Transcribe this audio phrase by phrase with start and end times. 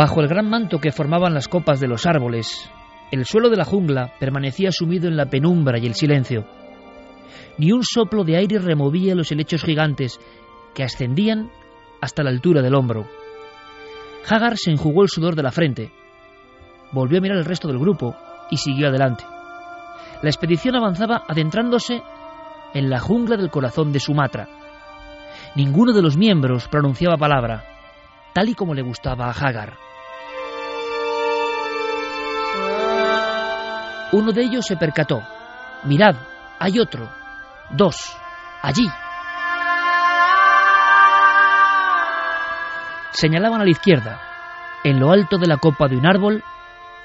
[0.00, 2.70] Bajo el gran manto que formaban las copas de los árboles,
[3.10, 6.46] el suelo de la jungla permanecía sumido en la penumbra y el silencio.
[7.58, 10.18] Ni un soplo de aire removía los helechos gigantes
[10.74, 11.50] que ascendían
[12.00, 13.06] hasta la altura del hombro.
[14.26, 15.92] Hagar se enjugó el sudor de la frente,
[16.92, 18.16] volvió a mirar el resto del grupo
[18.50, 19.24] y siguió adelante.
[20.22, 22.00] La expedición avanzaba adentrándose
[22.72, 24.48] en la jungla del corazón de Sumatra.
[25.56, 27.64] Ninguno de los miembros pronunciaba palabra,
[28.32, 29.89] tal y como le gustaba a Hagar.
[34.12, 35.22] Uno de ellos se percató.
[35.84, 36.16] Mirad,
[36.58, 37.08] hay otro.
[37.70, 37.96] Dos.
[38.62, 38.86] Allí.
[43.12, 44.20] Señalaban a la izquierda.
[44.84, 46.42] En lo alto de la copa de un árbol,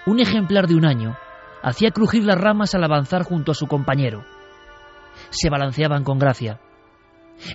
[0.06, 1.18] un ejemplar de un año
[1.62, 4.24] hacía crujir las ramas al avanzar junto a su compañero.
[5.30, 6.60] Se balanceaban con gracia.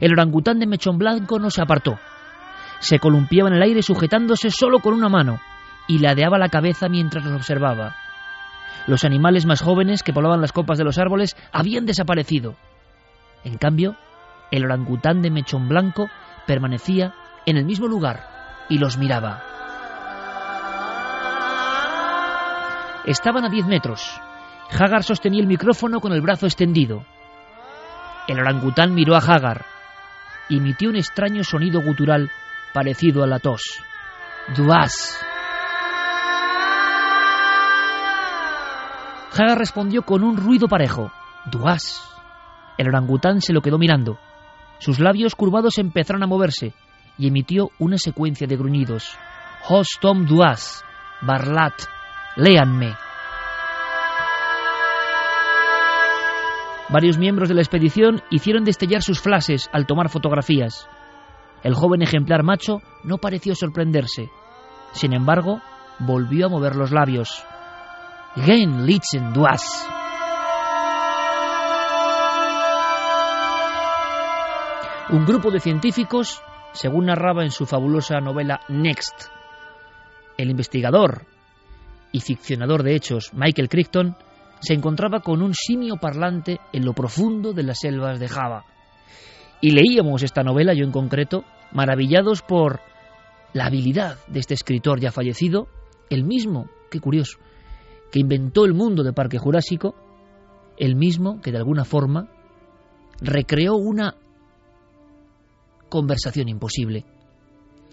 [0.01, 1.99] El orangután de mechón blanco no se apartó.
[2.81, 5.41] Se columpiaba en el aire sujetándose solo con una mano
[5.87, 7.95] y ladeaba la cabeza mientras los observaba.
[8.87, 12.57] Los animales más jóvenes que poblaban las copas de los árboles habían desaparecido.
[13.45, 13.97] En cambio,
[14.51, 16.09] el orangután de mechón blanco
[16.47, 17.15] permanecía
[17.47, 19.43] en el mismo lugar y los miraba.
[23.07, 24.21] Estaban a diez metros.
[24.71, 27.05] Hagar sostenía el micrófono con el brazo extendido.
[28.29, 29.65] El orangután miró a Hagar
[30.57, 32.31] emitió un extraño sonido gutural
[32.73, 33.63] parecido a la tos.
[34.57, 35.19] Duas.
[39.33, 41.13] Hagar respondió con un ruido parejo.
[41.51, 42.03] Duas.
[42.77, 44.19] El orangután se lo quedó mirando.
[44.79, 46.73] Sus labios curvados empezaron a moverse
[47.19, 49.17] y emitió una secuencia de gruñidos.
[49.69, 50.85] Hostom duas.
[51.23, 51.75] Barlat.
[52.37, 52.95] Léanme.
[56.89, 60.89] Varios miembros de la expedición hicieron destellar sus flashes al tomar fotografías.
[61.63, 64.29] El joven ejemplar macho no pareció sorprenderse.
[64.93, 65.61] Sin embargo,
[66.01, 67.45] volvió a mover los labios.
[68.37, 69.61] Gen litzen duas.
[75.11, 76.41] Un grupo de científicos,
[76.73, 79.25] según narraba en su fabulosa novela Next,
[80.39, 81.27] el investigador
[82.13, 84.17] y ficcionador de hechos Michael Crichton
[84.61, 88.65] se encontraba con un simio parlante en lo profundo de las selvas de Java.
[89.61, 92.79] Y leíamos esta novela, yo en concreto, maravillados por
[93.55, 95.67] la habilidad de este escritor ya fallecido,
[96.11, 97.41] el mismo, qué curioso,
[98.11, 99.95] que inventó el mundo de Parque Jurásico,
[100.77, 102.29] el mismo que de alguna forma
[103.21, 104.17] recreó una
[105.89, 107.05] conversación imposible.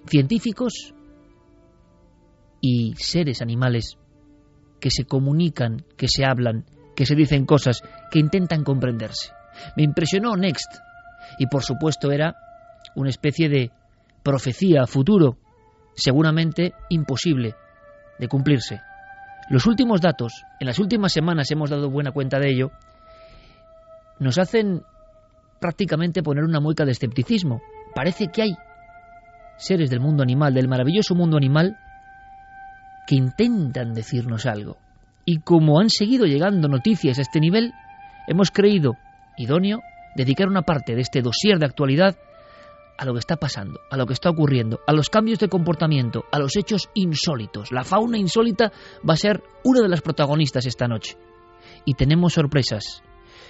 [0.07, 0.94] Científicos
[2.62, 3.97] y seres animales
[4.80, 6.65] que se comunican, que se hablan,
[6.95, 7.81] que se dicen cosas,
[8.12, 9.31] que intentan comprenderse.
[9.75, 10.71] Me impresionó Next
[11.39, 12.36] y por supuesto era
[12.95, 13.71] una especie de
[14.24, 15.38] profecía a futuro,
[15.95, 17.56] seguramente imposible
[18.19, 18.81] de cumplirse.
[19.49, 22.71] Los últimos datos, en las últimas semanas hemos dado buena cuenta de ello,
[24.19, 24.81] nos hacen
[25.59, 27.61] prácticamente poner una mueca de escepticismo.
[27.95, 28.55] Parece que hay
[29.57, 31.77] seres del mundo animal, del maravilloso mundo animal,
[33.07, 34.77] que intentan decirnos algo.
[35.23, 37.73] Y como han seguido llegando noticias a este nivel,
[38.27, 38.97] hemos creído
[39.38, 39.79] idóneo
[40.15, 42.17] dedicar una parte de este dossier de actualidad
[42.97, 46.25] a lo que está pasando, a lo que está ocurriendo, a los cambios de comportamiento,
[46.31, 47.71] a los hechos insólitos.
[47.71, 48.71] La fauna insólita
[49.07, 51.17] va a ser una de las protagonistas esta noche.
[51.85, 53.03] Y tenemos sorpresas.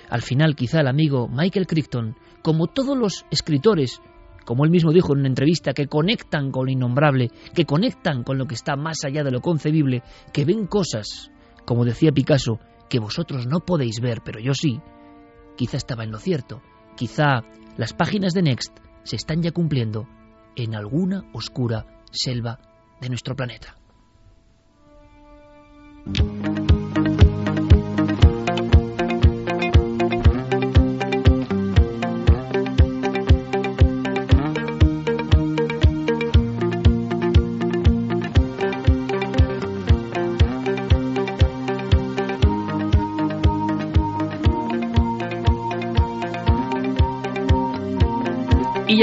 [0.10, 4.02] Al final, quizá el amigo Michael Crichton, como todos los escritores,
[4.46, 8.38] como él mismo dijo en una entrevista, que conectan con lo innombrable, que conectan con
[8.38, 10.04] lo que está más allá de lo concebible,
[10.34, 11.32] que ven cosas,
[11.66, 12.60] como decía Picasso,
[12.90, 14.80] que vosotros no podéis ver, pero yo sí,
[15.58, 16.62] quizá estaba en lo cierto.
[16.96, 17.44] Quizá
[17.76, 20.06] las páginas de Next se están ya cumpliendo
[20.58, 22.60] en alguna oscura selva
[23.00, 23.78] de nuestro planeta.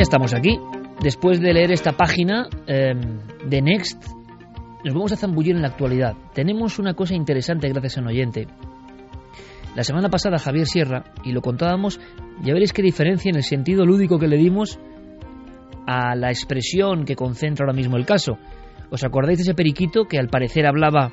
[0.05, 0.61] Estamos aquí.
[1.03, 3.19] Después de leer esta página em,
[3.49, 4.05] de Next,
[4.85, 6.15] nos vamos a zambullir en la actualidad.
[6.35, 8.47] Tenemos una cosa interesante gracias a un oyente.
[9.75, 11.99] La semana pasada Javier Sierra, y lo contábamos,
[12.43, 14.79] ya veréis qué diferencia en el sentido lúdico que le dimos
[15.87, 18.39] a la expresión que concentra ahora mismo el caso.
[18.91, 21.13] ¿Os acordáis de ese periquito que al parecer hablaba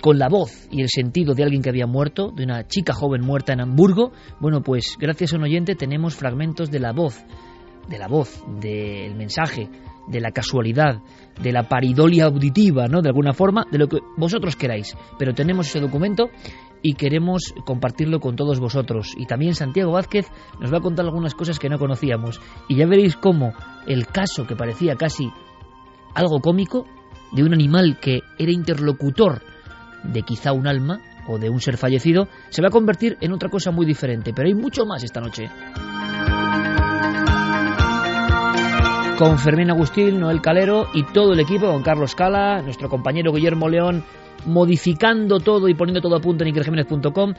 [0.00, 3.22] con la voz y el sentido de alguien que había muerto, de una chica joven
[3.22, 7.24] muerta en Hamburgo, bueno, pues gracias a un oyente tenemos fragmentos de la voz,
[7.88, 9.68] de la voz, del mensaje,
[10.06, 11.00] de la casualidad,
[11.40, 13.02] de la paridolia auditiva, ¿no?
[13.02, 14.96] De alguna forma, de lo que vosotros queráis.
[15.18, 16.30] Pero tenemos ese documento
[16.80, 19.14] y queremos compartirlo con todos vosotros.
[19.16, 20.26] Y también Santiago Vázquez
[20.60, 22.40] nos va a contar algunas cosas que no conocíamos.
[22.68, 23.52] Y ya veréis cómo
[23.86, 25.30] el caso que parecía casi
[26.14, 26.86] algo cómico,
[27.32, 29.42] de un animal que era interlocutor
[30.02, 33.48] de quizá un alma o de un ser fallecido, se va a convertir en otra
[33.48, 34.32] cosa muy diferente.
[34.34, 35.48] Pero hay mucho más esta noche.
[39.18, 43.68] Con Fermín Agustín, Noel Calero y todo el equipo, con Carlos Cala, nuestro compañero Guillermo
[43.68, 44.04] León,
[44.46, 47.34] modificando todo y poniendo todo a punto en ikerjiménez.com.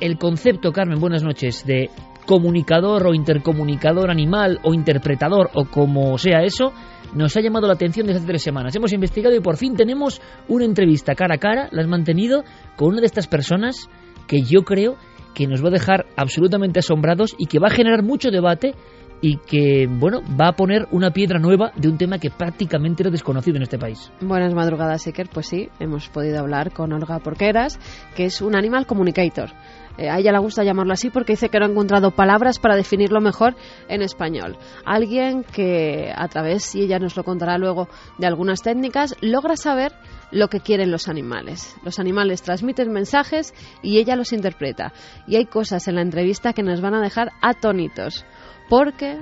[0.00, 1.90] El concepto, Carmen, buenas noches, de
[2.26, 6.72] comunicador o intercomunicador animal o interpretador o como sea eso,
[7.14, 8.74] nos ha llamado la atención desde hace tres semanas.
[8.74, 12.44] Hemos investigado y por fin tenemos una entrevista cara a cara, la has mantenido,
[12.76, 13.88] con una de estas personas
[14.26, 14.96] que yo creo
[15.34, 18.74] que nos va a dejar absolutamente asombrados y que va a generar mucho debate
[19.22, 23.10] y que, bueno, va a poner una piedra nueva de un tema que prácticamente era
[23.10, 24.10] desconocido en este país.
[24.20, 25.28] Buenas madrugadas, Iker.
[25.32, 27.78] Pues sí, hemos podido hablar con Olga Porqueras,
[28.16, 29.50] que es un animal communicator.
[29.98, 32.76] Eh, a ella le gusta llamarlo así porque dice que no ha encontrado palabras para
[32.76, 33.54] definirlo mejor
[33.88, 34.56] en español.
[34.84, 39.92] Alguien que a través, y ella nos lo contará luego, de algunas técnicas, logra saber
[40.30, 41.76] lo que quieren los animales.
[41.84, 44.92] Los animales transmiten mensajes y ella los interpreta.
[45.26, 48.24] Y hay cosas en la entrevista que nos van a dejar atónitos.
[48.68, 49.18] Porque,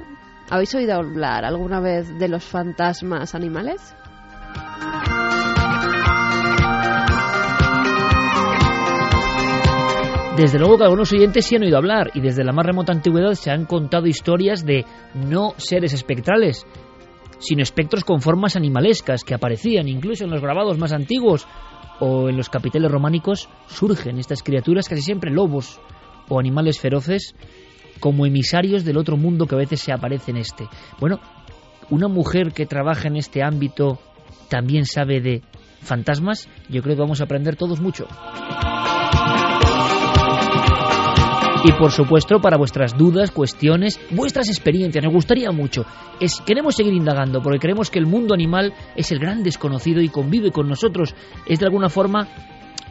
[0.49, 3.95] ¿habéis oído hablar alguna vez de los fantasmas animales?
[10.41, 13.35] Desde luego que algunos oyentes sí han oído hablar y desde la más remota antigüedad
[13.35, 16.67] se han contado historias de no seres espectrales,
[17.39, 21.47] sino espectros con formas animalescas que aparecían incluso en los grabados más antiguos
[21.99, 25.79] o en los capiteles románicos surgen estas criaturas casi siempre lobos
[26.31, 27.35] o animales feroces
[28.01, 30.67] como emisarios del otro mundo que a veces se aparece en este.
[30.99, 31.21] Bueno,
[31.91, 33.99] una mujer que trabaja en este ámbito
[34.49, 35.43] también sabe de
[35.83, 38.07] fantasmas, yo creo que vamos a aprender todos mucho.
[41.63, 45.85] Y por supuesto, para vuestras dudas, cuestiones, vuestras experiencias, nos gustaría mucho.
[46.19, 50.09] Es, queremos seguir indagando porque creemos que el mundo animal es el gran desconocido y
[50.09, 51.15] convive con nosotros.
[51.47, 52.29] Es de alguna forma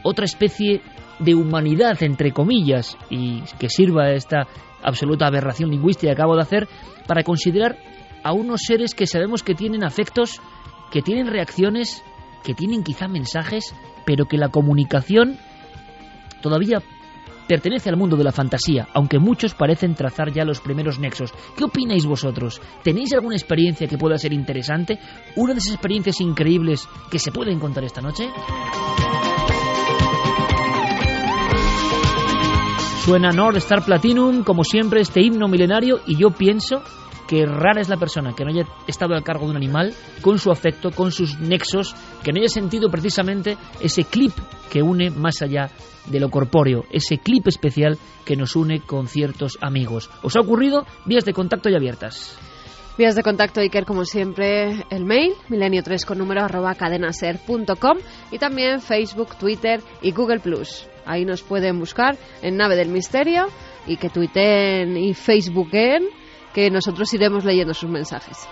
[0.03, 0.81] otra especie
[1.17, 4.47] de humanidad, entre comillas, y que sirva esta
[4.83, 6.67] absoluta aberración lingüística que acabo de hacer
[7.07, 7.75] para considerar
[8.23, 10.41] a unos seres que sabemos que tienen afectos,
[10.91, 12.03] que tienen reacciones,
[12.43, 13.73] que tienen quizá mensajes,
[14.05, 15.37] pero que la comunicación
[16.41, 16.83] todavía
[17.49, 21.33] pertenece al mundo de la fantasía, aunque muchos parecen trazar ya los primeros nexos.
[21.57, 22.61] ¿Qué opináis vosotros?
[22.83, 24.99] ¿Tenéis alguna experiencia que pueda ser interesante?
[25.35, 28.29] ¿Una de esas experiencias increíbles que se pueden contar esta noche?
[33.03, 36.83] Suena Nord Star Platinum, como siempre, este himno milenario, y yo pienso
[37.27, 40.37] que rara es la persona que no haya estado al cargo de un animal, con
[40.37, 44.33] su afecto, con sus nexos, que no haya sentido precisamente ese clip
[44.69, 45.71] que une más allá
[46.09, 50.09] de lo corpóreo, ese clip especial que nos une con ciertos amigos.
[50.21, 50.85] ¿Os ha ocurrido?
[51.05, 52.37] Vías de contacto ya abiertas.
[52.97, 57.97] Vías de contacto, Iker, como siempre, el mail, milenio3 con número arroba cadenaser.com
[58.29, 60.85] y también Facebook, Twitter y Google Plus.
[61.05, 63.47] Ahí nos pueden buscar en Nave del Misterio
[63.87, 66.09] y que tuiteen y Facebooken
[66.53, 68.47] que nosotros iremos leyendo sus mensajes.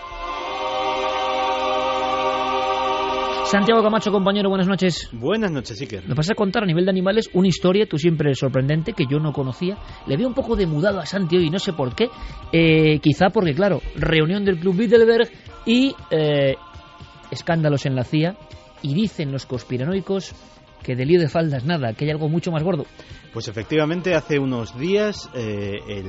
[3.50, 5.08] Santiago Camacho, compañero, buenas noches.
[5.14, 6.06] Buenas noches, Iker.
[6.06, 9.20] Me vas a contar a nivel de animales una historia, tú siempre sorprendente, que yo
[9.20, 9.78] no conocía.
[10.06, 12.10] Le veo un poco de mudado a Santi hoy, no sé por qué.
[12.52, 15.30] Eh, quizá porque, claro, reunión del Club Bilderberg
[15.66, 16.56] y eh,
[17.32, 18.36] escándalos en la CIA.
[18.82, 20.36] Y dicen los conspiranoicos
[20.88, 22.86] que de lío de faldas nada, que hay algo mucho más gordo.
[23.34, 26.06] Pues efectivamente, hace unos días eh, el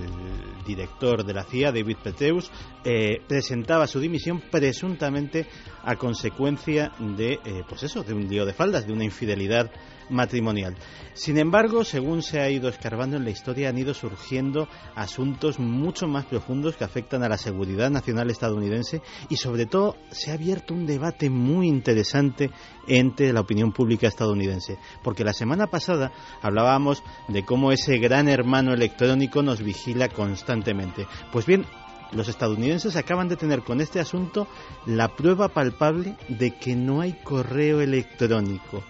[0.65, 2.49] director de la CIA, David Peteus,
[2.85, 5.47] eh, presentaba su dimisión presuntamente
[5.83, 9.69] a consecuencia de, eh, pues eso, de un lío de faldas, de una infidelidad
[10.11, 10.77] matrimonial.
[11.19, 16.07] Sin embargo, según se ha ido escarbando en la historia, han ido surgiendo asuntos mucho
[16.07, 20.75] más profundos que afectan a la seguridad nacional estadounidense y sobre todo se ha abierto
[20.75, 22.53] un debate muy interesante
[22.87, 24.79] entre la opinión pública estadounidense.
[25.03, 31.09] Porque la semana pasada hablábamos de cómo ese gran hermano electrónico nos vigila constantemente.
[31.33, 31.67] Pues bien,
[32.13, 34.47] los estadounidenses acaban de tener con este asunto
[34.87, 38.83] la prueba palpable de que no hay correo electrónico,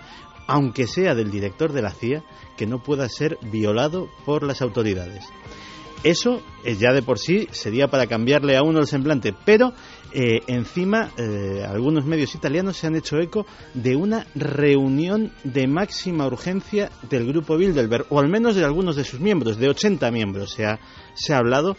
[0.49, 2.25] aunque sea del director de la CIA,
[2.57, 5.25] que no pueda ser violado por las autoridades.
[6.05, 9.73] Eso eh, ya de por sí sería para cambiarle a uno el semblante, pero
[10.13, 16.27] eh, encima eh, algunos medios italianos se han hecho eco de una reunión de máxima
[16.27, 20.53] urgencia del grupo Bilderberg, o al menos de algunos de sus miembros, de 80 miembros
[20.53, 20.79] se ha,
[21.15, 21.77] se ha hablado,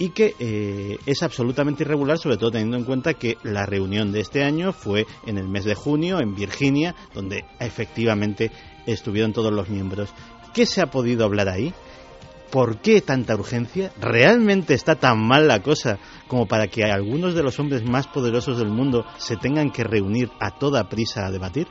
[0.00, 4.42] y que es absolutamente irregular, sobre todo teniendo en cuenta que la reunión de este
[4.42, 8.50] año fue en el mes de junio en Virginia, donde efectivamente
[8.86, 10.08] estuvieron todos los miembros.
[10.54, 11.74] ¿Qué se ha podido hablar ahí?
[12.50, 13.92] ¿Por qué tanta urgencia?
[14.00, 18.58] ¿Realmente está tan mal la cosa como para que algunos de los hombres más poderosos
[18.58, 21.68] del mundo se tengan que reunir a toda prisa a debatir?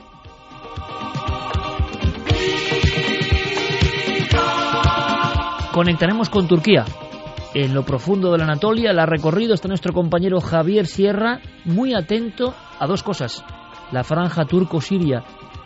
[5.72, 6.84] Conectaremos con Turquía.
[7.52, 12.54] En lo profundo de la Anatolia, la recorrido está nuestro compañero Javier Sierra, muy atento
[12.78, 13.44] a dos cosas.
[13.90, 15.24] La franja turco-siria,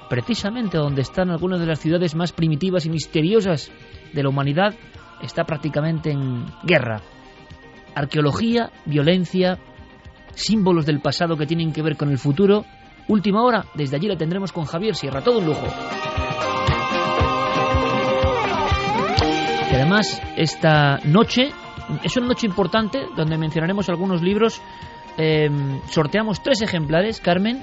[0.09, 3.71] precisamente donde están algunas de las ciudades más primitivas y misteriosas
[4.15, 4.75] de la humanidad,
[5.21, 7.03] está prácticamente en guerra.
[7.95, 9.59] Arqueología, violencia,
[10.35, 12.65] símbolos del pasado que tienen que ver con el futuro.
[13.09, 15.67] Última hora, desde allí la tendremos con Javier Sierra, todo un lujo.
[19.71, 21.51] Y además, esta noche
[22.03, 24.61] es una noche importante donde mencionaremos algunos libros.
[25.17, 25.49] Eh,
[25.89, 27.63] sorteamos tres ejemplares, Carmen,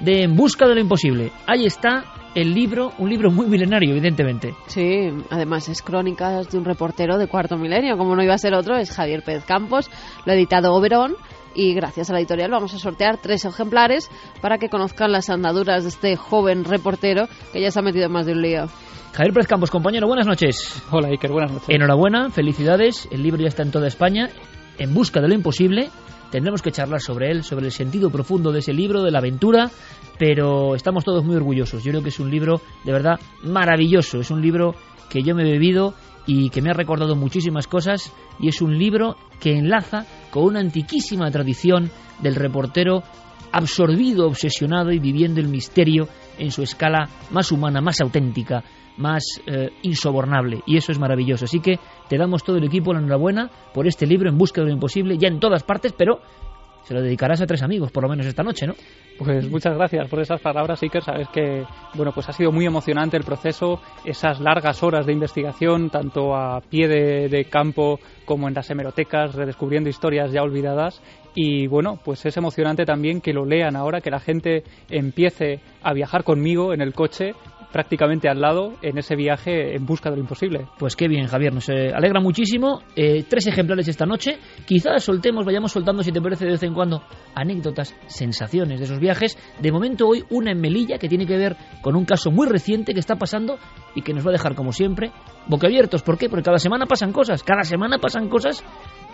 [0.00, 1.32] de En Busca de lo Imposible.
[1.46, 4.54] Ahí está el libro, un libro muy milenario, evidentemente.
[4.66, 8.54] Sí, además es crónicas de un reportero de cuarto milenio, como no iba a ser
[8.54, 9.90] otro, es Javier Pérez Campos,
[10.24, 11.16] lo ha editado Oberón
[11.54, 15.82] y gracias a la editorial vamos a sortear tres ejemplares para que conozcan las andaduras
[15.82, 18.66] de este joven reportero que ya se ha metido en más de un lío.
[19.12, 20.82] Javier Pérez Campos, compañero, buenas noches.
[20.90, 21.68] Hola Iker, buenas noches.
[21.68, 24.28] Enhorabuena, felicidades, el libro ya está en toda España,
[24.78, 25.90] en busca de lo imposible.
[26.30, 29.70] Tendremos que charlar sobre él, sobre el sentido profundo de ese libro, de la aventura,
[30.18, 31.82] pero estamos todos muy orgullosos.
[31.82, 34.74] Yo creo que es un libro de verdad maravilloso, es un libro
[35.08, 35.94] que yo me he bebido
[36.28, 40.60] y que me ha recordado muchísimas cosas y es un libro que enlaza con una
[40.60, 43.02] antiquísima tradición del reportero
[43.50, 46.06] absorbido, obsesionado y viviendo el misterio
[46.38, 48.62] en su escala más humana, más auténtica,
[48.98, 50.60] más eh, insobornable.
[50.66, 51.46] Y eso es maravilloso.
[51.46, 51.78] Así que
[52.10, 55.16] te damos todo el equipo la enhorabuena por este libro en busca de lo imposible,
[55.16, 56.20] ya en todas partes, pero
[56.88, 58.74] se lo dedicarás a tres amigos, por lo menos esta noche, ¿no?
[59.18, 61.02] Pues muchas gracias por esas palabras, Iker.
[61.02, 65.90] Sabes que, bueno, pues ha sido muy emocionante el proceso, esas largas horas de investigación,
[65.90, 71.02] tanto a pie de, de campo como en las hemerotecas, redescubriendo historias ya olvidadas.
[71.34, 75.92] Y bueno, pues es emocionante también que lo lean ahora, que la gente empiece a
[75.92, 77.34] viajar conmigo en el coche
[77.72, 80.66] prácticamente al lado en ese viaje en busca de lo imposible.
[80.78, 82.82] Pues qué bien, Javier, nos eh, alegra muchísimo.
[82.96, 84.38] Eh, tres ejemplares esta noche.
[84.66, 87.02] Quizás soltemos, vayamos soltando, si te parece, de vez en cuando
[87.34, 89.38] anécdotas, sensaciones de esos viajes.
[89.60, 92.94] De momento hoy una en Melilla que tiene que ver con un caso muy reciente
[92.94, 93.58] que está pasando
[93.94, 95.10] y que nos va a dejar, como siempre,
[95.46, 96.02] boquiabiertos.
[96.02, 96.28] ¿Por qué?
[96.28, 98.64] Porque cada semana pasan cosas, cada semana pasan cosas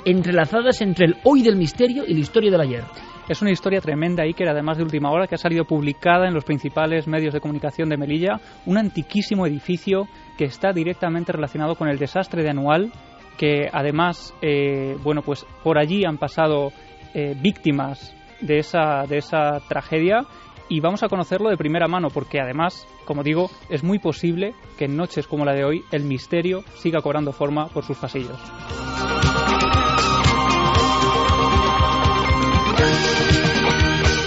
[0.04, 2.84] entrelazadas entre el hoy del misterio y la historia del ayer.
[3.28, 6.44] Es una historia tremenda, Iker, además de última hora, que ha salido publicada en los
[6.44, 10.06] principales medios de comunicación de Melilla, un antiquísimo edificio
[10.37, 12.92] que está directamente relacionado con el desastre de Anual,
[13.38, 16.70] que además, eh, bueno, pues por allí han pasado
[17.14, 20.26] eh, víctimas de esa, de esa tragedia
[20.68, 24.84] y vamos a conocerlo de primera mano porque además, como digo, es muy posible que
[24.84, 28.38] en noches como la de hoy el misterio siga cobrando forma por sus pasillos.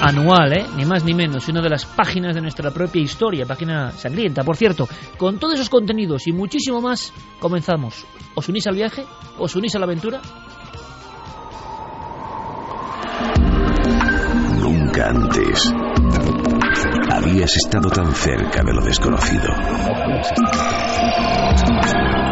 [0.01, 0.65] anual, ¿eh?
[0.75, 4.55] ni más ni menos, una de las páginas de nuestra propia historia, página sangrienta, por
[4.55, 4.87] cierto.
[5.17, 8.05] Con todos esos contenidos y muchísimo más, comenzamos.
[8.35, 9.05] ¿Os unís al viaje?
[9.37, 10.21] ¿Os unís a la aventura?
[14.59, 15.73] Nunca antes
[17.11, 19.49] habías estado tan cerca de lo desconocido.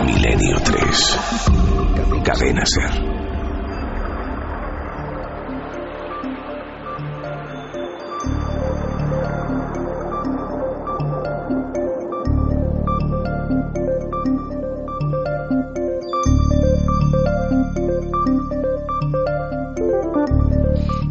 [0.05, 1.20] Milenio 3.
[2.24, 3.14] Cadena Ser.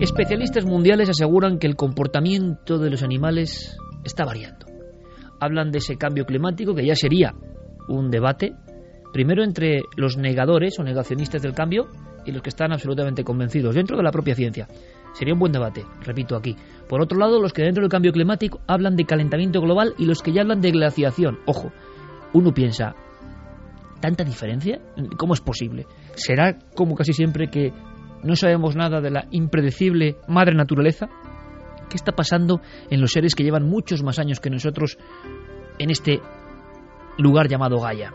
[0.04, 4.66] Especialistas mundiales aseguran que el comportamiento de los animales está variando.
[5.40, 7.32] Hablan de ese cambio climático que ya sería
[7.88, 8.52] un debate,
[9.14, 11.87] primero entre los negadores o negacionistas del cambio
[12.26, 14.68] y los que están absolutamente convencidos dentro de la propia ciencia.
[15.14, 16.54] Sería un buen debate, repito aquí.
[16.87, 20.20] Por otro lado, los que dentro del cambio climático hablan de calentamiento global y los
[20.20, 21.38] que ya hablan de glaciación.
[21.46, 21.73] Ojo,
[22.34, 22.94] uno piensa,
[24.00, 24.82] ¿tanta diferencia?
[25.16, 25.87] ¿Cómo es posible?
[26.12, 27.73] ¿Será como casi siempre que
[28.25, 31.09] no sabemos nada de la impredecible madre naturaleza?
[31.88, 34.99] ¿Qué está pasando en los seres que llevan muchos más años que nosotros
[35.78, 36.21] en este
[37.19, 38.12] lugar llamado Gaia?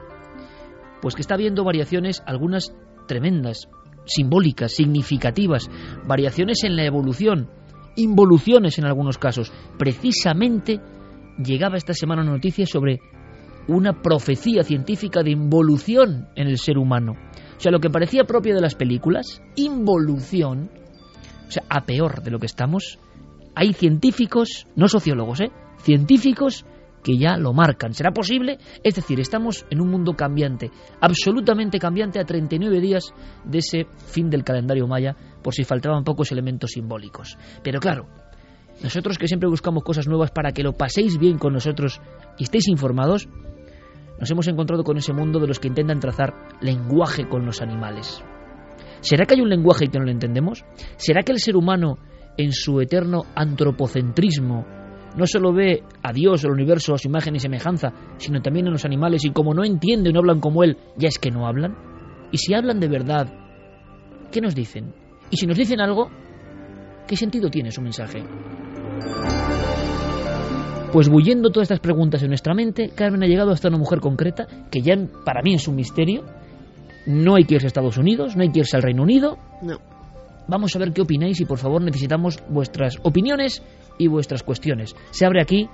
[1.01, 2.75] Pues que está habiendo variaciones, algunas
[3.08, 3.70] tremendas,
[4.06, 5.70] simbólicas, significativas,
[6.06, 7.50] variaciones en la evolución,
[7.96, 9.54] involuciones en algunos casos.
[9.78, 10.82] Precisamente
[11.38, 13.00] llegaba esta semana una noticia sobre
[13.68, 17.13] una profecía científica de involución en el ser humano.
[17.60, 20.72] O sea, lo que parecía propio de las películas, involución,
[21.46, 23.00] o sea, a peor de lo que estamos,
[23.54, 25.51] hay científicos, no sociólogos, ¿eh?
[25.80, 26.66] científicos
[27.04, 27.94] que ya lo marcan.
[27.94, 28.60] ¿Será posible?
[28.82, 33.13] Es decir, estamos en un mundo cambiante, absolutamente cambiante a 39 días
[33.44, 37.38] de ese fin del calendario maya, por si faltaban pocos elementos simbólicos.
[37.62, 38.08] Pero claro,
[38.82, 42.00] nosotros que siempre buscamos cosas nuevas para que lo paséis bien con nosotros
[42.38, 43.28] y estéis informados,
[44.20, 48.24] nos hemos encontrado con ese mundo de los que intentan trazar lenguaje con los animales.
[49.02, 50.66] ¿Será que hay un lenguaje que no lo entendemos?
[50.98, 51.98] ¿Será que el ser humano,
[52.38, 54.66] en su eterno antropocentrismo,
[55.16, 58.72] no solo ve a Dios, el universo, a su imagen y semejanza, sino también a
[58.72, 61.48] los animales, y como no entienden y no hablan como Él, ya es que no
[61.48, 61.76] hablan?
[62.32, 63.28] Y si hablan de verdad,
[64.32, 64.93] ¿qué nos dicen?
[65.32, 66.10] Y si nos dicen algo,
[67.08, 68.24] ¿qué sentido tiene su mensaje?
[70.91, 74.47] Pues bullendo todas estas preguntas en nuestra mente, Carmen ha llegado hasta una mujer concreta
[74.71, 76.23] que ya para mí es un misterio.
[77.06, 79.38] No hay que irse a Estados Unidos, no hay que irse al Reino Unido.
[79.62, 79.78] No.
[80.47, 83.62] Vamos a ver qué opináis y por favor necesitamos vuestras opiniones
[83.99, 84.95] y vuestras cuestiones.
[85.12, 85.69] Se abre aquí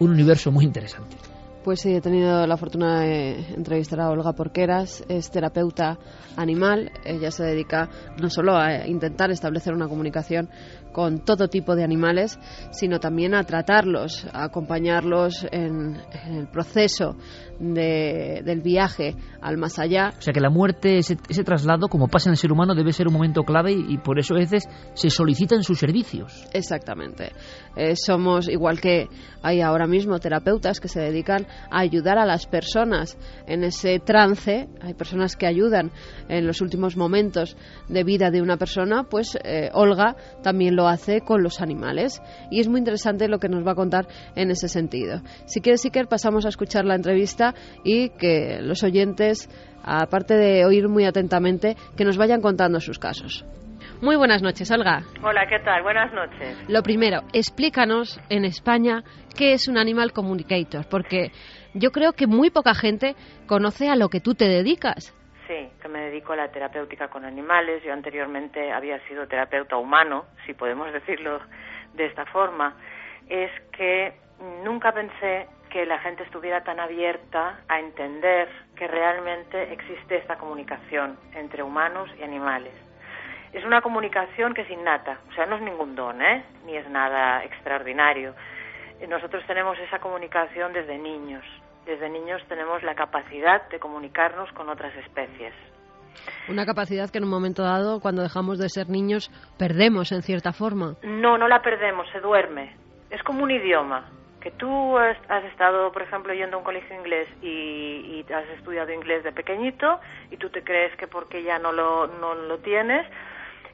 [0.00, 1.14] un universo muy interesante.
[1.62, 5.98] Pues sí, he tenido la fortuna de entrevistar a Olga Porqueras, es terapeuta
[6.36, 6.90] animal.
[7.06, 7.88] Ella se dedica
[8.20, 10.50] no solo a intentar establecer una comunicación
[10.94, 12.38] con todo tipo de animales,
[12.70, 17.16] sino también a tratarlos, a acompañarlos en, el proceso
[17.58, 20.12] del viaje al más allá.
[20.18, 23.08] O sea que la muerte, ese, traslado, como pasa en el ser humano, debe ser
[23.08, 26.46] un momento clave y, por eso a veces se solicitan sus servicios.
[26.52, 27.32] Exactamente.
[27.76, 29.08] Eh, somos, igual que
[29.42, 34.68] hay ahora mismo terapeutas que se dedican a ayudar a las personas en ese trance,
[34.80, 35.90] hay personas que ayudan
[36.28, 37.56] en los últimos momentos
[37.88, 42.22] de vida de una persona, pues eh, Olga también lo hace con los animales.
[42.50, 45.20] Y es muy interesante lo que nos va a contar en ese sentido.
[45.46, 47.43] Si quieres, Iker, pasamos a escuchar la entrevista
[47.84, 49.48] y que los oyentes,
[49.82, 53.44] aparte de oír muy atentamente, que nos vayan contando sus casos.
[54.00, 55.02] Muy buenas noches, Olga.
[55.22, 55.82] Hola, ¿qué tal?
[55.82, 56.68] Buenas noches.
[56.68, 59.02] Lo primero, explícanos en España
[59.36, 61.30] qué es un Animal Communicator, porque
[61.74, 63.14] yo creo que muy poca gente
[63.46, 65.14] conoce a lo que tú te dedicas.
[65.46, 67.82] Sí, que me dedico a la terapéutica con animales.
[67.84, 71.40] Yo anteriormente había sido terapeuta humano, si podemos decirlo
[71.94, 72.76] de esta forma.
[73.28, 74.12] Es que
[74.64, 81.18] nunca pensé que la gente estuviera tan abierta a entender que realmente existe esta comunicación
[81.34, 82.72] entre humanos y animales.
[83.52, 86.44] Es una comunicación que es innata, o sea, no es ningún don, ¿eh?
[86.64, 88.36] ni es nada extraordinario.
[89.08, 91.44] Nosotros tenemos esa comunicación desde niños
[91.86, 95.52] desde niños tenemos la capacidad de comunicarnos con otras especies.
[96.48, 100.52] Una capacidad que en un momento dado, cuando dejamos de ser niños, perdemos en cierta
[100.52, 100.94] forma.
[101.02, 102.74] No, no la perdemos, se duerme.
[103.10, 104.08] Es como un idioma.
[104.44, 108.92] Que tú has estado, por ejemplo, yendo a un colegio inglés y, y has estudiado
[108.92, 109.98] inglés de pequeñito
[110.30, 113.06] y tú te crees que porque ya no lo, no lo tienes,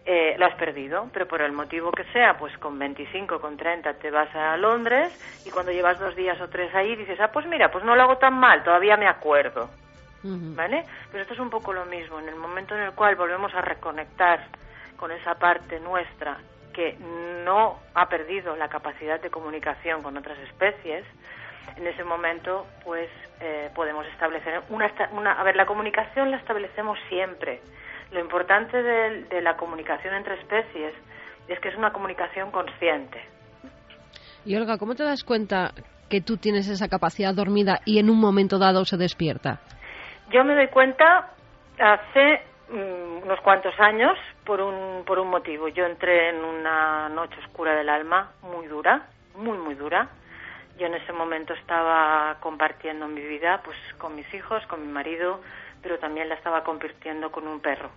[0.07, 3.95] eh, lo has perdido, pero por el motivo que sea, pues con 25, con 30
[3.95, 5.13] te vas a Londres
[5.45, 8.03] y cuando llevas dos días o tres ahí dices, ah, pues mira, pues no lo
[8.03, 9.69] hago tan mal, todavía me acuerdo.
[10.23, 10.85] ¿Vale?
[11.11, 13.61] Pues esto es un poco lo mismo, en el momento en el cual volvemos a
[13.61, 14.47] reconectar
[14.97, 16.37] con esa parte nuestra
[16.73, 16.97] que
[17.45, 21.05] no ha perdido la capacidad de comunicación con otras especies,
[21.77, 23.09] en ese momento pues
[23.41, 25.33] eh, podemos establecer una, una...
[25.33, 27.61] A ver, la comunicación la establecemos siempre
[28.13, 30.95] lo importante de, la comunicación entre especies
[31.49, 33.21] es que es una comunicación consciente.
[34.45, 35.73] Y Olga, ¿cómo te das cuenta
[36.09, 39.61] que tú tienes esa capacidad dormida y en un momento dado se despierta?
[40.33, 41.31] Yo me doy cuenta
[41.79, 45.69] hace unos cuantos años por un, por un motivo.
[45.69, 50.09] Yo entré en una noche oscura del alma muy dura, muy, muy dura.
[50.79, 55.41] Yo en ese momento estaba compartiendo mi vida pues con mis hijos, con mi marido,
[55.83, 57.91] pero también la estaba convirtiendo con un perro,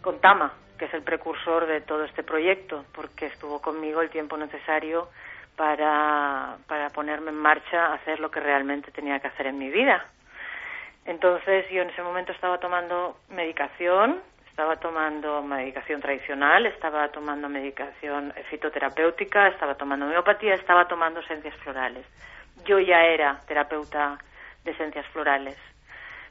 [0.00, 4.36] con Tama, que es el precursor de todo este proyecto, porque estuvo conmigo el tiempo
[4.36, 5.08] necesario
[5.56, 10.06] para, para ponerme en marcha hacer lo que realmente tenía que hacer en mi vida.
[11.08, 18.34] Entonces yo en ese momento estaba tomando medicación, estaba tomando medicación tradicional, estaba tomando medicación
[18.50, 22.04] fitoterapéutica, estaba tomando homeopatía, estaba tomando esencias florales.
[22.66, 24.18] Yo ya era terapeuta
[24.64, 25.56] de esencias florales,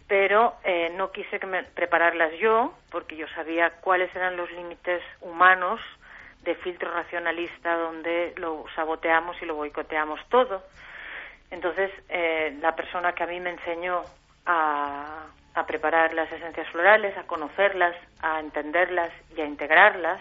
[0.08, 5.02] pero eh, no quise que me prepararlas yo porque yo sabía cuáles eran los límites
[5.22, 5.82] humanos
[6.44, 10.62] de filtro racionalista donde lo saboteamos y lo boicoteamos todo.
[11.50, 14.04] Entonces, eh, la persona que a mí me enseñó
[14.48, 20.20] a, a, preparar las esencias florales, a conocerlas, a entenderlas y a integrarlas,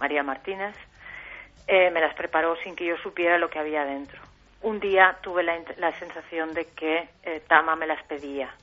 [0.00, 0.74] María Martínez,
[1.66, 4.20] eh, me las preparó sin que yo supiera lo que había dentro.
[4.62, 8.54] Un día tuve la, la sensación de que eh, Tama me las pedía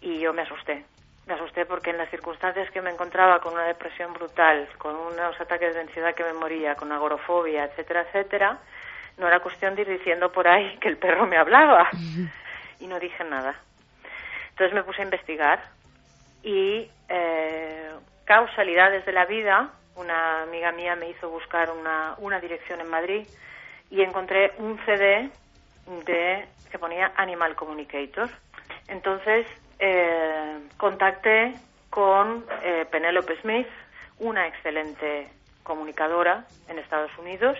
[0.00, 0.84] y yo me asusté
[1.26, 5.38] me asusté porque en las circunstancias que me encontraba con una depresión brutal, con unos
[5.40, 8.58] ataques de ansiedad que me moría, con agorofobia, etcétera, etcétera,
[9.18, 11.88] no era cuestión de ir diciendo por ahí que el perro me hablaba.
[12.78, 13.56] Y no dije nada.
[14.56, 15.62] Entonces me puse a investigar
[16.42, 17.90] y eh,
[18.24, 23.26] causalidades de la vida, una amiga mía me hizo buscar una, una dirección en Madrid
[23.90, 25.28] y encontré un CD
[26.06, 28.30] de que ponía Animal Communicator.
[28.88, 29.46] Entonces
[29.78, 31.52] eh, contacté
[31.90, 33.68] con eh, Penélope Smith,
[34.20, 35.28] una excelente
[35.64, 37.58] comunicadora en Estados Unidos,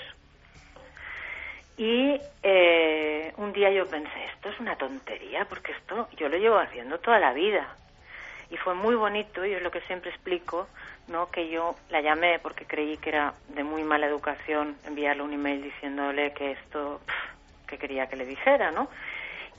[1.77, 6.59] y eh, un día yo pensé, esto es una tontería, porque esto yo lo llevo
[6.59, 7.77] haciendo toda la vida.
[8.51, 10.69] Y fue muy bonito, y es lo que siempre explico,
[11.09, 11.31] ¿no?
[11.31, 15.63] que yo la llamé porque creí que era de muy mala educación enviarle un email
[15.63, 17.01] diciéndole que esto,
[17.67, 18.89] que quería que le dijera, ¿no?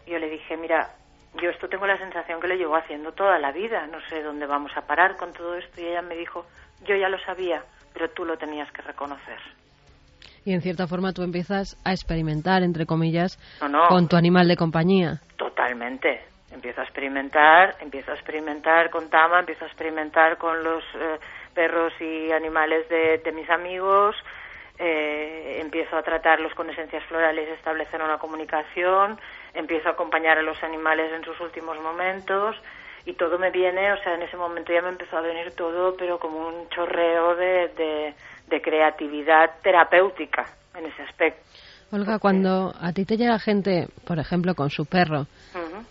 [0.06, 0.90] Y yo le dije, mira,
[1.36, 4.46] yo esto tengo la sensación que lo llevo haciendo toda la vida, no sé dónde
[4.46, 5.82] vamos a parar con todo esto.
[5.82, 6.46] Y ella me dijo,
[6.86, 9.40] yo ya lo sabía, pero tú lo tenías que reconocer.
[10.48, 13.38] Y en cierta forma tú empiezas a experimentar, entre comillas,
[13.90, 15.20] con tu animal de compañía.
[15.36, 16.22] Totalmente.
[16.54, 21.20] Empiezo a experimentar, empiezo a experimentar con Tama, empiezo a experimentar con los eh,
[21.54, 24.16] perros y animales de, de mis amigos,
[24.80, 29.20] eh, empiezo a tratarlos con esencias florales, establecer una comunicación,
[29.54, 32.56] empiezo a acompañar a los animales en sus últimos momentos
[33.08, 35.98] y todo me viene, o sea, en ese momento ya me empezó a venir todo,
[35.98, 38.14] pero como un chorreo de, de,
[38.62, 41.42] creatividad terapéutica en ese aspecto.
[41.90, 45.26] Olga, cuando a ti te llega gente, por ejemplo, con su perro,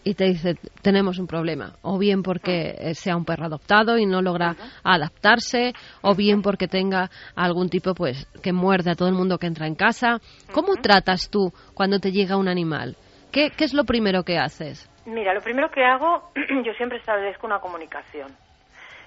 [0.04, 4.20] y te dice tenemos un problema, o bien porque sea un perro adoptado y no
[4.20, 9.38] logra adaptarse, o bien porque tenga algún tipo pues que muerde a todo el mundo
[9.38, 10.18] que entra en casa.
[10.52, 12.94] ¿Cómo tratas tú cuando te llega un animal?
[13.32, 14.88] ¿Qué, ¿Qué es lo primero que haces?
[15.06, 16.30] Mira, lo primero que hago,
[16.64, 18.30] yo siempre establezco una comunicación.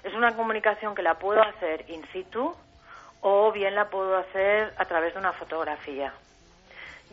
[0.02, 2.52] Es una comunicación que la puedo hacer in situ
[3.22, 6.12] o bien la puedo hacer a través de una fotografía.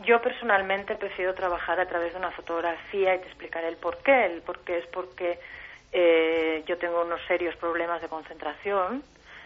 [0.04, 4.26] Yo personalmente prefiero trabajar a través de una fotografía y te explicaré el por qué.
[4.26, 5.38] El por qué es porque
[5.92, 9.02] eh, yo tengo unos serios problemas de concentración.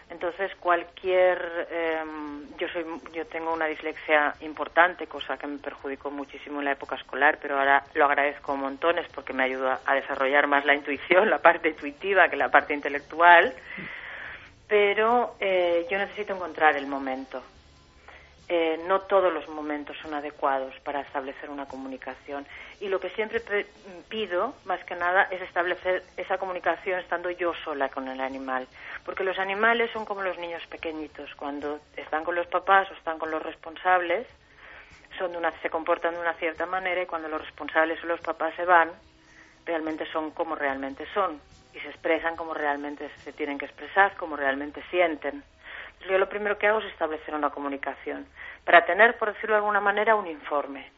[0.09, 6.59] Entonces cualquier em, yo soy yo tengo una dislexia importante, cosa que me perjudicó muchísimo
[6.59, 10.65] en la época escolar, pero ahora lo agradezco montones porque me ayuda a desarrollar más
[10.65, 13.53] la intuición, la parte intuitiva que la parte intelectual.
[14.73, 17.43] Pero eh, yo necesito encontrar el momento
[18.49, 22.47] eh, no todos los momentos son adecuados para establecer una comunicación.
[22.81, 23.39] Y lo que siempre
[24.09, 28.67] pido, más que nada, es establecer esa comunicación estando yo sola con el animal.
[29.05, 31.35] Porque los animales son como los niños pequeñitos.
[31.35, 34.25] Cuando están con los papás o están con los responsables,
[35.19, 38.21] son de una, se comportan de una cierta manera y cuando los responsables o los
[38.21, 38.89] papás se van,
[39.65, 41.39] realmente son como realmente son
[41.73, 45.43] y se expresan como realmente se tienen que expresar, como realmente sienten
[46.09, 48.25] yo lo primero que hago es establecer una comunicación
[48.65, 50.89] para tener, por decirlo de alguna manera, un informe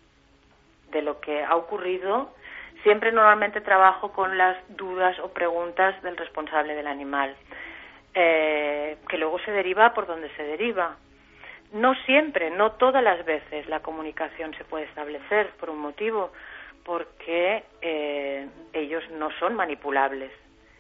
[0.92, 2.34] de lo que ha ocurrido.
[2.84, 7.36] Siempre normalmente trabajo con las dudas o preguntas del responsable del animal,
[8.14, 10.96] eh, que luego se deriva por donde se deriva.
[11.74, 16.32] No siempre, no todas las veces la comunicación se puede establecer por un motivo,
[16.84, 20.32] porque eh, ellos no son manipulables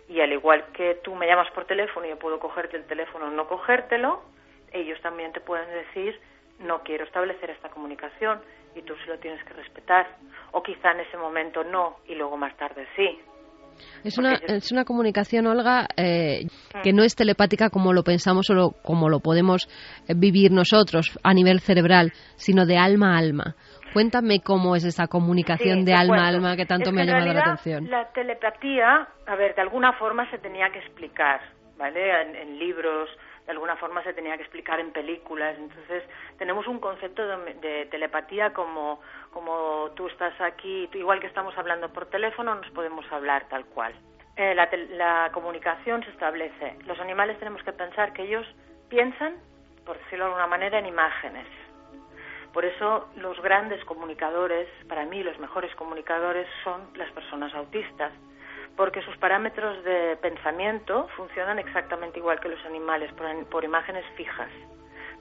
[0.07, 3.27] y al igual que tú me llamas por teléfono y yo puedo cogerte el teléfono
[3.27, 4.21] o no cogértelo,
[4.71, 6.19] ellos también te pueden decir
[6.59, 8.39] no quiero establecer esta comunicación
[8.75, 10.07] y tú sí lo tienes que respetar.
[10.51, 13.19] O quizá en ese momento no y luego más tarde sí.
[14.05, 16.45] Es una, es una comunicación, Olga, eh,
[16.81, 19.67] que no es telepática como lo pensamos o como lo podemos
[20.07, 23.55] eh, vivir nosotros a nivel cerebral, sino de alma a alma.
[23.95, 27.39] Cuéntame cómo es esa comunicación de alma a alma que tanto me ha llamado la
[27.39, 27.89] atención.
[27.89, 31.39] La telepatía, a ver, de alguna forma se tenía que explicar,
[31.77, 32.21] ¿vale?
[32.21, 33.09] en libros,
[33.45, 35.55] de alguna forma se tenía que explicar en películas.
[35.57, 36.03] Entonces,
[36.37, 38.99] tenemos un concepto de, telepatía como,
[39.31, 43.93] como tú estás aquí, igual que estamos hablando por teléfono, nos podemos hablar tal cual.
[44.35, 46.75] Eh, la, la comunicación se establece.
[46.85, 48.45] Los animales tenemos que pensar que ellos
[48.89, 49.35] piensan,
[49.85, 51.47] por decirlo de alguna manera, en imágenes.
[52.55, 58.13] Por eso los grandes comunicadores, para mí los mejores comunicadores son las personas autistas
[58.77, 63.11] porque sus parámetros de pensamiento funcionan exactamente igual que los animales,
[63.51, 64.49] por, imágenes fijas.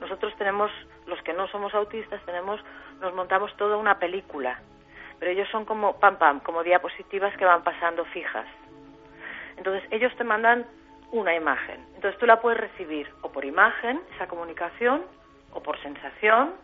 [0.00, 0.70] Nosotros tenemos,
[1.06, 2.60] los que no somos autistas, tenemos,
[3.00, 4.60] nos montamos toda una película,
[5.18, 8.46] pero ellos son como pam pam, como diapositivas que van pasando fijas.
[9.56, 10.66] Entonces ellos te mandan
[11.10, 11.84] una imagen.
[11.96, 15.02] Entonces tú la puedes recibir o por imagen, esa comunicación,
[15.52, 16.54] o por sensación,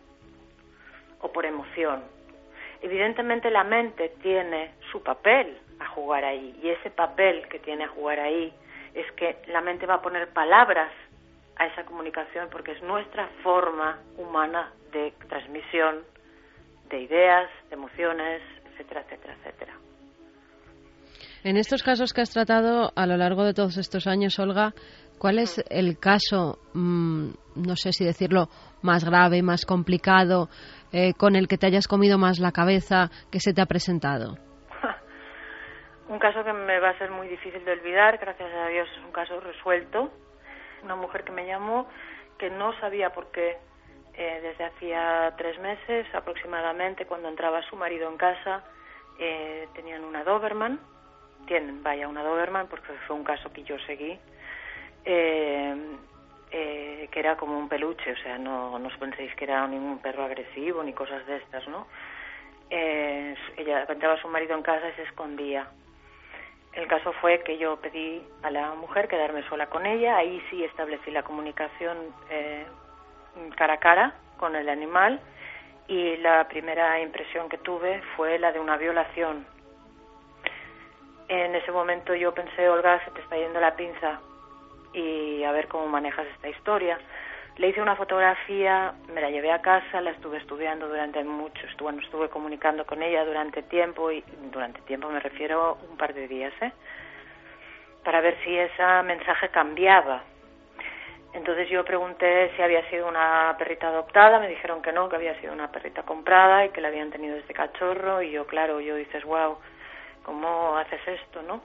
[1.21, 2.03] o por emoción.
[2.81, 6.59] Evidentemente la mente tiene su papel a jugar ahí.
[6.61, 8.53] Y ese papel que tiene a jugar ahí
[8.93, 10.91] es que la mente va a poner palabras
[11.57, 16.03] a esa comunicación porque es nuestra forma humana de transmisión
[16.89, 19.73] de ideas, de emociones, etcétera, etcétera, etcétera.
[21.43, 24.73] En estos casos que has tratado a lo largo de todos estos años, Olga,
[25.17, 28.49] ¿cuál es el caso, mm, no sé si decirlo,
[28.81, 30.49] más grave, más complicado,
[30.91, 34.37] eh, con el que te hayas comido más la cabeza que se te ha presentado?
[36.09, 39.03] Un caso que me va a ser muy difícil de olvidar, gracias a Dios es
[39.03, 40.11] un caso resuelto.
[40.83, 41.87] Una mujer que me llamó
[42.37, 43.57] que no sabía por qué
[44.13, 48.63] eh, desde hacía tres meses aproximadamente, cuando entraba su marido en casa,
[49.19, 50.79] eh, tenían una Doberman,
[51.45, 54.19] tienen, vaya, una Doberman, porque fue un caso que yo seguí,
[55.05, 55.75] eh,
[56.51, 60.23] que era como un peluche, o sea, no, no os penséis que era ningún perro
[60.23, 61.87] agresivo ni cosas de estas, ¿no?
[62.69, 65.67] ella entraba su marido en casa y se escondía
[66.73, 70.63] el caso fue que yo pedí a la mujer quedarme sola con ella, ahí sí
[70.63, 71.97] establecí la comunicación
[72.29, 72.65] eh,
[73.57, 75.19] cara a cara con el animal
[75.87, 79.45] y la primera impresión que tuve fue la de una violación.
[81.27, 84.21] En ese momento yo pensé, Olga, se te está yendo la pinza
[84.93, 86.97] y a ver cómo manejas esta historia.
[87.57, 92.01] Le hice una fotografía, me la llevé a casa, la estuve estudiando durante mucho, estuve,
[92.01, 96.53] estuve comunicando con ella durante tiempo, y durante tiempo me refiero un par de días,
[96.61, 96.71] ¿eh?
[98.03, 100.23] para ver si ese mensaje cambiaba.
[101.33, 105.39] Entonces yo pregunté si había sido una perrita adoptada, me dijeron que no, que había
[105.39, 108.95] sido una perrita comprada y que la habían tenido desde cachorro y yo, claro, yo
[108.95, 109.57] dices, wow,
[110.23, 111.61] ¿cómo haces esto, no?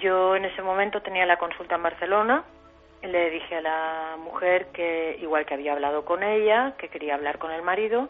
[0.00, 2.44] Yo en ese momento tenía la consulta en Barcelona,
[3.02, 7.38] le dije a la mujer que igual que había hablado con ella, que quería hablar
[7.38, 8.08] con el marido,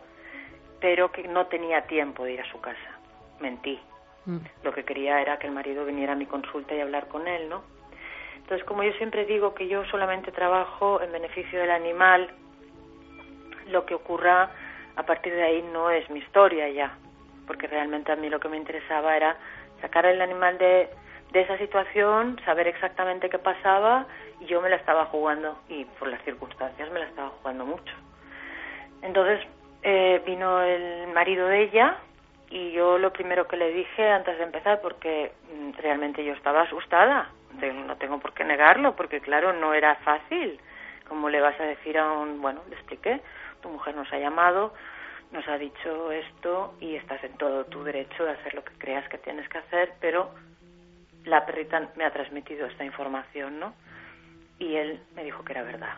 [0.81, 2.99] pero que no tenía tiempo de ir a su casa.
[3.41, 3.79] Mentí.
[4.25, 4.39] Mm.
[4.63, 7.49] Lo que quería era que el marido viniera a mi consulta y hablar con él,
[7.49, 7.63] ¿no?
[8.37, 12.31] Entonces, como yo siempre digo que yo solamente trabajo en beneficio del animal,
[13.69, 14.51] lo que ocurra
[14.95, 16.97] a partir de ahí no es mi historia ya,
[17.47, 19.37] porque realmente a mí lo que me interesaba era
[19.81, 20.89] sacar el animal de,
[21.33, 24.07] de esa situación, saber exactamente qué pasaba
[24.41, 27.95] y yo me la estaba jugando y por las circunstancias me la estaba jugando mucho.
[29.03, 29.41] Entonces
[29.83, 31.97] eh, vino el marido de ella
[32.51, 36.63] y yo lo primero que le dije antes de empezar, porque mm, realmente yo estaba
[36.63, 40.61] asustada, no tengo por qué negarlo, porque claro, no era fácil.
[41.09, 43.21] Como le vas a decir a un, bueno, le expliqué,
[43.63, 44.75] tu mujer nos ha llamado,
[45.33, 49.09] nos ha dicho esto y estás en todo tu derecho de hacer lo que creas
[49.09, 50.31] que tienes que hacer, pero
[51.27, 53.75] la perrita me ha transmitido esta información, ¿no?
[54.59, 55.95] Y él me dijo que era verdad.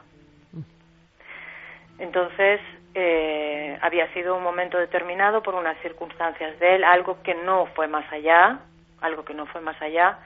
[1.99, 2.61] Entonces,
[2.95, 7.88] eh, había sido un momento determinado por unas circunstancias de él, algo que no fue
[7.88, 8.61] más allá,
[9.01, 10.19] algo que no fue más allá.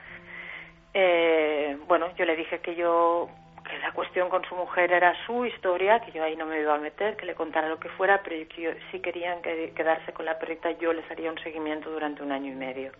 [0.93, 3.29] Eh, bueno, yo le dije que yo,
[3.67, 6.75] que la cuestión con su mujer era su historia, que yo ahí no me iba
[6.75, 10.25] a meter, que le contara lo que fuera, pero que yo, si querían quedarse con
[10.25, 12.91] la perrita, yo les haría un seguimiento durante un año y medio.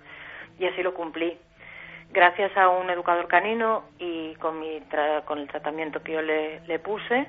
[0.60, 1.38] Y así lo cumplí
[2.14, 4.80] gracias a un educador canino y con, mi
[5.26, 7.28] con el tratamiento que yo le, le puse,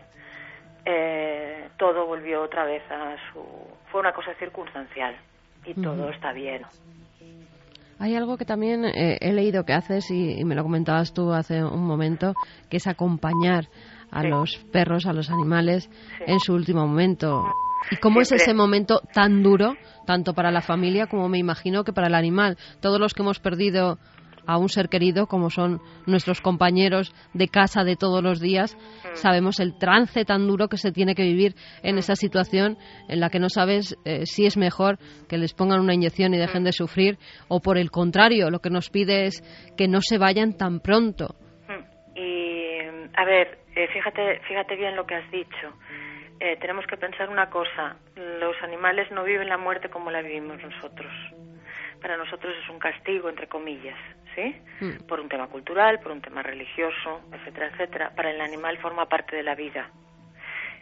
[0.85, 3.43] eh, todo volvió otra vez a su...
[3.91, 5.17] Fue una cosa circunstancial
[5.65, 6.63] y todo está bien.
[7.99, 11.65] Hay algo que también eh, he leído que haces y, me lo comentabas tú hace
[11.65, 12.35] un momento,
[12.69, 13.65] que es acompañar
[14.11, 14.29] a Sí.
[14.29, 16.25] los perros, a los animales Sí.
[16.27, 17.45] en su último momento.
[17.91, 19.75] ¿Y cómo es ese momento tan duro,
[20.07, 22.57] tanto para la familia como me imagino que para el animal?
[22.81, 23.99] Todos los que hemos perdido
[24.47, 29.15] a un ser querido, como son nuestros compañeros de casa de todos los días, Mm.
[29.17, 32.77] sabemos el trance tan duro que se tiene que vivir en esa situación
[33.09, 36.39] en la que no sabes eh, si es mejor que les pongan una inyección y
[36.39, 39.43] dejen de sufrir o por el contrario, lo que nos pide es
[39.77, 41.35] que no se vayan tan pronto.
[41.69, 42.19] Mm.
[42.19, 42.79] Y,
[43.17, 45.73] a ver, eh, fíjate, fíjate bien lo que has dicho.
[46.41, 47.97] Eh, tenemos que pensar una cosa.
[48.17, 51.13] Los animales no viven la muerte como la vivimos nosotros.
[52.05, 53.97] Para nosotros es un castigo, entre comillas,
[54.35, 54.55] ¿sí?
[54.83, 55.07] Mm.
[55.07, 58.13] Por un tema cultural, por un tema religioso, etcétera, etcétera.
[58.15, 59.89] Para el animal forma parte de la vida.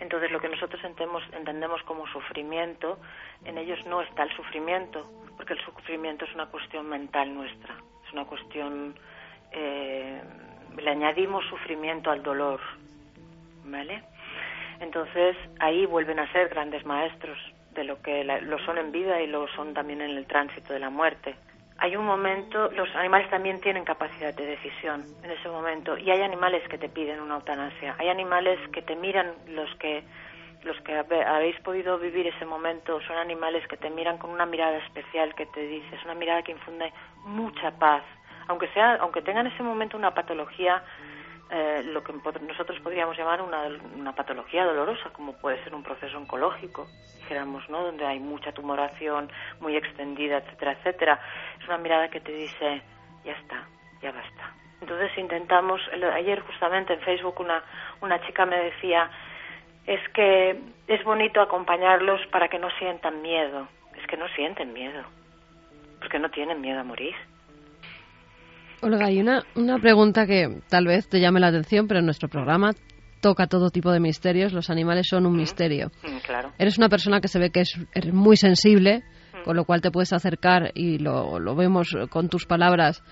[0.01, 2.99] Entonces, lo que nosotros entendemos, entendemos como sufrimiento,
[3.45, 8.13] en ellos no está el sufrimiento, porque el sufrimiento es una cuestión mental nuestra, es
[8.13, 8.97] una cuestión.
[9.53, 10.21] eh,
[10.77, 12.59] le añadimos sufrimiento al dolor,
[13.65, 14.03] ¿vale?
[14.81, 17.39] Entonces, ahí vuelven a ser grandes maestros
[17.83, 20.73] de lo que la- lo son en vida y lo son también en el tránsito
[20.73, 21.35] de la muerte.
[21.79, 26.23] Hay un momento, los animales también tienen capacidad de decisión en ese momento y hay
[26.23, 30.05] animales que te piden una eutanasia, hay animales que te miran los que
[30.63, 34.77] los que habéis podido vivir ese momento son animales que te miran con una mirada
[34.79, 36.93] especial que te dice, es una mirada que infunde
[37.25, 38.05] mucha paz,
[38.47, 40.81] aunque sea aunque tengan en ese momento una patología
[41.55, 46.17] eh, lo que nosotros podríamos llamar una, una patología dolorosa, como puede ser un proceso
[46.17, 46.87] oncológico,
[47.19, 47.85] dijéramos, ¿no?
[47.85, 51.21] Donde hay mucha tumoración muy extendida, etcétera, etcétera.
[51.61, 52.81] Es una mirada que te dice,
[53.23, 53.67] ya está,
[54.01, 54.55] ya basta.
[54.81, 55.81] Entonces intentamos,
[56.15, 57.63] ayer justamente en Facebook una,
[58.01, 59.11] una chica me decía,
[59.87, 63.69] es que es bonito acompañarlos para que no sientan miedo.
[64.01, 65.05] Es que no sienten miedo,
[66.01, 67.15] porque no tienen miedo a morir.
[68.83, 72.29] Olga, hay una, una pregunta que tal vez te llame la atención, pero en nuestro
[72.29, 72.73] programa
[73.21, 74.53] toca todo tipo de misterios.
[74.53, 75.93] Los animales son un misterio.
[76.03, 76.53] Mm, claro.
[76.59, 79.05] Eres una persona que se ve que es eres muy sensible,
[79.45, 83.03] con lo cual te puedes acercar y lo, lo vemos con tus palabras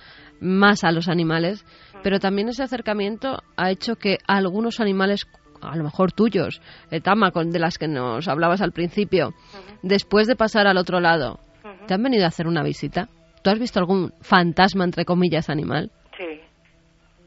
[0.41, 1.65] más a los animales,
[2.03, 5.27] pero también ese acercamiento ha hecho que algunos animales,
[5.61, 9.35] a lo mejor tuyos, eh, Tama, con, de las que nos hablabas al principio,
[9.83, 11.39] después de pasar al otro lado,
[11.87, 13.09] te han venido a hacer una visita.
[13.43, 15.91] ¿Tú has visto algún fantasma, entre comillas, animal?
[16.17, 16.41] Sí.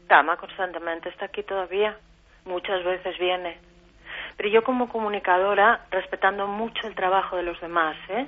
[0.06, 1.96] Tama constantemente está aquí todavía.
[2.44, 3.58] Muchas veces viene.
[4.36, 8.26] Pero yo como comunicadora, respetando mucho el trabajo de los demás, ¿eh?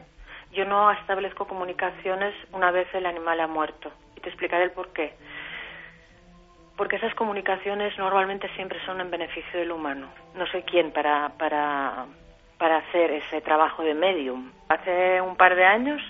[0.52, 3.92] Yo no establezco comunicaciones una vez el animal ha muerto.
[4.16, 5.14] Y te explicaré el por qué.
[6.76, 10.08] Porque esas comunicaciones normalmente siempre son en beneficio del humano.
[10.34, 12.06] No sé quién para, para,
[12.58, 14.50] para hacer ese trabajo de medium.
[14.68, 16.02] Hace un par de años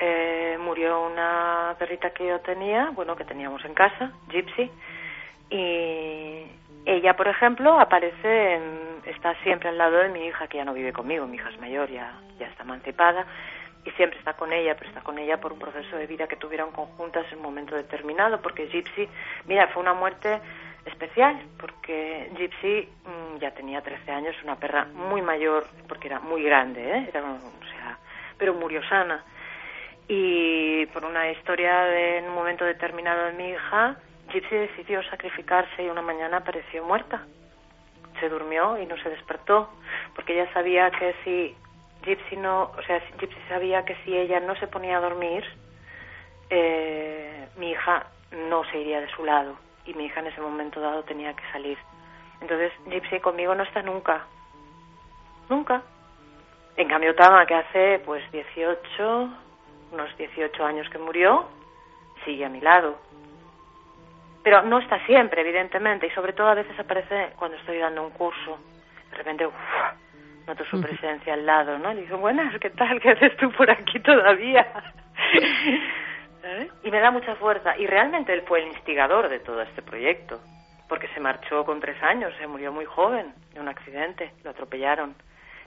[0.00, 4.70] eh, murió una perrita que yo tenía, bueno, que teníamos en casa, Gypsy,
[5.50, 6.46] y
[6.86, 8.60] ella, por ejemplo, aparece,
[9.04, 11.60] está siempre al lado de mi hija, que ya no vive conmigo, mi hija es
[11.60, 13.26] mayor, ya, ya está emancipada,
[13.84, 16.36] y siempre está con ella, pero está con ella por un proceso de vida que
[16.36, 19.06] tuvieron conjuntas en un momento determinado, porque Gypsy,
[19.46, 20.40] mira, fue una muerte
[20.86, 26.42] especial, porque Gypsy mm, ya tenía 13 años, una perra muy mayor, porque era muy
[26.42, 27.08] grande, ¿eh?
[27.08, 27.98] Era, o sea,
[28.38, 29.22] pero murió sana.
[30.12, 33.94] Y por una historia de en un momento determinado de mi hija,
[34.32, 37.22] Gypsy decidió sacrificarse y una mañana apareció muerta.
[38.18, 39.70] Se durmió y no se despertó,
[40.16, 41.54] porque ella sabía que si
[42.02, 45.44] Gypsy no, o sea, Gypsy sabía que si ella no se ponía a dormir,
[46.50, 50.80] eh, mi hija no se iría de su lado y mi hija en ese momento
[50.80, 51.78] dado tenía que salir.
[52.40, 54.26] Entonces Gypsy conmigo no está nunca,
[55.48, 55.82] nunca.
[56.76, 59.49] En cambio Tama, que hace pues 18,
[59.92, 61.48] unos 18 años que murió,
[62.24, 62.98] sigue a mi lado.
[64.42, 68.10] Pero no está siempre, evidentemente, y sobre todo a veces aparece cuando estoy dando un
[68.10, 68.58] curso.
[69.10, 69.54] De repente, uf,
[70.46, 71.92] noto su presencia al lado, ¿no?
[71.92, 73.00] Le digo, buenas, ¿qué tal?
[73.00, 74.66] ¿Qué haces tú por aquí todavía?
[76.40, 76.70] ¿Sabes?
[76.82, 77.76] Y me da mucha fuerza.
[77.76, 80.40] Y realmente él fue el instigador de todo este proyecto,
[80.88, 85.14] porque se marchó con tres años, se murió muy joven de un accidente, lo atropellaron.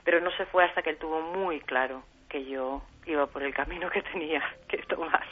[0.03, 2.01] Pero no se fue hasta que él tuvo muy claro
[2.33, 5.23] que yo iba por el camino que tenía que tomar.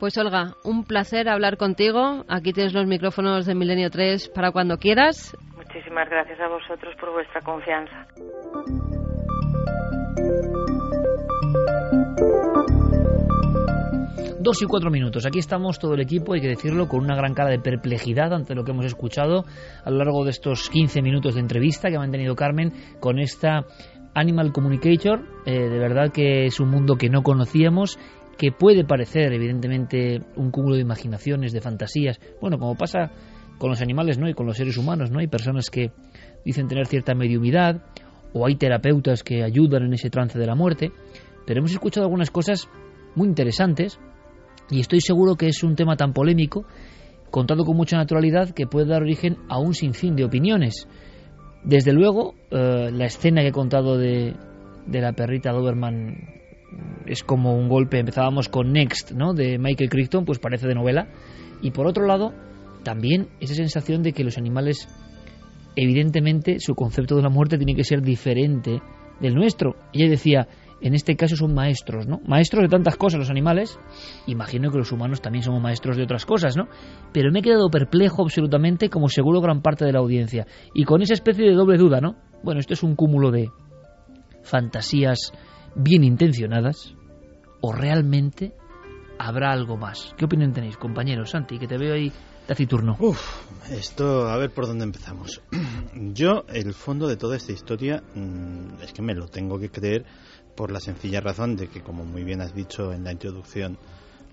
[0.00, 2.24] Pues Olga, un placer hablar contigo.
[2.28, 5.36] Aquí tienes los micrófonos de Milenio 3 para cuando quieras.
[5.54, 8.06] Muchísimas gracias a vosotros por vuestra confianza.
[14.40, 15.26] Dos y cuatro minutos.
[15.26, 18.54] Aquí estamos todo el equipo, hay que decirlo, con una gran cara de perplejidad ante
[18.54, 19.44] lo que hemos escuchado
[19.84, 23.66] a lo largo de estos 15 minutos de entrevista que ha mantenido Carmen con esta
[24.14, 25.24] Animal Communicator.
[25.46, 27.98] Eh, de verdad que es un mundo que no conocíamos,
[28.36, 32.20] que puede parecer, evidentemente, un cúmulo de imaginaciones, de fantasías.
[32.40, 33.10] Bueno, como pasa
[33.58, 34.28] con los animales, ¿no?
[34.28, 35.18] Y con los seres humanos, ¿no?
[35.18, 35.90] Hay personas que
[36.44, 37.82] dicen tener cierta mediumidad
[38.32, 40.92] o hay terapeutas que ayudan en ese trance de la muerte,
[41.46, 42.68] pero hemos escuchado algunas cosas
[43.14, 43.98] muy interesantes
[44.70, 46.66] y estoy seguro que es un tema tan polémico,
[47.30, 50.86] contado con mucha naturalidad, que puede dar origen a un sinfín de opiniones.
[51.64, 54.34] Desde luego, eh, la escena que he contado de,
[54.86, 56.38] de la perrita Doberman
[57.06, 57.98] es como un golpe.
[57.98, 59.34] Empezábamos con Next, ¿no?
[59.34, 61.08] De Michael Crichton, pues parece de novela.
[61.62, 62.32] Y por otro lado,
[62.82, 64.88] también esa sensación de que los animales,
[65.76, 68.80] evidentemente, su concepto de la muerte tiene que ser diferente
[69.20, 69.76] del nuestro.
[69.92, 70.48] Ella decía,
[70.80, 72.20] en este caso son maestros, ¿no?
[72.26, 73.78] Maestros de tantas cosas los animales,
[74.26, 76.68] imagino que los humanos también somos maestros de otras cosas, ¿no?
[77.12, 81.02] Pero me he quedado perplejo absolutamente, como seguro gran parte de la audiencia, y con
[81.02, 82.16] esa especie de doble duda, ¿no?
[82.42, 83.50] Bueno, esto es un cúmulo de
[84.42, 85.32] fantasías
[85.74, 86.94] bien intencionadas,
[87.60, 88.54] o realmente
[89.18, 90.14] habrá algo más.
[90.16, 91.30] ¿Qué opinión tenéis, compañeros?
[91.30, 92.12] Santi, que te veo ahí
[92.46, 92.96] taciturno.
[92.98, 93.20] Uf,
[93.70, 95.42] esto, a ver por dónde empezamos.
[95.94, 100.06] Yo, el fondo de toda esta historia, mm, es que me lo tengo que creer
[100.58, 103.78] por la sencilla razón de que, como muy bien has dicho en la introducción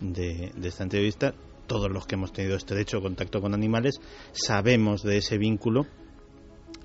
[0.02, 1.36] de, esta entrevista,
[1.68, 4.02] todos los que hemos tenido estrecho contacto con animales
[4.32, 5.86] sabemos de ese vínculo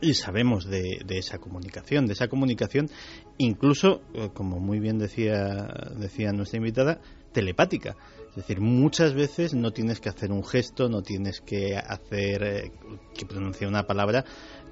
[0.03, 2.91] y sabemos de, esa comunicación, de esa comunicación
[3.39, 5.67] incluso, eh, como muy bien decía,
[5.97, 7.01] decía nuestra invitada,
[7.33, 7.97] telepática.
[8.29, 12.73] Es decir, muchas veces no tienes que hacer un gesto, no tienes que hacer eh,
[13.15, 14.23] que pronuncie una palabra,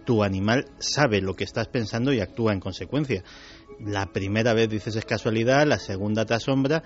[0.05, 3.25] tu animal sabe lo que estás pensando y actúa en consecuencia
[3.81, 6.83] la primera vez dices es casualidad, la segunda te asombra,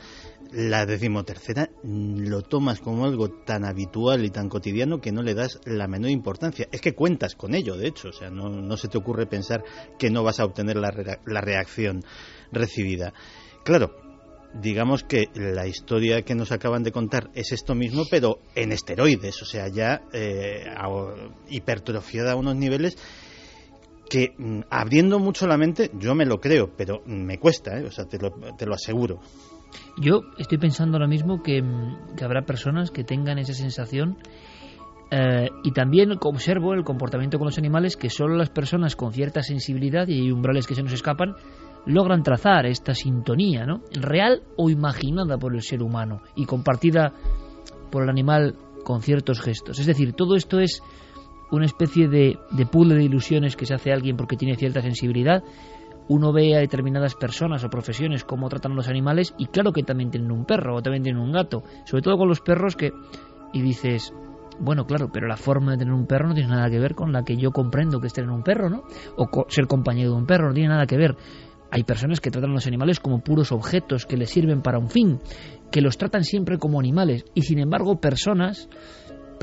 [0.52, 5.60] la decimotercera lo tomas como algo tan habitual y tan cotidiano que no le das
[5.64, 6.68] la menor importancia.
[6.70, 9.64] Es que cuentas con ello, de hecho, o sea, no, se te ocurre pensar
[9.98, 10.92] que no vas a obtener la,
[11.24, 12.02] la reacción
[12.50, 13.14] recibida.
[13.64, 13.94] Claro,
[14.54, 19.40] digamos que la historia que nos acaban de contar es esto mismo, pero en esteroides,
[19.42, 20.64] o sea, ya eh,
[21.48, 22.96] hipertrofiada a unos niveles
[24.12, 27.86] que mm, abriendo mucho la mente, yo me lo creo, pero me cuesta, ¿eh?
[27.86, 29.20] o sea, te lo, te lo aseguro.
[29.96, 34.18] Yo estoy pensando ahora mismo que, mm, habrá personas que tengan esa sensación
[35.10, 39.42] eh, y también observo el comportamiento con los animales que solo las personas con cierta
[39.42, 41.34] sensibilidad y hay umbrales que se nos escapan
[41.86, 43.80] logran trazar esta sintonía, ¿no?
[43.92, 47.14] Real o imaginada por el ser humano y compartida
[47.90, 49.78] por el animal con ciertos gestos.
[49.78, 50.82] Es decir, todo esto es
[51.52, 55.44] una especie de, de de ilusiones que se hace alguien porque tiene cierta sensibilidad.
[56.08, 59.82] Uno ve a determinadas personas o profesiones cómo tratan a los animales y claro que
[59.82, 62.92] también tienen un perro o también tienen un gato, sobre todo con los perros que...
[63.52, 64.14] Y dices,
[64.58, 67.12] bueno, claro, pero la forma de tener un perro no tiene nada que ver con
[67.12, 68.84] la que yo comprendo que es tener un perro, ¿no?
[69.16, 71.16] O ser compañero de un perro, no tiene nada que ver.
[71.70, 74.88] Hay personas que tratan a los animales como puros objetos que les sirven para un
[74.88, 75.20] fin,
[75.70, 78.68] que los tratan siempre como animales y sin embargo personas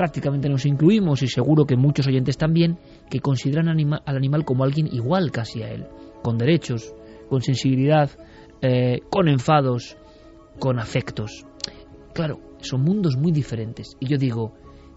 [0.00, 2.78] prácticamente nos incluimos y seguro que muchos oyentes también,
[3.10, 5.84] que consideran al animal como alguien igual casi a él,
[6.22, 6.94] con derechos,
[7.28, 8.08] con sensibilidad,
[8.62, 9.98] eh, con enfados,
[10.58, 11.44] con afectos.
[12.14, 13.94] Claro, son mundos muy diferentes.
[14.00, 14.54] Y yo digo,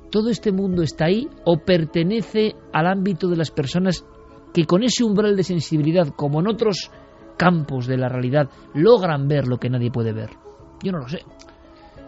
[0.10, 4.06] ¿todo este mundo está ahí o pertenece al ámbito de las personas
[4.54, 6.90] que con ese umbral de sensibilidad, como en otros
[7.38, 10.30] campos de la realidad, logran ver lo que nadie puede ver?
[10.82, 11.26] Yo no lo sé.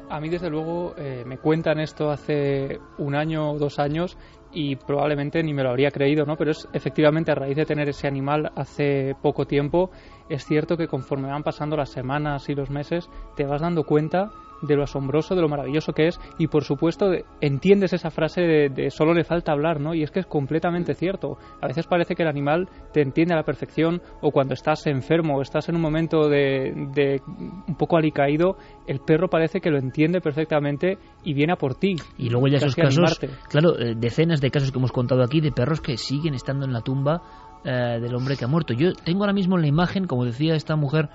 [0.08, 4.18] A mí, desde luego, eh, me cuentan esto hace un año o dos años
[4.53, 6.38] y probablemente ni me lo habría creído, ¿no?
[6.38, 9.89] Pero es efectivamente a raíz de tener ese animal hace poco tiempo,
[10.30, 14.32] es cierto que conforme van pasando las semanas y los meses, te vas dando cuenta
[14.62, 18.89] de lo asombroso, de lo maravilloso que es y por supuesto entiendes esa frase de,
[18.89, 19.93] solo le falta hablar, ¿no?
[19.93, 21.38] Y es que es completamente cierto.
[21.62, 25.38] A veces parece que el animal te entiende a la perfección o cuando estás enfermo
[25.38, 27.22] o estás en un momento de, de
[27.68, 31.95] un poco alicaído, el perro parece que lo entiende perfectamente y viene a por ti.
[32.18, 35.51] Y luego ya esos casos, claro, eh, decenas de casos que hemos contado aquí de
[35.51, 37.22] perros que siguen estando en la tumba
[37.64, 38.74] eh, del hombre que ha muerto.
[38.74, 41.10] Yo tengo ahora mismo en la imagen, como decía esta mujer,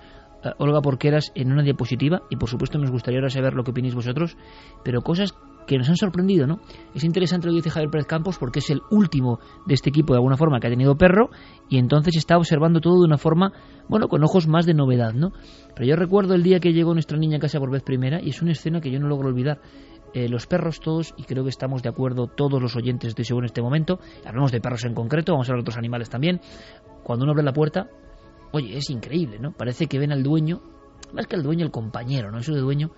[0.58, 3.94] Olga Porqueras en una diapositiva y por supuesto nos gustaría ahora saber lo que opináis
[3.94, 4.36] vosotros,
[4.84, 5.34] pero cosas
[5.66, 6.60] que nos han sorprendido, ¿no?
[6.94, 10.12] Es interesante lo que dice Javier Pérez Campos porque es el último de este equipo
[10.12, 11.30] de alguna forma que ha tenido perro
[11.68, 13.52] y entonces está observando todo de una forma,
[13.88, 15.32] bueno, con ojos más de novedad, ¿no?
[15.76, 18.30] Pero yo recuerdo el día que llegó nuestra niña a casa por vez primera y
[18.30, 19.60] es una escena que yo no logro olvidar.
[20.12, 23.44] Eh, los perros todos, y creo que estamos de acuerdo todos los oyentes, estoy seguro
[23.44, 26.40] en este momento, hablamos de perros en concreto, vamos a hablar de otros animales también,
[27.04, 27.86] cuando uno abre la puerta,
[28.52, 29.52] Oye, es increíble, ¿no?
[29.52, 30.60] Parece que ven al dueño,
[31.12, 32.38] más que al dueño, el compañero, ¿no?
[32.38, 32.90] Eso de dueño,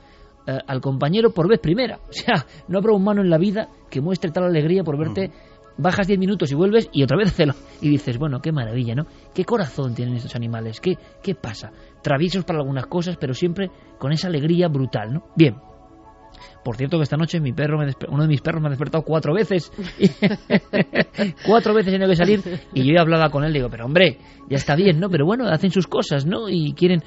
[0.47, 1.99] eh, al compañero por vez primera.
[2.09, 5.31] O sea, no habrá un humano en la vida que muestre tal alegría por verte.
[5.79, 7.55] Bajas 10 minutos y vuelves y otra vez hacerlo.
[7.81, 9.07] Y dices, bueno, qué maravilla, ¿no?
[9.35, 10.81] ¿Qué corazón tienen estos animales?
[10.81, 11.73] ¿Qué, ¿Qué pasa?
[12.03, 15.25] Traviesos para algunas cosas, pero siempre con esa alegría brutal, ¿no?
[15.37, 15.57] Bien.
[16.65, 19.05] Por cierto que esta noche mi perro me uno de mis perros me ha despertado
[19.05, 19.73] cuatro veces.
[21.47, 23.53] cuatro veces he tenido que salir y yo he hablado con él.
[23.53, 24.19] Digo, pero hombre,
[24.49, 25.09] ya está bien, ¿no?
[25.11, 26.49] Pero bueno, hacen sus cosas, ¿no?
[26.49, 27.03] Y quieren...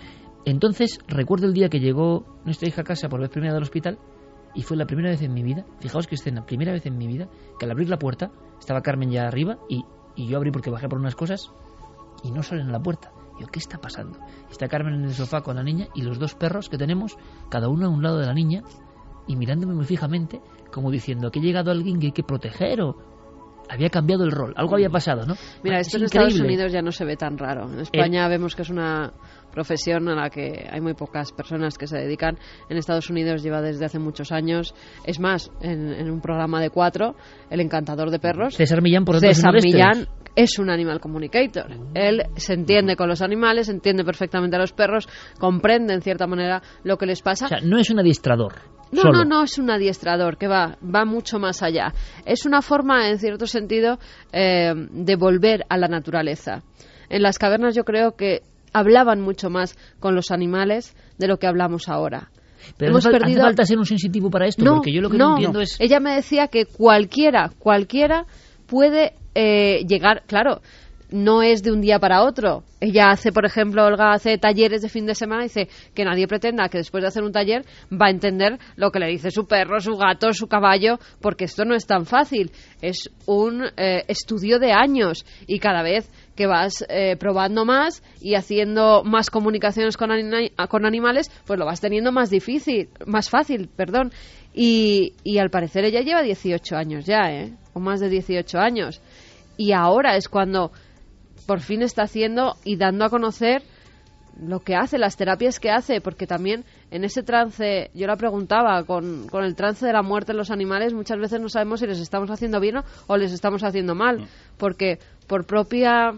[0.45, 3.97] Entonces, recuerdo el día que llegó nuestra hija a casa por vez primera del hospital
[4.53, 7.07] y fue la primera vez en mi vida, fijaos que escena, primera vez en mi
[7.07, 7.27] vida,
[7.59, 9.83] que al abrir la puerta estaba Carmen ya arriba y,
[10.15, 11.51] y yo abrí porque bajé por unas cosas
[12.23, 13.11] y no salen a la puerta.
[13.39, 14.17] Yo, ¿qué está pasando?
[14.49, 17.17] Está Carmen en el sofá con la niña y los dos perros que tenemos,
[17.49, 18.63] cada uno a un lado de la niña,
[19.27, 22.95] y mirándome muy fijamente, como diciendo que ha llegado alguien que hay que proteger o
[23.69, 25.35] había cambiado el rol, algo había pasado, ¿no?
[25.63, 26.39] Mira, Es esto en Estados.
[26.39, 27.71] Unidos ya no se ve tan raro.
[27.71, 29.13] En España vemos que es una
[29.55, 32.37] profesión a la que hay muy pocas personas que se dedican.
[32.69, 34.75] En Estados Unidos lleva desde hace muchos años.
[35.05, 37.15] Es más, en, en un programa de cuatro,
[37.49, 39.53] El Encantador de Perros, César Millán, por César.
[39.63, 41.71] Millán es un animal communicator.
[41.93, 45.07] Él se entiende con los animales, entiende perfectamente a los perros,
[45.39, 47.45] comprende en cierta manera lo que les pasa.
[47.45, 48.53] O sea, no es un adiestrador.
[48.91, 49.19] No, solo.
[49.19, 51.93] no, no es un adiestrador que va, va mucho más allá.
[52.25, 53.97] Es una forma, en cierto sentido,
[54.31, 56.63] eh, de volver a la naturaleza.
[57.09, 58.41] En las cavernas yo creo que
[58.73, 62.29] hablaban mucho más con los animales de lo que hablamos ahora.
[62.77, 65.01] Pero Hemos hace, fal- hace perdido- falta ser un sensitivo para esto, no, porque yo
[65.01, 65.75] lo que no, no, entiendo es...
[65.79, 68.25] Ella me decía que cualquiera, cualquiera
[68.65, 70.61] puede eh, llegar, claro,
[71.11, 72.63] no es de un día para otro.
[72.81, 76.27] Ella hace, por ejemplo, Olga hace talleres de fin de semana y dice que nadie
[76.27, 77.63] pretenda que después de hacer un taller
[77.93, 81.63] va a entender lo que le dice su perro, su gato, su caballo, porque esto
[81.63, 82.51] no es tan fácil.
[82.81, 88.35] Es un eh, estudio de años y cada vez que vas eh, probando más y
[88.35, 93.69] haciendo más comunicaciones con, ani- con animales, pues lo vas teniendo más difícil, más fácil,
[93.75, 94.11] perdón.
[94.53, 97.53] Y, y al parecer ella lleva 18 años ya, ¿eh?
[97.73, 99.01] O más de 18 años.
[99.57, 100.71] Y ahora es cuando
[101.45, 103.61] por fin está haciendo y dando a conocer
[104.41, 108.83] lo que hace, las terapias que hace, porque también en ese trance, yo la preguntaba,
[108.83, 111.87] con, con el trance de la muerte en los animales, muchas veces no sabemos si
[111.87, 114.27] les estamos haciendo bien o- o les estamos haciendo mal,
[114.57, 116.13] porque por propia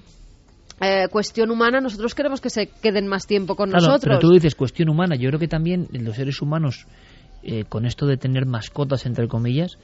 [0.81, 4.17] eh, cuestión humana nosotros queremos que se queden más tiempo con Claro, nosotros.
[4.17, 5.15] pero tú dices cuestión humana.
[5.15, 6.85] Yo creo que también los seres humanos,
[7.43, 9.77] eh, con esto de tener mascotas, entre comillas,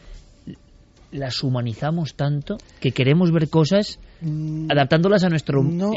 [1.11, 3.99] las humanizamos tanto que queremos ver cosas
[4.69, 5.61] adaptándolas a nuestro...
[5.61, 5.91] no.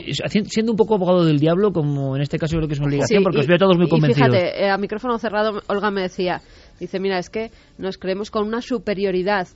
[0.47, 2.89] Siendo un poco abogado del diablo, como en este caso yo creo que es una
[2.89, 4.31] obligación, Sí, porque y- os veo todos muy y convencidos.
[4.31, 6.43] fíjate, eh, a micrófono cerrado, Olga me decía,
[6.79, 9.49] dice, mira, es que nos creemos con una superioridad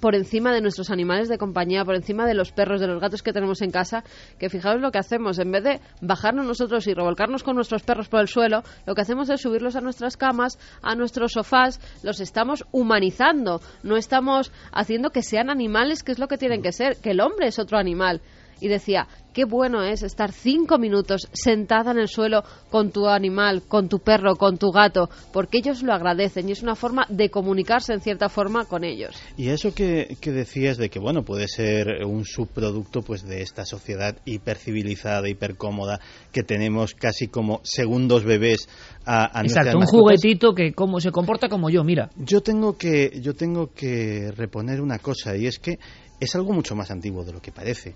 [0.00, 3.22] por encima de nuestros animales de compañía, por encima de los perros, de los gatos
[3.22, 4.04] que tenemos en casa,
[4.38, 8.08] que fijaos lo que hacemos, en vez de bajarnos nosotros y revolcarnos con nuestros perros
[8.08, 12.20] por el suelo, lo que hacemos es subirlos a nuestras camas, a nuestros sofás, los
[12.20, 16.96] estamos humanizando, no estamos haciendo que sean animales, que es lo que tienen que ser,
[16.96, 18.20] que el hombre es otro animal.
[18.60, 23.62] Y decía, qué bueno es estar cinco minutos sentada en el suelo con tu animal,
[23.68, 27.28] con tu perro, con tu gato, porque ellos lo agradecen y es una forma de
[27.28, 29.14] comunicarse en cierta forma con ellos.
[29.36, 33.66] Y eso que, que decías de que bueno puede ser un subproducto pues de esta
[33.66, 36.00] sociedad hipercivilizada, hipercómoda
[36.32, 38.68] que tenemos casi como segundos bebés
[39.04, 40.00] a, a Exacto, un mascotas.
[40.00, 42.10] juguetito que como se comporta como yo, mira.
[42.16, 45.78] Yo tengo que yo tengo que reponer una cosa y es que
[46.18, 47.94] es algo mucho más antiguo de lo que parece.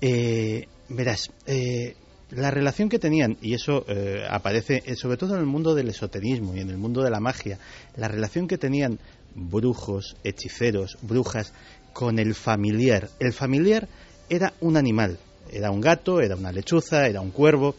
[0.00, 1.96] Eh, verás, eh,
[2.30, 5.88] la relación que tenían, y eso eh, aparece eh, sobre todo en el mundo del
[5.88, 7.58] esoterismo y en el mundo de la magia,
[7.96, 8.98] la relación que tenían
[9.34, 11.52] brujos, hechiceros, brujas
[11.92, 13.08] con el familiar.
[13.18, 13.88] El familiar
[14.28, 15.18] era un animal,
[15.50, 17.74] era un gato, era una lechuza, era un cuervo,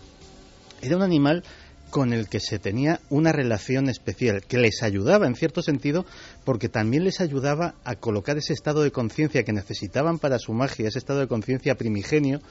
[0.81, 1.43] era un animal
[1.89, 6.05] con el que se tenía una relación especial, que les ayudaba en cierto sentido,
[6.45, 10.87] porque también les ayudaba a colocar ese estado de conciencia que necesitaban para su magia,
[10.87, 12.41] ese estado de conciencia primigenio,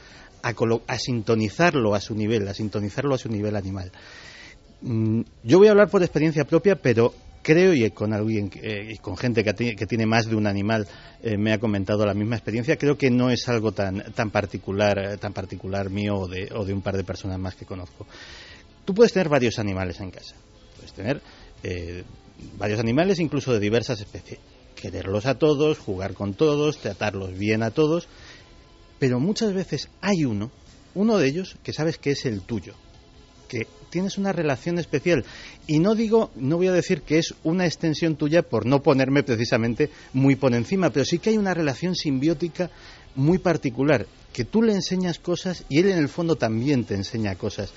[0.43, 0.55] a,
[0.87, 3.91] a sintonizarlo a su nivel, a sintonizarlo a su nivel animal.
[4.81, 7.13] Mm, Yo voy a hablar por experiencia propia, pero
[7.43, 10.87] creo y con alguien eh, y con gente que, que tiene más de un animal
[11.23, 12.77] eh, me ha comentado la misma experiencia.
[12.77, 16.65] Creo que no es algo tan tan particular eh, tan particular mío o de, o
[16.65, 18.07] de un par de personas más que conozco.
[18.89, 20.35] Tú puedes tener varios animales en casa.
[20.77, 21.21] Puedes tener
[21.63, 22.05] eh,
[22.57, 24.41] varios animales, incluso de diversas especies.
[24.75, 28.09] Quererlos a todos, jugar con todos, tratarlos bien a todos.
[28.99, 30.51] Pero muchas veces hay uno,
[30.95, 32.73] uno de ellos, que sabes que es el tuyo.
[33.47, 35.23] Que tienes una relación especial.
[35.67, 39.23] Y no digo, no voy a decir que es una extensión tuya por no ponerme
[39.23, 42.71] precisamente muy por encima, pero sí que hay una relación simbiótica
[43.15, 44.07] muy particular.
[44.33, 47.75] Que tú le enseñas cosas y él en el fondo también te enseña cosas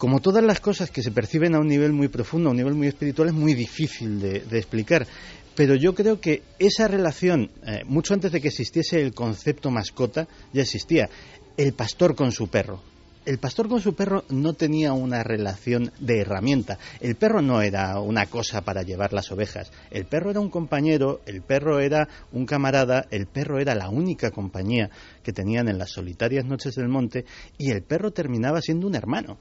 [0.00, 2.72] como todas las cosas que se perciben a un nivel muy profundo, a un nivel
[2.72, 5.06] muy espiritual, es muy difícil de, explicar.
[5.54, 10.26] Pero yo creo que esa relación, eh, mucho antes de que existiese el concepto mascota,
[10.54, 11.10] ya existía.
[11.54, 12.80] El pastor con su perro.
[13.26, 16.78] el pastor con su perro no tenía una relación de herramienta.
[17.00, 19.70] El perro no era una cosa para llevar las ovejas.
[19.90, 24.30] El perro era un compañero, el perro era un camarada, el perro era la única
[24.30, 24.88] compañía
[25.22, 27.26] que tenían en las solitarias noches del monte
[27.58, 29.36] y el perro terminaba siendo un hermano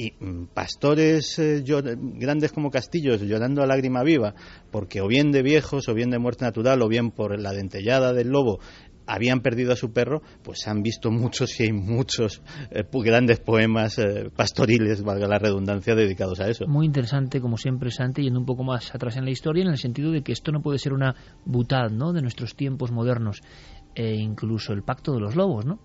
[0.00, 4.34] y mm, pastores eh, grandes como castillos llorando a lágrima viva,
[4.70, 8.14] porque o bien de viejos, o bien de muerte natural, o bien por la dentellada
[8.14, 8.60] del lobo,
[9.06, 13.98] habían perdido a su perro, pues han visto muchos y hay muchos eh, grandes poemas
[13.98, 16.66] eh, pastoriles, valga la redundancia, dedicados a eso.
[16.66, 19.78] Muy interesante, como siempre, Santi, yendo un poco más atrás en la historia, en el
[19.78, 23.40] sentido de que esto no puede ser una butad, ¿no?, de nuestros tiempos modernos,
[23.94, 25.80] e incluso el pacto de los lobos, ¿no?,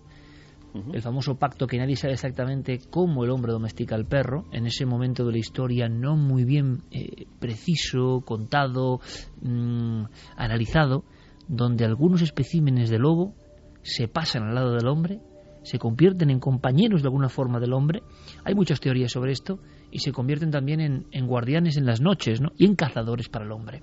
[0.92, 4.86] el famoso pacto que nadie sabe exactamente cómo el hombre domestica al perro, en ese
[4.86, 9.00] momento de la historia no muy bien eh, preciso, contado,
[9.42, 10.04] mm,
[10.36, 11.04] analizado,
[11.48, 13.34] donde algunos especímenes de lobo
[13.82, 15.20] se pasan al lado del hombre,
[15.62, 18.02] se convierten en compañeros de alguna forma del hombre.
[18.44, 19.58] Hay muchas teorías sobre esto
[19.90, 22.52] y se convierten también en, guardianes en las noches ¿no?
[22.56, 23.82] y en cazadores para el hombre.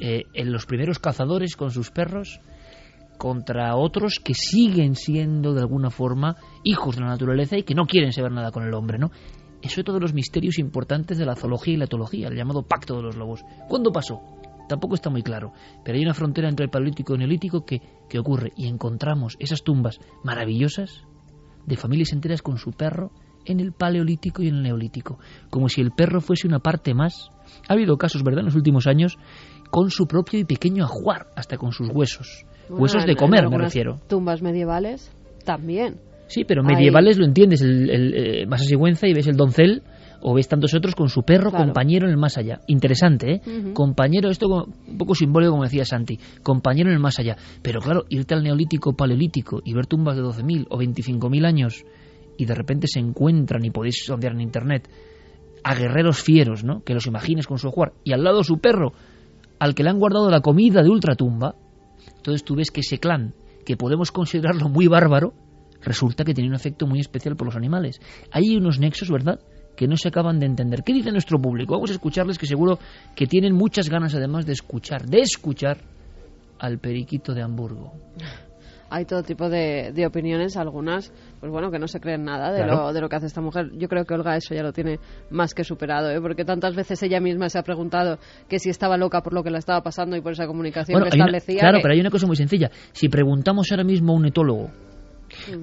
[0.00, 2.40] Eh, en los primeros cazadores con sus perros
[3.18, 7.86] contra otros que siguen siendo de alguna forma hijos de la naturaleza y que no
[7.86, 9.10] quieren saber nada con el hombre, ¿no?
[9.60, 12.96] Eso es todos los misterios importantes de la zoología y la etología, el llamado pacto
[12.96, 13.44] de los lobos.
[13.68, 14.20] ¿Cuándo pasó?
[14.68, 15.52] Tampoco está muy claro,
[15.84, 19.36] pero hay una frontera entre el paleolítico y el neolítico que, que ocurre y encontramos
[19.40, 21.02] esas tumbas maravillosas
[21.66, 23.10] de familias enteras con su perro
[23.46, 25.18] en el paleolítico y en el neolítico,
[25.50, 27.30] como si el perro fuese una parte más.
[27.66, 29.18] Ha habido casos, ¿verdad?, en los últimos años
[29.70, 32.46] con su propio y pequeño ajuar, hasta con sus huesos.
[32.70, 33.98] Huesos de comer, me refiero.
[34.08, 35.10] Tumbas medievales
[35.44, 35.96] también.
[36.26, 39.82] Sí, pero medievales lo entiendes, el, el, eh, vas a Sigüenza y ves el doncel
[40.20, 42.60] o ves tantos otros con su perro compañero en el más allá.
[42.66, 43.40] Interesante, ¿eh?
[43.72, 47.36] Compañero, esto un poco simbólico como decía Santi, compañero en el más allá.
[47.62, 51.84] Pero claro, irte al neolítico, paleolítico y ver tumbas de 12.000 o 25.000 años
[52.36, 54.88] y de repente se encuentran y podéis sondear en internet
[55.64, 56.82] a guerreros fieros, ¿no?
[56.82, 58.92] Que los imagines con su ajuar y al lado su perro
[59.58, 61.54] al que le han guardado la comida de ultratumba,
[62.16, 63.34] entonces tú ves que ese clan,
[63.64, 65.34] que podemos considerarlo muy bárbaro,
[65.82, 68.00] resulta que tiene un efecto muy especial por los animales.
[68.30, 69.40] Hay unos nexos, ¿verdad?,
[69.76, 70.82] que no se acaban de entender.
[70.82, 71.74] ¿Qué dice nuestro público?
[71.74, 72.80] Vamos a escucharles que seguro
[73.14, 75.78] que tienen muchas ganas además de escuchar, de escuchar
[76.58, 77.92] al periquito de Hamburgo
[78.90, 82.66] hay todo tipo de, de, opiniones, algunas, pues bueno, que no se creen nada de,
[82.66, 83.70] lo, de lo que hace esta mujer.
[83.76, 84.98] Yo creo que Olga eso ya lo tiene
[85.30, 86.20] más que superado, ¿eh?
[86.20, 88.18] porque tantas veces ella misma se ha preguntado
[88.48, 91.08] que si estaba loca por lo que le estaba pasando y por esa comunicación que
[91.08, 91.60] establecía.
[91.60, 92.70] claro, pero hay una cosa muy sencilla.
[92.92, 94.70] Si preguntamos ahora mismo a un etólogo,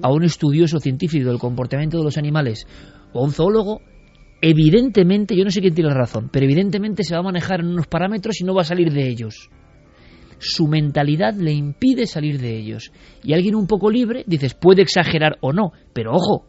[0.02, 2.66] a un estudioso científico del comportamiento de los animales,
[3.12, 3.80] o a un zoólogo,
[4.40, 7.68] evidentemente, yo no sé quién tiene la razón, pero evidentemente se va a manejar en
[7.68, 9.50] unos parámetros y no va a salir de ellos
[10.38, 12.92] su mentalidad le impide salir de ellos.
[13.22, 16.46] Y alguien un poco libre, dices, puede exagerar o no, pero ojo,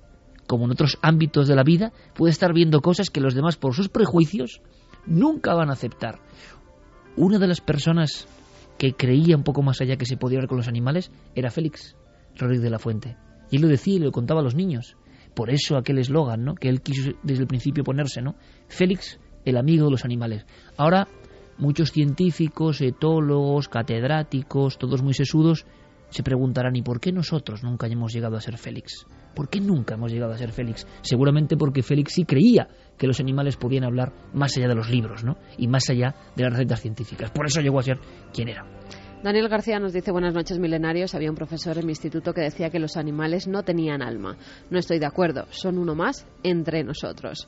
[0.47, 3.73] como en otros ámbitos de la vida, puede estar viendo cosas que los demás, por
[3.73, 4.61] sus prejuicios,
[5.05, 6.19] nunca van a aceptar.
[7.15, 8.27] Una de las personas
[8.77, 11.95] que creía un poco más allá que se podía ver con los animales era Félix
[12.35, 13.17] Rodríguez de la Fuente.
[13.49, 14.97] Y él lo decía y lo contaba a los niños.
[15.33, 16.55] Por eso aquel eslogan, ¿no?
[16.55, 18.35] Que él quiso desde el principio ponerse, ¿no?
[18.67, 20.45] Félix, el amigo de los animales.
[20.77, 21.07] Ahora
[21.57, 25.65] muchos científicos, etólogos, catedráticos, todos muy sesudos,
[26.09, 29.05] se preguntarán ¿y por qué nosotros nunca hemos llegado a ser Félix?
[29.35, 30.87] ¿Por qué nunca hemos llegado a ser Félix?
[31.01, 35.23] Seguramente porque Félix sí creía que los animales podían hablar más allá de los libros,
[35.23, 35.37] ¿no?
[35.57, 37.29] Y más allá de las recetas científicas.
[37.31, 37.99] Por eso llegó a ser
[38.33, 38.65] quien era.
[39.23, 41.15] Daniel García nos dice buenas noches milenarios.
[41.15, 44.37] Había un profesor en mi instituto que decía que los animales no tenían alma.
[44.69, 45.47] No estoy de acuerdo.
[45.49, 47.47] Son uno más entre nosotros.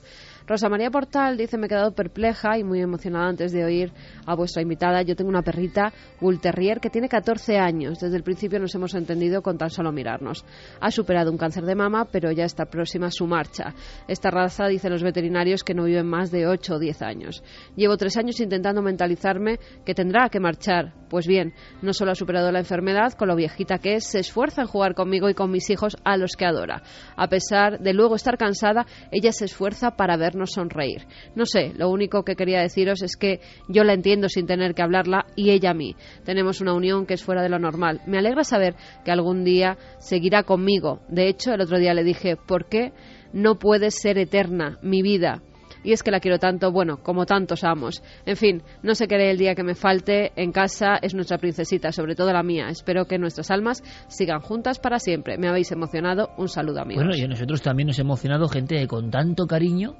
[0.49, 3.93] Rosa María Portal dice, me he quedado perpleja y muy emocionada antes de oír
[4.25, 5.03] a vuestra invitada.
[5.03, 7.99] Yo tengo una perrita Bull Terrier que tiene 14 años.
[7.99, 10.43] Desde el principio nos hemos entendido con tan solo mirarnos.
[10.81, 13.75] Ha superado un cáncer de mama, pero ya está próxima a su marcha.
[14.07, 17.43] Esta raza, dicen los veterinarios, que no vive más de 8 o 10 años.
[17.75, 20.95] Llevo tres años intentando mentalizarme que tendrá que marchar.
[21.11, 24.61] Pues bien, no solo ha superado la enfermedad, con lo viejita que es, se esfuerza
[24.61, 26.81] en jugar conmigo y con mis hijos a los que adora.
[27.15, 31.07] A pesar de luego estar cansada, ella se esfuerza para vernos sonreír.
[31.35, 34.81] No sé, lo único que quería deciros es que yo la entiendo sin tener que
[34.81, 35.95] hablarla y ella a mí.
[36.23, 38.01] Tenemos una unión que es fuera de lo normal.
[38.07, 41.01] Me alegra saber que algún día seguirá conmigo.
[41.09, 42.93] De hecho, el otro día le dije, ¿por qué
[43.33, 45.41] no puede ser eterna mi vida?
[45.83, 48.03] y es que la quiero tanto, bueno, como tantos amos.
[48.25, 51.91] En fin, no se quede el día que me falte en casa, es nuestra princesita,
[51.91, 52.67] sobre todo la mía.
[52.69, 55.37] Espero que nuestras almas sigan juntas para siempre.
[55.37, 57.03] Me habéis emocionado, un saludo amigos.
[57.03, 59.95] Bueno, y a nosotros también nos ha emocionado gente con tanto cariño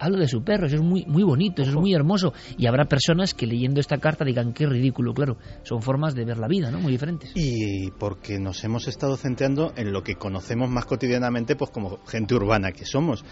[0.00, 2.32] habla de su perro, eso es muy, muy bonito, eso es muy hermoso.
[2.56, 5.36] Y habrá personas que leyendo esta carta digan qué ridículo, claro.
[5.62, 6.80] Son formas de ver la vida, ¿no?
[6.80, 7.32] Muy diferentes.
[7.34, 12.34] Y porque nos hemos estado centrando en lo que conocemos más cotidianamente, pues como gente
[12.34, 13.24] urbana que somos.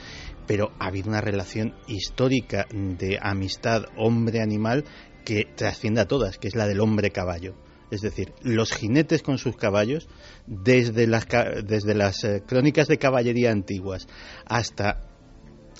[0.46, 4.84] Pero ha habido una relación histórica de amistad hombre-animal
[5.24, 7.54] que trasciende a todas, que es la del hombre-caballo.
[7.90, 10.08] Es decir, los jinetes con sus caballos,
[10.46, 11.26] desde las,
[11.64, 14.06] desde las eh, crónicas de caballería antiguas
[14.44, 15.07] hasta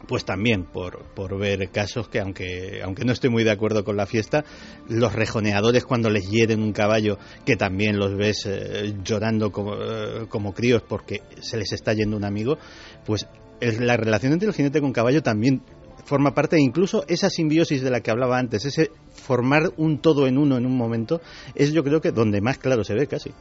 [0.07, 3.96] pues también por, por ver casos que aunque, aunque no estoy muy de acuerdo con
[3.96, 4.44] la fiesta,
[4.88, 10.26] los rejoneadores cuando les hieren un caballo, que también los ves eh, llorando como, eh,
[10.28, 12.59] como, críos porque se les está yendo un amigo,
[13.05, 13.26] pues
[13.61, 15.62] la relación entre el jinete con caballo también
[16.05, 20.26] forma parte de incluso esa simbiosis de la que hablaba antes, ese formar un todo
[20.26, 21.20] en uno en un momento,
[21.55, 23.32] es yo creo que donde más claro se ve casi.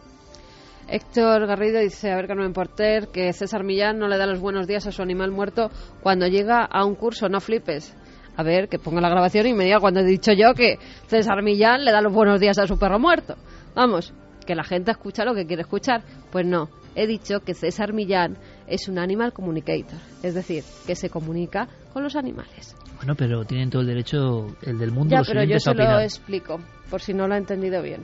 [0.89, 4.67] Héctor Garrido dice, a ver Carmen Porter, que César Millán no le da los buenos
[4.67, 5.69] días a su animal muerto
[6.01, 7.95] cuando llega a un curso, no flipes.
[8.37, 10.77] A ver, que ponga la grabación y me diga cuando he dicho yo que
[11.07, 13.35] César Millán le da los buenos días a su perro muerto.
[13.75, 14.13] Vamos,
[14.45, 16.03] que la gente escucha lo que quiere escuchar.
[16.31, 21.09] Pues no, he dicho que César Millán es un animal communicator, es decir, que se
[21.09, 22.75] comunica con los animales.
[22.97, 25.15] Bueno, pero tienen todo el derecho, el del mundo.
[25.15, 26.59] Ya, pero yo se lo explico,
[26.89, 28.03] por si no lo ha entendido bien.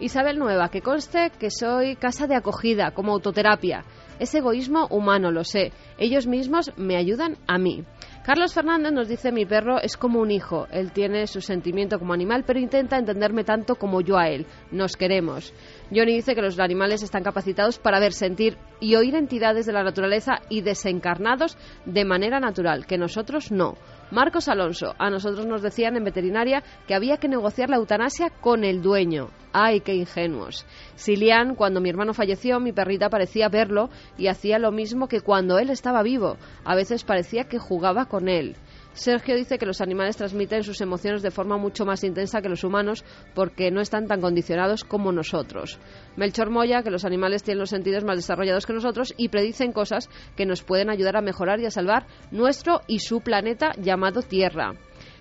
[0.00, 3.84] Isabel Nueva, que conste que soy casa de acogida, como autoterapia.
[4.18, 5.72] Es egoísmo humano, lo sé.
[5.96, 7.84] Ellos mismos me ayudan a mí.
[8.24, 10.66] Carlos Fernández nos dice mi perro es como un hijo.
[10.70, 14.46] Él tiene su sentimiento como animal, pero intenta entenderme tanto como yo a él.
[14.70, 15.54] Nos queremos.
[15.90, 19.82] Johnny dice que los animales están capacitados para ver, sentir y oír entidades de la
[19.82, 23.76] naturaleza y desencarnados de manera natural, que nosotros no.
[24.10, 28.64] Marcos Alonso, a nosotros nos decían en veterinaria que había que negociar la eutanasia con
[28.64, 29.28] el dueño.
[29.52, 30.64] ¡Ay, qué ingenuos!
[30.94, 35.58] Silian, cuando mi hermano falleció, mi perrita parecía verlo y hacía lo mismo que cuando
[35.58, 36.38] él estaba vivo.
[36.64, 38.56] A veces parecía que jugaba con él.
[38.98, 42.64] Sergio dice que los animales transmiten sus emociones de forma mucho más intensa que los
[42.64, 45.78] humanos porque no están tan condicionados como nosotros.
[46.16, 50.10] Melchor Moya que los animales tienen los sentidos más desarrollados que nosotros y predicen cosas
[50.36, 54.74] que nos pueden ayudar a mejorar y a salvar nuestro y su planeta llamado Tierra.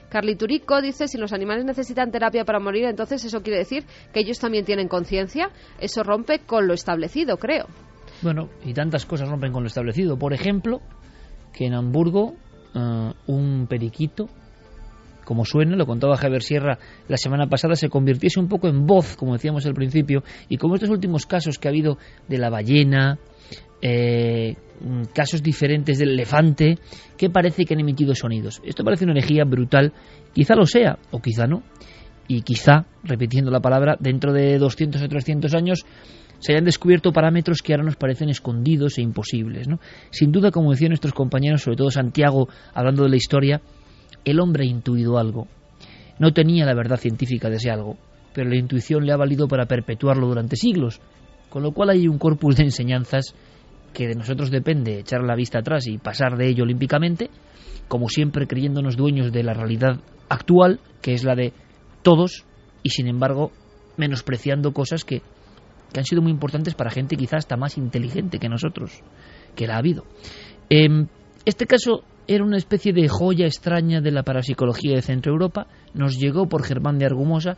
[0.10, 4.22] Carly Turico dice, si los animales necesitan terapia para morir, entonces eso quiere decir que
[4.22, 5.52] ellos también tienen conciencia.
[5.80, 7.68] Eso rompe con lo establecido, creo.
[8.22, 10.18] Bueno, y tantas cosas rompen con lo establecido.
[10.18, 10.82] Por ejemplo,
[11.54, 12.36] que en Hamburgo
[12.74, 14.28] eh, un periquito,
[15.26, 19.18] como suena, lo contaba Javier Sierra la semana pasada, se convirtiese un poco en voz,
[19.18, 21.97] como decíamos al principio, y como estos últimos casos que ha habido
[22.30, 23.20] de la ballena,
[23.82, 24.55] eh,
[25.13, 26.78] casos diferentes del elefante,
[27.18, 28.61] que parece que han emitido sonidos.
[28.63, 29.91] Esto parece una energía brutal,
[30.34, 31.63] quizá lo sea, o quizá no,
[32.28, 35.86] y quizá, repitiendo la palabra, dentro de 200 o 300 años
[36.40, 39.68] se hayan descubierto parámetros que ahora nos parecen escondidos e imposibles.
[40.12, 43.62] Sin duda, como decían nuestros compañeros, sobre todo Santiago, hablando de la historia,
[44.24, 45.48] el hombre ha intuido algo.
[46.20, 47.98] No tenía la verdad científica de ese algo,
[48.34, 51.00] pero la intuición le ha valido para perpetuarlo durante siglos,
[51.50, 53.34] con lo cual hay un corpus de enseñanzas
[53.94, 57.30] que de nosotros depende echar la vista atrás y pasar de ello olímpicamente,
[57.88, 61.54] como siempre creyéndonos dueños de la realidad actual, que es la de
[62.04, 62.46] todos,
[62.84, 63.52] y sin embargo
[63.96, 65.22] menospreciando cosas que
[65.92, 69.02] que han sido muy importantes para gente quizás hasta más inteligente que nosotros,
[69.56, 70.04] que la ha habido.
[70.70, 71.08] Em,
[71.46, 76.18] este caso era una especie de joya extraña de la parapsicología de Centro Europa, nos
[76.18, 77.58] llegó por Germán de Argumosa.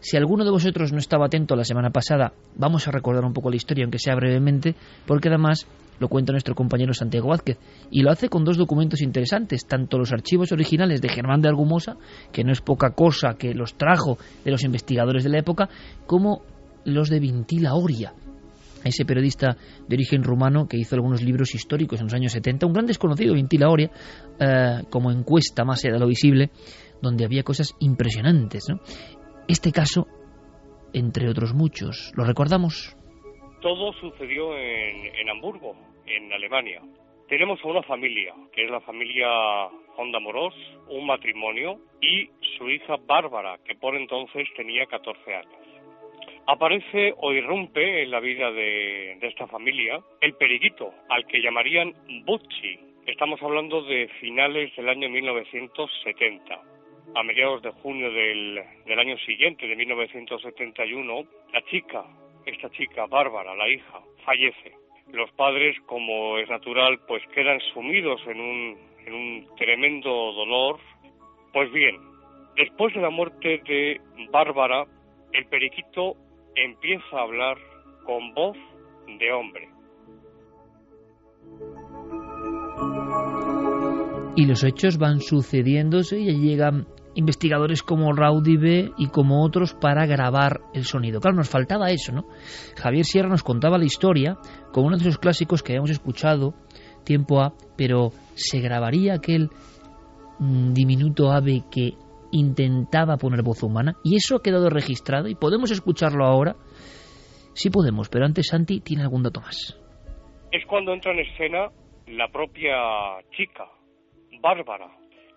[0.00, 3.50] Si alguno de vosotros no estaba atento la semana pasada, vamos a recordar un poco
[3.50, 5.66] la historia, aunque sea brevemente, porque además
[5.98, 7.58] lo cuenta nuestro compañero Santiago Vázquez,
[7.90, 11.96] y lo hace con dos documentos interesantes, tanto los archivos originales de Germán de Argumosa,
[12.32, 15.68] que no es poca cosa que los trajo de los investigadores de la época,
[16.06, 16.42] como
[16.84, 18.12] los de Vintila Oria,
[18.84, 19.56] ese periodista
[19.88, 23.34] de origen rumano que hizo algunos libros históricos en los años 70, un gran desconocido,
[23.34, 23.90] Vintila Oria,
[24.38, 26.50] eh, como encuesta más allá de lo visible,
[27.00, 28.66] donde había cosas impresionantes.
[29.48, 30.06] Este caso,
[30.92, 32.96] entre otros muchos, ¿lo recordamos?
[33.60, 35.74] Todo sucedió en, en Hamburgo,
[36.06, 36.82] en Alemania.
[37.28, 39.26] Tenemos a una familia, que es la familia
[39.96, 40.54] Honda Moros,
[40.90, 42.28] un matrimonio y
[42.58, 45.63] su hija Bárbara, que por entonces tenía 14 años
[46.46, 51.92] aparece o irrumpe en la vida de, esta familia el periquito, al que llamarían
[52.24, 52.78] Butchi.
[53.06, 56.62] Estamos hablando de finales del año 1970.
[57.16, 62.04] A mediados de junio del, del año siguiente, de 1971, la chica,
[62.46, 64.72] esta chica, Bárbara, la hija, fallece.
[65.12, 70.80] Los padres, como es natural, pues quedan sumidos en un, en un tremendo dolor.
[71.52, 72.00] Pues bien,
[72.56, 74.86] después de la muerte de Bárbara,
[75.32, 76.16] el periquito
[76.56, 77.56] empieza a hablar
[78.04, 78.56] con voz
[79.06, 79.68] de hombre.
[84.36, 90.62] Y los hechos van sucediéndose y llegan investigadores como Raudive y como otros para grabar
[90.74, 91.20] el sonido.
[91.20, 92.26] Claro, nos faltaba eso, ¿no?
[92.76, 94.36] Javier Sierra nos contaba la historia
[94.72, 96.54] como uno de esos clásicos que habíamos escuchado
[97.04, 99.50] tiempo A, pero se grabaría aquel
[100.40, 101.94] mm, diminuto ave que
[102.34, 106.56] intentaba poner voz humana y eso ha quedado registrado y podemos escucharlo ahora.
[107.54, 109.78] Sí podemos, pero antes Santi tiene algún dato más.
[110.50, 111.70] Es cuando entra en escena
[112.08, 112.76] la propia
[113.36, 113.66] chica,
[114.40, 114.88] Bárbara,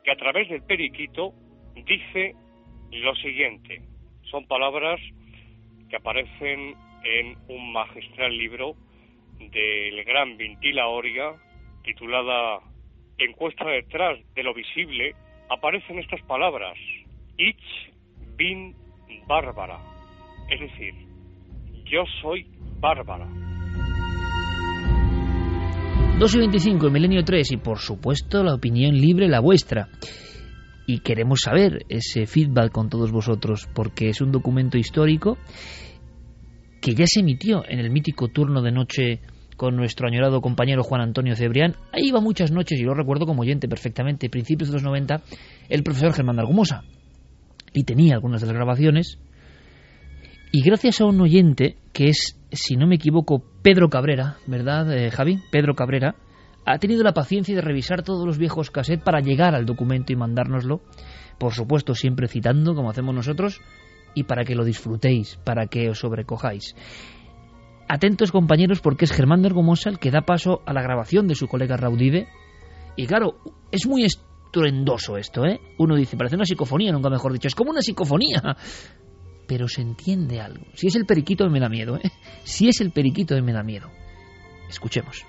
[0.03, 1.33] que a través del periquito
[1.75, 2.33] dice
[2.91, 3.81] lo siguiente.
[4.31, 4.99] Son palabras
[5.89, 8.73] que aparecen en un magistral libro
[9.39, 11.33] del gran Vintila Oria,
[11.83, 12.59] titulada
[13.19, 15.15] Encuesta detrás de lo visible,
[15.49, 16.77] aparecen estas palabras.
[17.37, 17.57] Ich
[18.37, 18.75] bin
[19.27, 19.79] Bárbara.
[20.49, 20.93] Es decir,
[21.85, 22.45] yo soy
[22.79, 23.27] Bárbara.
[26.19, 29.89] 2 y 25, el Milenio 3 y por supuesto la opinión libre, la vuestra.
[30.87, 35.37] Y queremos saber ese feedback con todos vosotros porque es un documento histórico
[36.81, 39.19] que ya se emitió en el mítico turno de noche
[39.57, 41.75] con nuestro añorado compañero Juan Antonio Cebrián.
[41.91, 45.21] Ahí iba muchas noches y lo recuerdo como oyente perfectamente, principios de los 90,
[45.67, 46.83] el profesor Germán Argumosa.
[47.73, 49.19] Y tenía algunas de las grabaciones.
[50.53, 55.11] Y gracias a un oyente que es, si no me equivoco, Pedro Cabrera, ¿verdad, eh,
[55.11, 55.39] Javi?
[55.51, 56.15] Pedro Cabrera,
[56.65, 60.15] ha tenido la paciencia de revisar todos los viejos cassettes para llegar al documento y
[60.15, 60.81] mandárnoslo.
[61.37, 63.59] Por supuesto, siempre citando, como hacemos nosotros,
[64.13, 66.75] y para que lo disfrutéis, para que os sobrecojáis.
[67.87, 71.47] Atentos compañeros porque es Germán Nergomosa el que da paso a la grabación de su
[71.47, 72.27] colega Raudive.
[72.95, 73.37] Y claro,
[73.71, 75.61] es muy estruendoso esto, ¿eh?
[75.77, 78.41] Uno dice, parece una psicofonía, nunca mejor dicho, es como una psicofonía.
[79.47, 80.65] Pero se entiende algo.
[80.73, 82.11] Si es el periquito me da miedo, ¿eh?
[82.43, 83.89] Si es el periquito me da miedo.
[84.67, 85.25] Escuchemos.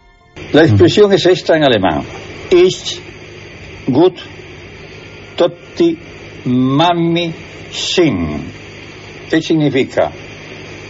[0.52, 2.02] La expresión es esta en alemán.
[2.50, 3.00] Ich,
[3.86, 4.16] gut,
[5.36, 5.98] totti,
[6.46, 7.32] mami,
[7.70, 8.50] sin.
[9.30, 10.10] ¿Qué significa?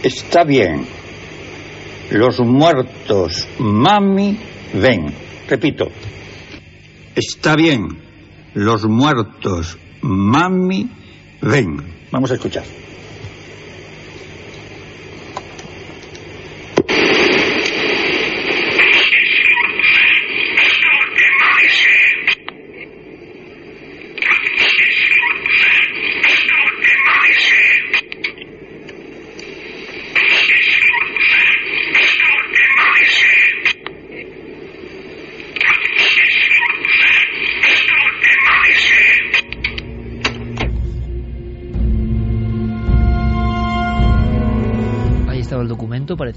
[0.01, 0.85] Está bien,
[2.11, 4.37] los muertos, mami,
[4.73, 5.13] ven.
[5.47, 5.87] Repito.
[7.15, 7.87] Está bien.
[8.53, 10.89] Los muertos, mami,
[11.41, 11.77] ven.
[12.11, 12.63] Vamos a escuchar.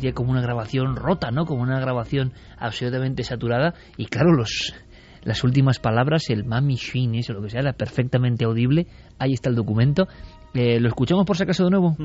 [0.03, 1.44] Parecía como una grabación rota, ¿no?
[1.44, 3.74] Como una grabación absolutamente saturada.
[3.96, 4.74] Y claro, los,
[5.22, 8.88] las últimas palabras, el mami shin, eso, lo que sea, era perfectamente audible.
[9.20, 10.09] Ahí está el documento.
[10.55, 11.96] Eh, ¿Lo escuchamos por si acaso de nuevo?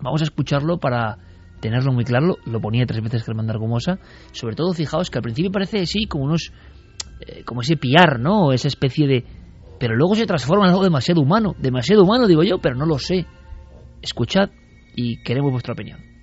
[0.00, 1.18] Vamos a escucharlo para
[1.60, 2.38] tenerlo muy claro.
[2.46, 3.98] Lo ponía tres veces Germán Dargomosa.
[4.32, 6.52] Sobre todo, fijaos que al principio parece, sí, como unos...
[7.20, 8.52] Eh, como ese piar, ¿no?
[8.52, 9.24] Esa especie de...
[9.78, 11.54] Pero luego se transforma en algo demasiado humano.
[11.58, 13.26] Demasiado humano, digo yo, pero no lo sé.
[14.00, 14.48] Escuchad
[14.94, 16.15] y queremos vuestra opinión.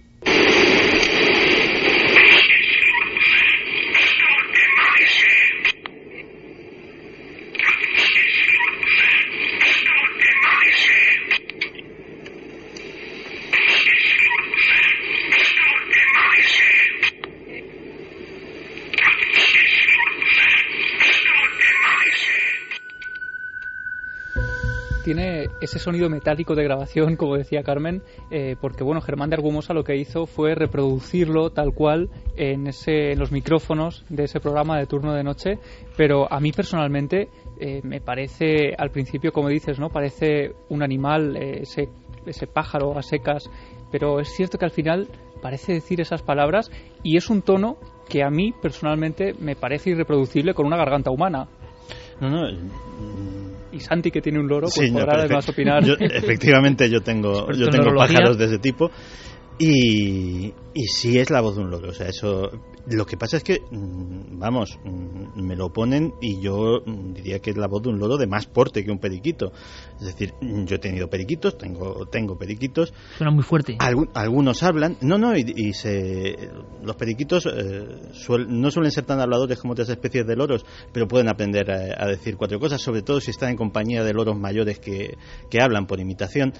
[25.13, 28.01] Tiene ese sonido metálico de grabación, como decía Carmen,
[28.31, 33.11] eh, porque bueno, Germán de Argumosa lo que hizo fue reproducirlo tal cual en, ese,
[33.11, 35.59] en los micrófonos de ese programa de turno de noche,
[35.95, 39.89] pero a mí personalmente eh, me parece, al principio, como dices, ¿no?
[39.89, 41.89] Parece un animal, eh, ese,
[42.25, 43.49] ese pájaro a secas,
[43.91, 45.07] pero es cierto que al final
[45.41, 46.71] parece decir esas palabras
[47.03, 47.77] y es un tono
[48.09, 51.47] que a mí personalmente me parece irreproducible con una garganta humana.
[52.19, 52.47] No, no,
[53.73, 55.83] y Santi que tiene un loro, pues podrá además opinar.
[55.99, 58.91] efectivamente yo tengo, yo tengo pájaros de ese tipo
[59.57, 61.89] y, y sí es la voz de un loro.
[61.89, 62.51] O sea, eso.
[62.87, 67.39] Lo que pasa es que, mm, vamos, mm, me lo ponen y yo mm, diría
[67.39, 69.53] que es la voz de un loro de más porte que un periquito.
[69.99, 72.93] Es decir, yo he tenido periquitos, tengo, tengo periquitos.
[73.17, 73.77] Suena muy fuerte.
[73.79, 74.97] algunos hablan.
[75.01, 76.49] No, no, y, se,
[76.83, 77.87] los periquitos eh,
[78.47, 82.35] no suelen ser tan habladores como otras especies de loros, pero pueden aprender a, decir
[82.35, 85.17] cuatro cosas, sobre todo si están en compañía de loros mayores que,
[85.49, 86.53] que hablan por imitación.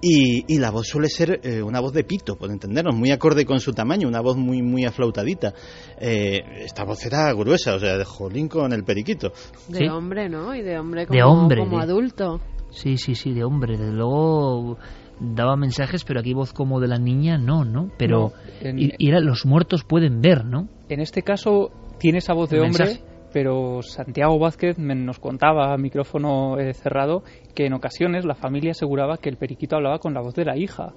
[0.00, 3.60] Y, la voz suele ser eh, una voz de pito, por entendernos, muy acorde con
[3.60, 5.54] su tamaño, una voz muy muy aflautadita.
[5.98, 9.32] Eh, esta voz era gruesa, o sea, de jolín con el periquito.
[9.68, 10.54] De hombre, ¿no?
[10.54, 12.40] Y de hombre como, como adulto.
[12.70, 13.78] Sí, sí, sí, de hombre.
[13.78, 14.78] Desde luego
[15.20, 17.90] daba mensajes, pero aquí voz como de la niña no, ¿no?
[17.98, 18.32] Pero
[18.62, 20.68] y, era, los muertos pueden ver, ¿no?
[20.88, 23.00] En este caso tiene esa voz de hombre,
[23.36, 27.22] pero Santiago Vázquez nos contaba a micrófono eh, cerrado
[27.54, 30.56] que en ocasiones la familia aseguraba que el periquito hablaba con la voz de la
[30.56, 30.94] hija.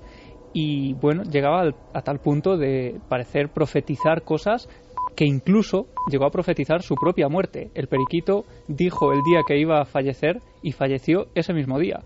[0.54, 4.70] Y bueno, llegaba a tal punto de parecer profetizar cosas
[5.18, 7.72] que incluso llegó a profetizar su propia muerte.
[7.76, 12.06] El periquito dijo el día que iba a fallecer y falleció ese mismo día.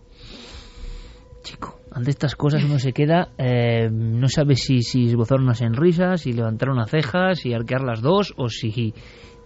[1.43, 6.21] Chico, ante estas cosas uno se queda, eh, no sabe si, si esbozar unas sonrisas,
[6.21, 8.95] si levantar unas cejas, y arquear las dos, o si...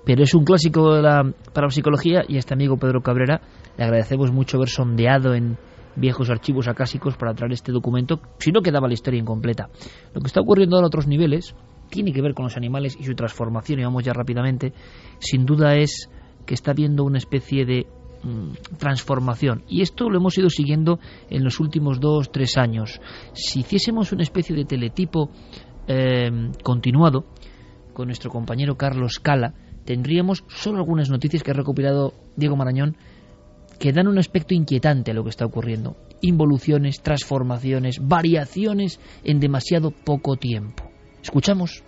[0.07, 1.21] Pero es un clásico de la
[1.53, 3.41] parapsicología y a este amigo Pedro Cabrera
[3.77, 5.57] le agradecemos mucho haber sondeado en
[5.95, 9.69] viejos archivos acásicos para traer este documento, si no quedaba la historia incompleta.
[10.13, 11.53] Lo que está ocurriendo a otros niveles
[11.89, 14.73] tiene que ver con los animales y su transformación, y vamos ya rápidamente,
[15.19, 16.09] sin duda es
[16.45, 17.87] que está habiendo una especie de
[18.23, 19.63] Mm, transformación.
[19.69, 20.99] Y esto lo hemos ido siguiendo
[21.29, 22.99] en los últimos dos, tres años.
[23.33, 25.29] Si hiciésemos una especie de teletipo
[25.87, 27.25] eh, continuado
[27.93, 29.53] con nuestro compañero Carlos Cala,
[29.87, 32.97] tendríamos solo algunas noticias que ha recopilado Diego Marañón
[33.79, 35.95] que dan un aspecto inquietante a lo que está ocurriendo.
[36.21, 40.83] Involuciones, transformaciones, variaciones en demasiado poco tiempo.
[41.21, 41.83] Escuchamos.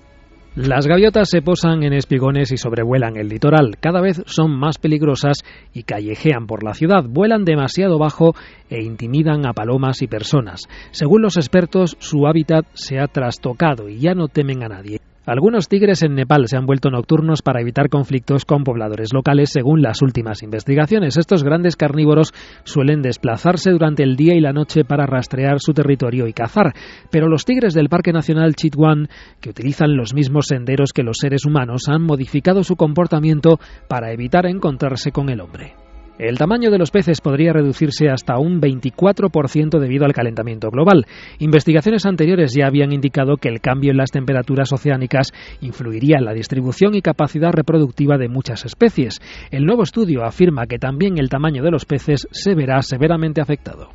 [0.55, 3.77] Las gaviotas se posan en espigones y sobrevuelan el litoral.
[3.79, 5.43] Cada vez son más peligrosas
[5.73, 7.03] y callejean por la ciudad.
[7.07, 8.33] Vuelan demasiado bajo
[8.69, 10.61] e intimidan a palomas y personas.
[10.91, 14.99] Según los expertos, su hábitat se ha trastocado y ya no temen a nadie.
[15.29, 19.83] Algunos tigres en Nepal se han vuelto nocturnos para evitar conflictos con pobladores locales, según
[19.83, 21.17] las últimas investigaciones.
[21.17, 26.25] Estos grandes carnívoros suelen desplazarse durante el día y la noche para rastrear su territorio
[26.25, 26.73] y cazar,
[27.11, 29.07] pero los tigres del Parque Nacional Chitwan,
[29.39, 34.47] que utilizan los mismos senderos que los seres humanos, han modificado su comportamiento para evitar
[34.47, 35.75] encontrarse con el hombre.
[36.19, 41.05] El tamaño de los peces podría reducirse hasta un 24% debido al calentamiento global.
[41.39, 46.33] Investigaciones anteriores ya habían indicado que el cambio en las temperaturas oceánicas influiría en la
[46.33, 49.19] distribución y capacidad reproductiva de muchas especies.
[49.49, 53.87] El nuevo estudio afirma que también el tamaño de los peces se verá severamente afectado.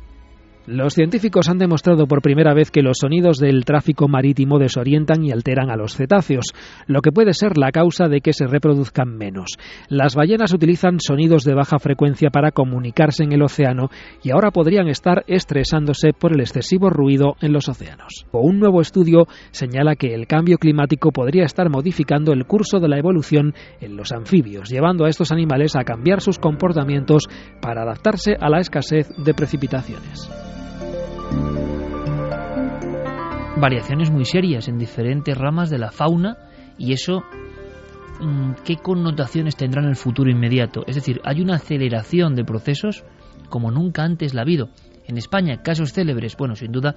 [0.67, 5.31] Los científicos han demostrado por primera vez que los sonidos del tráfico marítimo desorientan y
[5.31, 6.45] alteran a los cetáceos,
[6.87, 9.57] lo que puede ser la causa de que se reproduzcan menos.
[9.89, 13.89] Las ballenas utilizan sonidos de baja frecuencia para comunicarse en el océano
[14.23, 18.25] y ahora podrían estar estresándose por el excesivo ruido en los océanos.
[18.31, 22.97] Un nuevo estudio señala que el cambio climático podría estar modificando el curso de la
[22.97, 27.27] evolución en los anfibios, llevando a estos animales a cambiar sus comportamientos
[27.61, 30.54] para adaptarse a la escasez de precipitaciones
[33.57, 36.37] variaciones muy serias en diferentes ramas de la fauna
[36.77, 37.23] y eso
[38.19, 40.83] mm, qué connotaciones tendrá en el futuro inmediato.
[40.87, 43.03] Es decir, hay una aceleración de procesos
[43.49, 44.69] como nunca antes la ha habido.
[45.07, 46.95] En España, casos célebres, bueno, sin duda,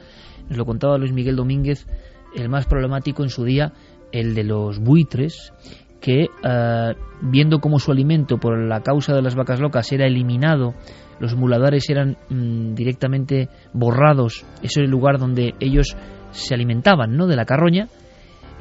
[0.48, 1.86] nos lo contaba Luis Miguel Domínguez,
[2.34, 3.72] el más problemático en su día,
[4.12, 5.52] el de los buitres,
[6.00, 10.74] que eh, viendo cómo su alimento por la causa de las vacas locas era eliminado,
[11.20, 15.96] los muladares eran mm, directamente borrados, ese es el lugar donde ellos
[16.30, 17.26] se alimentaban ¿no?
[17.26, 17.88] de la carroña,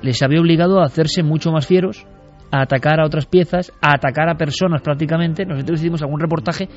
[0.01, 2.05] les había obligado a hacerse mucho más fieros,
[2.51, 5.45] a atacar a otras piezas, a atacar a personas prácticamente.
[5.45, 6.69] Nosotros hicimos algún reportaje,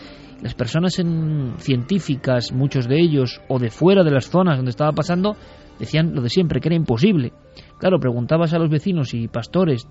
[0.42, 4.92] las personas en, científicas, muchos de ellos, o de fuera de las zonas donde estaba
[4.92, 5.36] pasando,
[5.78, 7.32] decían lo de siempre, que era imposible.
[7.78, 9.86] Claro, preguntabas a los vecinos y pastores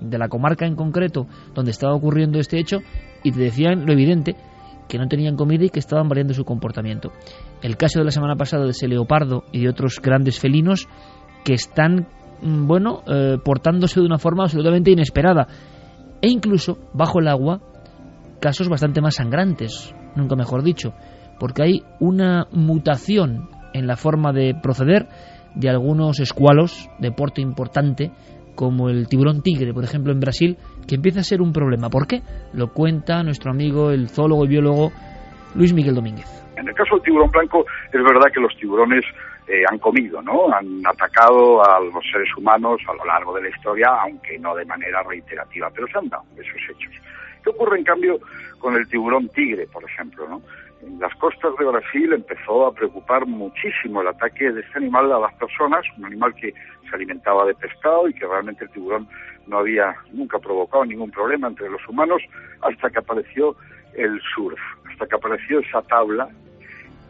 [0.00, 2.78] de la comarca en concreto donde estaba ocurriendo este hecho
[3.22, 4.34] y te decían lo evidente,
[4.88, 7.12] que no tenían comida y que estaban variando su comportamiento.
[7.62, 10.88] El caso de la semana pasada de ese leopardo y de otros grandes felinos
[11.44, 12.08] que están,
[12.42, 15.46] mm, bueno, eh, portándose de una forma absolutamente inesperada.
[16.20, 17.60] E incluso, bajo el agua,
[18.40, 20.94] casos bastante más sangrantes, nunca mejor dicho,
[21.38, 25.08] porque hay una mutación en la forma de proceder
[25.54, 28.12] de algunos escualos de porte importante
[28.54, 31.88] como el tiburón tigre, por ejemplo, en Brasil, que empieza a ser un problema.
[31.88, 32.22] ¿Por qué?
[32.52, 34.92] Lo cuenta nuestro amigo, el zoólogo y biólogo
[35.54, 36.26] Luis Miguel Domínguez.
[36.56, 39.04] En el caso del tiburón blanco, es verdad que los tiburones
[39.48, 40.52] eh, han comido, ¿no?
[40.52, 44.64] Han atacado a los seres humanos a lo largo de la historia, aunque no de
[44.64, 46.94] manera reiterativa, pero se han dado esos hechos.
[47.42, 48.20] ¿Qué ocurre, en cambio,
[48.58, 50.42] con el tiburón tigre, por ejemplo, ¿no?
[50.82, 55.20] En las costas de Brasil empezó a preocupar muchísimo el ataque de este animal a
[55.20, 59.08] las personas, un animal que se alimentaba de pescado y que realmente el tiburón
[59.46, 62.20] no había nunca provocado ningún problema entre los humanos
[62.62, 63.54] hasta que apareció
[63.94, 64.58] el surf,
[64.90, 66.28] hasta que apareció esa tabla,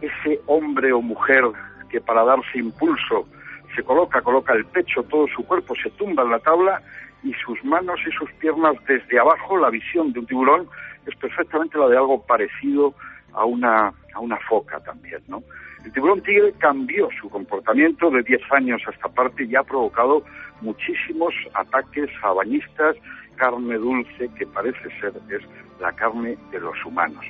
[0.03, 1.45] ese hombre o mujer
[1.89, 3.27] que para darse impulso
[3.75, 6.83] se coloca, coloca el pecho, todo su cuerpo se tumba en la tabla
[7.23, 10.69] y sus manos y sus piernas desde abajo, la visión de un tiburón
[11.07, 12.95] es perfectamente la de algo parecido
[13.35, 15.43] a una, a una foca también, ¿no?
[15.85, 20.23] El tiburón tigre cambió su comportamiento de 10 años a esta parte y ha provocado
[20.61, 22.97] muchísimos ataques a bañistas,
[23.37, 25.43] carne dulce que parece ser es
[25.81, 27.25] la carne de los humanos.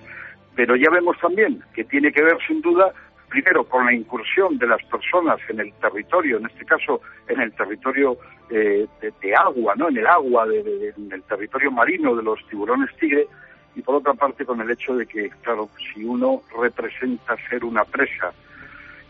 [0.55, 2.93] Pero ya vemos también que tiene que ver sin duda
[3.33, 7.51] primero con la incursión de las personas en el territorio, en este caso en el
[7.53, 8.19] territorio
[8.51, 13.27] eh, de, agua, no, en el agua, en el territorio marino de los tiburones tigre,
[13.75, 17.85] y por otra parte con el hecho de que, claro, si uno representa ser una
[17.85, 18.33] presa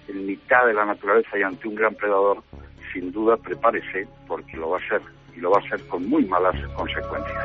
[0.08, 2.42] en mitad de la naturaleza y ante un gran predador,
[2.92, 5.02] sin duda prepárese porque lo va a ser
[5.34, 7.44] y lo va a ser con muy malas consecuencias.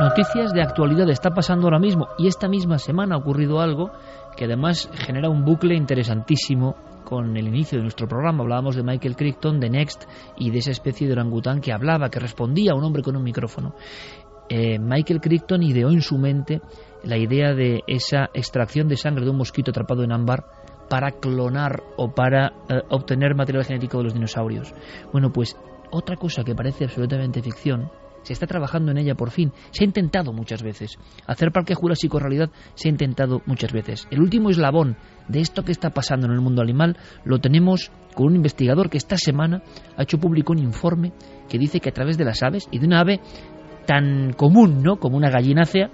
[0.00, 3.90] Noticias de actualidad está pasando ahora mismo y esta misma semana ha ocurrido algo
[4.36, 8.42] que además genera un bucle interesantísimo con el inicio de nuestro programa.
[8.42, 10.04] Hablábamos de Michael Crichton, de Next
[10.36, 13.22] y de esa especie de orangután que hablaba, que respondía a un hombre con un
[13.22, 13.74] micrófono.
[14.48, 16.60] Eh, Michael Crichton ideó en su mente
[17.04, 20.44] la idea de esa extracción de sangre de un mosquito atrapado en ámbar
[20.88, 24.72] para clonar o para eh, obtener material genético de los dinosaurios.
[25.12, 25.56] Bueno, pues
[25.90, 27.90] otra cosa que parece absolutamente ficción,
[28.22, 29.52] se está trabajando en ella por fin.
[29.70, 30.98] Se ha intentado muchas veces.
[31.26, 34.06] Hacer Parque Jurásico realidad se ha intentado muchas veces.
[34.10, 34.96] El último eslabón
[35.28, 38.98] de esto que está pasando en el mundo animal lo tenemos con un investigador que
[38.98, 39.62] esta semana
[39.96, 41.12] ha hecho público un informe
[41.48, 43.20] que dice que a través de las aves y de una ave
[43.88, 44.96] tan común, ¿no?
[44.96, 45.88] Como una gallinácea,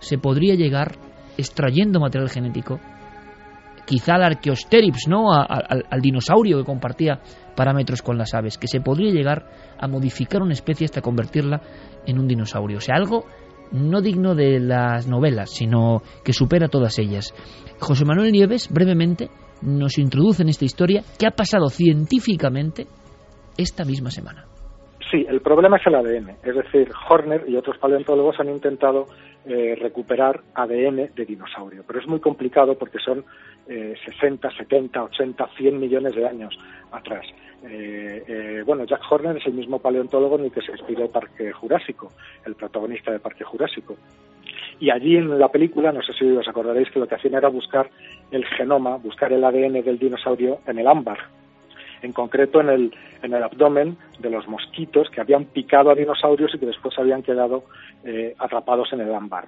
[0.00, 0.96] se podría llegar
[1.38, 2.80] extrayendo material genético
[3.86, 5.32] quizá al Archaeopteryx, ¿no?
[5.32, 7.20] al, dinosaurio que compartía
[7.54, 9.46] parámetros con las aves, que se podría llegar
[9.78, 11.60] a modificar una especie hasta convertirla
[12.06, 12.78] en un dinosaurio.
[12.78, 13.24] O sea, algo
[13.70, 17.34] no digno de las novelas, sino que supera todas ellas.
[17.78, 22.88] José Manuel Nieves, brevemente, nos introduce en esta historia que ha pasado científicamente
[23.56, 24.46] esta misma semana.
[25.12, 26.30] Sí, el problema es el ADN.
[26.42, 29.08] Es decir, Horner y otros paleontólogos han intentado
[29.44, 33.22] eh, recuperar ADN de dinosaurio, pero es muy complicado porque son
[33.66, 36.58] 60, 70, 80, 100 millones de años
[36.90, 37.26] atrás.
[37.62, 41.52] Eh, eh, bueno, Jack Horner es el mismo paleontólogo en el que se inspiró Parque
[41.52, 42.10] Jurásico,
[42.46, 43.96] el protagonista de Parque Jurásico.
[44.80, 47.48] Y allí en la película, no sé si os acordaréis que lo que hacían era
[47.48, 47.90] buscar
[48.30, 51.18] el genoma, buscar el ADN del dinosaurio en el ámbar,
[52.02, 56.54] en concreto en el, en el abdomen de los mosquitos que habían picado a dinosaurios
[56.54, 57.64] y que después habían quedado
[58.04, 59.46] eh, atrapados en el ámbar.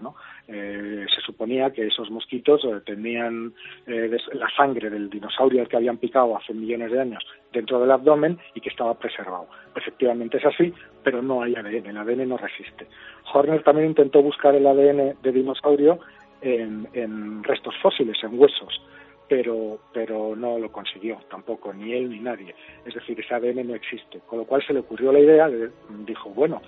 [0.48, 3.52] Eh, se suponía que esos mosquitos eh, tenían
[3.86, 8.38] la sangre del dinosaurio al que habían picado hace millones de años dentro del abdomen
[8.54, 9.46] y que estaba preservado.
[9.74, 12.86] Efectivamente es así, pero no hay ADN, el ADN no resiste.
[13.32, 15.98] Horner también intentó buscar el ADN de dinosaurio
[16.42, 18.82] en restos fósiles, en huesos
[19.28, 22.54] pero, pero no lo consiguió tampoco, ni él ni nadie.
[22.84, 24.20] Es decir, ese ADN no existe.
[24.26, 25.70] Con lo cual se le ocurrió la idea, de,
[26.06, 26.62] dijo, bueno,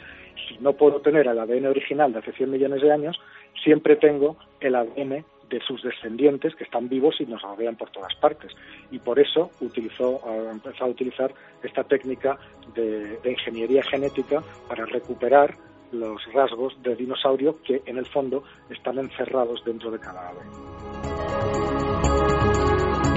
[0.48, 3.20] si no puedo tener el ADN original de hace 100 millones de años,
[3.62, 8.14] siempre tengo el ADN de sus descendientes que están vivos y nos rodean por todas
[8.16, 8.52] partes.
[8.90, 11.32] Y por eso utilizó, empezó a utilizar
[11.62, 12.38] esta técnica
[12.74, 15.54] de, de ingeniería genética para recuperar
[15.92, 21.75] los rasgos de dinosaurio que en el fondo están encerrados dentro de cada ave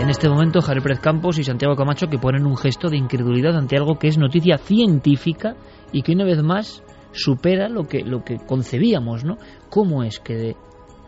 [0.10, 3.55] en este momento Javier Pérez Campos y Santiago Camacho que ponen un gesto de incredulidad
[3.55, 5.55] ante algo que es noticia científica
[5.91, 9.38] y que una vez más supera lo que, lo que concebíamos, ¿no?
[9.70, 10.55] ¿Cómo es que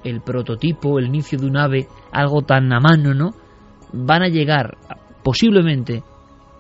[0.04, 3.32] el prototipo, el inicio de un ave, algo tan a mano, ¿no?
[3.92, 4.78] Van a llegar
[5.24, 6.04] posiblemente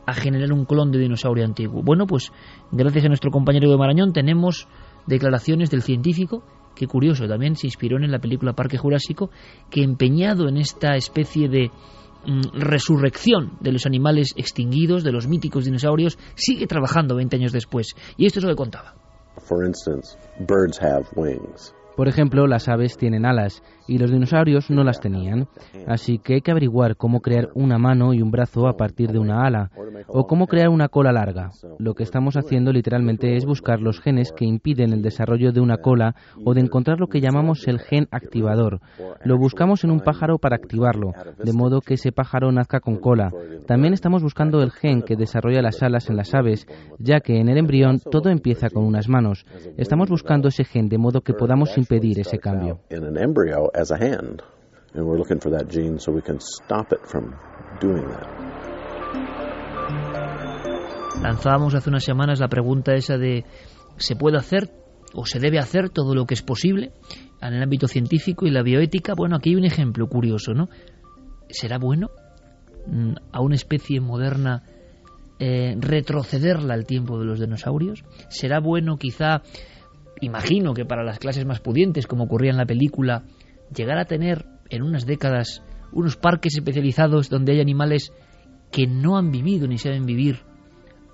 [0.07, 1.83] a generar un clon de dinosaurio antiguo.
[1.83, 2.31] Bueno, pues
[2.71, 4.67] gracias a nuestro compañero de Marañón tenemos
[5.05, 6.43] declaraciones del científico
[6.75, 9.30] que curioso, también se inspiró en la película Parque Jurásico,
[9.69, 11.69] que empeñado en esta especie de
[12.53, 17.95] resurrección de los animales extinguidos, de los míticos dinosaurios, sigue trabajando 20 años después.
[18.18, 18.95] Y esto es lo que contaba.
[21.95, 25.47] Por ejemplo, las aves tienen alas y los dinosaurios no las tenían.
[25.88, 29.19] Así que hay que averiguar cómo crear una mano y un brazo a partir de
[29.19, 29.72] una ala,
[30.07, 31.51] o cómo crear una cola larga.
[31.77, 35.77] Lo que estamos haciendo literalmente es buscar los genes que impiden el desarrollo de una
[35.77, 36.15] cola
[36.45, 38.80] o de encontrar lo que llamamos el gen activador.
[39.23, 41.11] Lo buscamos en un pájaro para activarlo,
[41.43, 43.31] de modo que ese pájaro nazca con cola.
[43.68, 46.65] También estamos buscando el gen que desarrolla las alas en las aves,
[46.97, 49.45] ya que en el embrión todo empieza con unas manos.
[49.77, 52.80] Estamos buscando ese gen de modo que podamos impedir ese cambio
[53.73, 54.41] as a hand.
[54.93, 57.34] And we're looking for that gene so we can stop it from
[57.80, 58.27] doing that.
[61.22, 63.45] Lanzábamos hace unas semanas la pregunta esa de
[63.97, 64.72] ¿se puede hacer
[65.13, 66.91] o se debe hacer todo lo que es posible
[67.41, 69.13] en el ámbito científico y la bioética?
[69.15, 70.68] Bueno, aquí hay un ejemplo curioso, ¿no?
[71.47, 72.09] ¿Será bueno
[72.88, 74.63] mm, a una especie moderna
[75.39, 78.03] eh, retrocederla al tiempo de los dinosaurios?
[78.30, 79.41] ¿Será bueno quizá,
[80.22, 83.23] imagino que para las clases más pudientes, como ocurría en la película,
[83.76, 88.14] llegar a tener en unas décadas unos parques especializados donde hay animales
[88.72, 90.39] que no han vivido ni saben vivir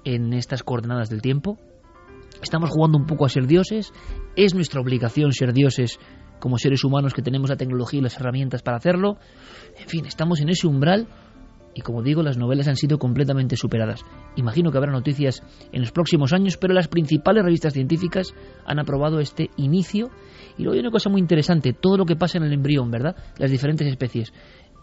[0.06, 1.58] en estas coordenadas del tiempo?
[2.42, 3.92] Estamos jugando un poco a ser dioses.
[4.36, 6.00] Es nuestra obligación ser dioses
[6.40, 9.18] como seres humanos que tenemos la tecnología y las herramientas para hacerlo.
[9.80, 11.08] En fin, estamos en ese umbral
[11.78, 14.04] y como digo, las novelas han sido completamente superadas.
[14.36, 18.34] Imagino que habrá noticias en los próximos años, pero las principales revistas científicas
[18.66, 20.10] han aprobado este inicio.
[20.58, 23.16] Y luego hay una cosa muy interesante, todo lo que pasa en el embrión, ¿verdad?
[23.38, 24.34] Las diferentes especies.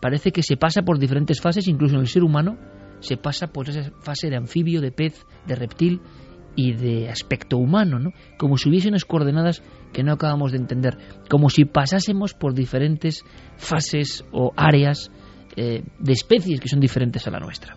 [0.00, 2.58] Parece que se pasa por diferentes fases, incluso en el ser humano,
[3.00, 6.00] se pasa por esa fase de anfibio, de pez, de reptil
[6.54, 8.12] y de aspecto humano, ¿no?
[8.38, 10.96] Como si hubiese unas coordenadas que no acabamos de entender,
[11.28, 13.24] como si pasásemos por diferentes
[13.56, 15.10] fases o áreas
[15.56, 17.76] eh, de especies que son diferentes a la nuestra.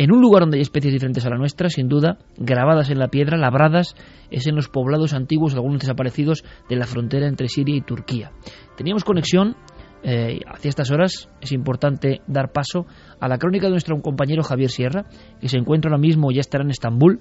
[0.00, 3.08] En un lugar donde hay especies diferentes a la nuestra, sin duda, grabadas en la
[3.08, 3.96] piedra, labradas,
[4.30, 8.30] es en los poblados antiguos, algunos desaparecidos, de la frontera entre Siria y Turquía.
[8.76, 9.56] Teníamos conexión,
[10.04, 12.86] eh, hacia estas horas es importante dar paso
[13.18, 15.06] a la crónica de nuestro compañero Javier Sierra,
[15.40, 17.20] que se encuentra ahora mismo, ya estará en Estambul.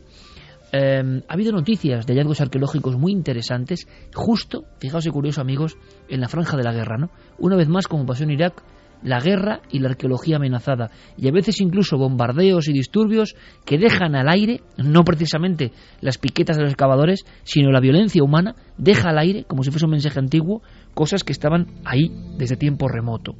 [0.71, 5.77] Eh, ha habido noticias de hallazgos arqueológicos muy interesantes, justo, fijaos y curioso amigos,
[6.09, 7.09] en la franja de la guerra, ¿no?
[7.39, 8.61] Una vez más, como pasó en Irak,
[9.03, 14.15] la guerra y la arqueología amenazada, y a veces incluso bombardeos y disturbios que dejan
[14.15, 15.71] al aire, no precisamente
[16.01, 19.85] las piquetas de los excavadores, sino la violencia humana, deja al aire, como si fuese
[19.85, 20.61] un mensaje antiguo,
[20.93, 23.35] cosas que estaban ahí desde tiempo remoto.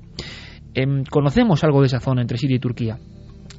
[0.73, 2.99] Em, conocemos algo de esa zona entre Siria y Turquía.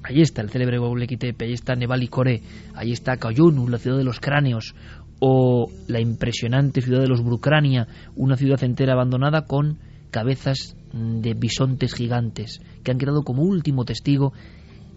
[0.04, 2.40] Allí está el célebre Göbekli Tepe, allí está Nebali Kore,
[2.74, 4.74] allí está Kayunu, la ciudad de los cráneos,
[5.20, 9.78] o la impresionante ciudad de los Brucrania, una ciudad entera abandonada con
[10.10, 14.32] cabezas de bisontes gigantes que han quedado como último testigo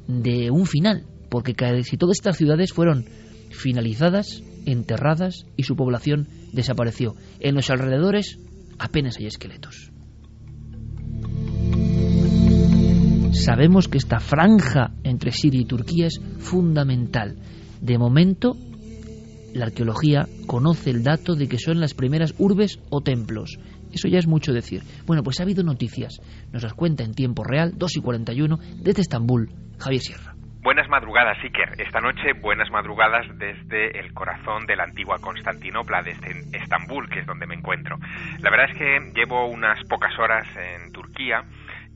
[0.08, 3.06] de un final, porque casi todas estas ciudades fueron
[3.50, 7.16] finalizadas, enterradas y su población desapareció.
[7.40, 8.40] En los alrededores
[8.80, 9.92] apenas hay esqueletos.
[13.34, 17.38] Sabemos que esta franja entre Siria y Turquía es fundamental.
[17.82, 18.56] De momento,
[19.54, 23.58] la arqueología conoce el dato de que son las primeras urbes o templos.
[23.91, 24.81] Eso ya es mucho decir.
[25.05, 26.19] Bueno, pues ha habido noticias.
[26.51, 29.49] Nos las cuenta en tiempo real, 2 y 41, desde Estambul,
[29.80, 30.35] Javier Sierra.
[30.63, 31.81] Buenas madrugadas, Iker.
[31.81, 37.26] Esta noche, buenas madrugadas desde el corazón de la antigua Constantinopla, desde Estambul, que es
[37.26, 37.97] donde me encuentro.
[38.41, 41.43] La verdad es que llevo unas pocas horas en Turquía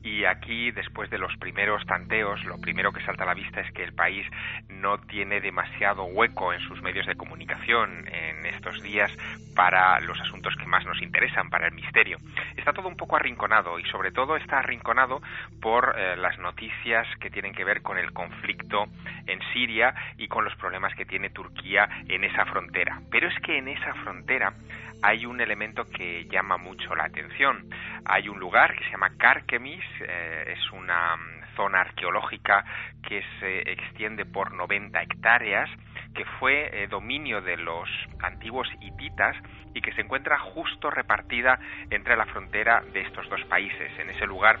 [0.06, 3.72] y aquí, después de los primeros tanteos, lo primero que salta a la vista es
[3.72, 4.24] que el país
[4.68, 9.10] no tiene demasiado hueco en sus medios de comunicación en estos días
[9.56, 12.18] para los asuntos que más nos interesan, para el misterio.
[12.56, 15.20] Está todo un poco arrinconado y sobre todo está arrinconado
[15.60, 18.84] por eh, las noticias que tienen que ver con el conflicto
[19.26, 23.00] en Siria y con los problemas que tiene Turquía en esa frontera.
[23.10, 24.52] Pero es que en esa frontera
[25.02, 27.68] hay un elemento que llama mucho la atención.
[28.04, 32.64] Hay un lugar que se llama Karkemis, eh, es una mm, zona arqueológica
[33.02, 35.70] que se extiende por 90 hectáreas,
[36.14, 37.88] que fue eh, dominio de los
[38.20, 39.36] antiguos hititas
[39.74, 41.58] y que se encuentra justo repartida
[41.90, 43.92] entre la frontera de estos dos países.
[43.98, 44.58] En ese lugar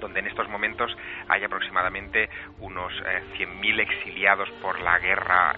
[0.00, 0.96] donde en estos momentos
[1.28, 2.30] hay aproximadamente
[2.60, 2.92] unos
[3.36, 5.56] 100.000 eh, exiliados por la guerra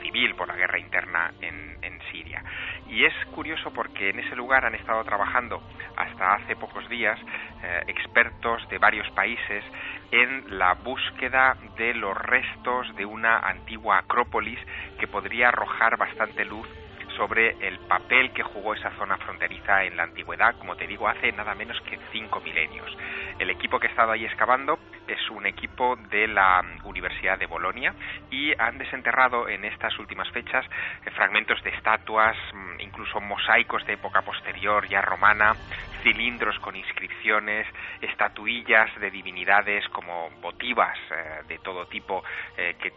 [0.00, 1.66] civil, por la guerra interna en
[2.10, 2.42] Siria.
[2.88, 5.62] Y es curioso porque en ese lugar han estado trabajando
[5.96, 7.18] hasta hace pocos días
[7.62, 9.64] eh, expertos de varios países
[10.10, 14.58] en la búsqueda de los restos de una antigua acrópolis
[14.98, 16.68] que podría arrojar bastante luz
[17.16, 21.32] sobre el papel que jugó esa zona fronteriza en la antigüedad, como te digo, hace
[21.32, 22.94] nada menos que cinco milenios.
[23.38, 27.94] El equipo que ha estado ahí excavando es un equipo de la Universidad de Bolonia
[28.30, 30.64] y han desenterrado en estas últimas fechas
[31.04, 35.54] eh, fragmentos de estatuas, mm, incluso mosaicos de época posterior ya romana,
[36.02, 37.66] cilindros con inscripciones,
[38.00, 42.22] estatuillas de divinidades como votivas eh, de todo tipo
[42.56, 42.92] eh, que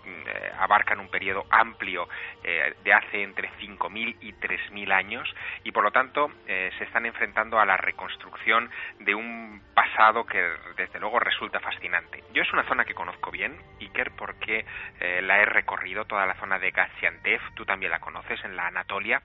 [0.60, 2.07] abarcan un periodo amplio
[2.44, 5.34] de hace entre 5.000 y 3.000 años
[5.64, 8.69] y por lo tanto se están enfrentando a la reconstrucción
[8.99, 10.41] de un pasado que
[10.76, 11.98] desde luego resulta fascinante.
[12.34, 14.65] Yo es una zona que conozco bien, Iker, porque
[14.99, 18.67] eh, la he recorrido, toda la zona de Gaziantep, tú también la conoces, en la
[18.67, 19.21] Anatolia,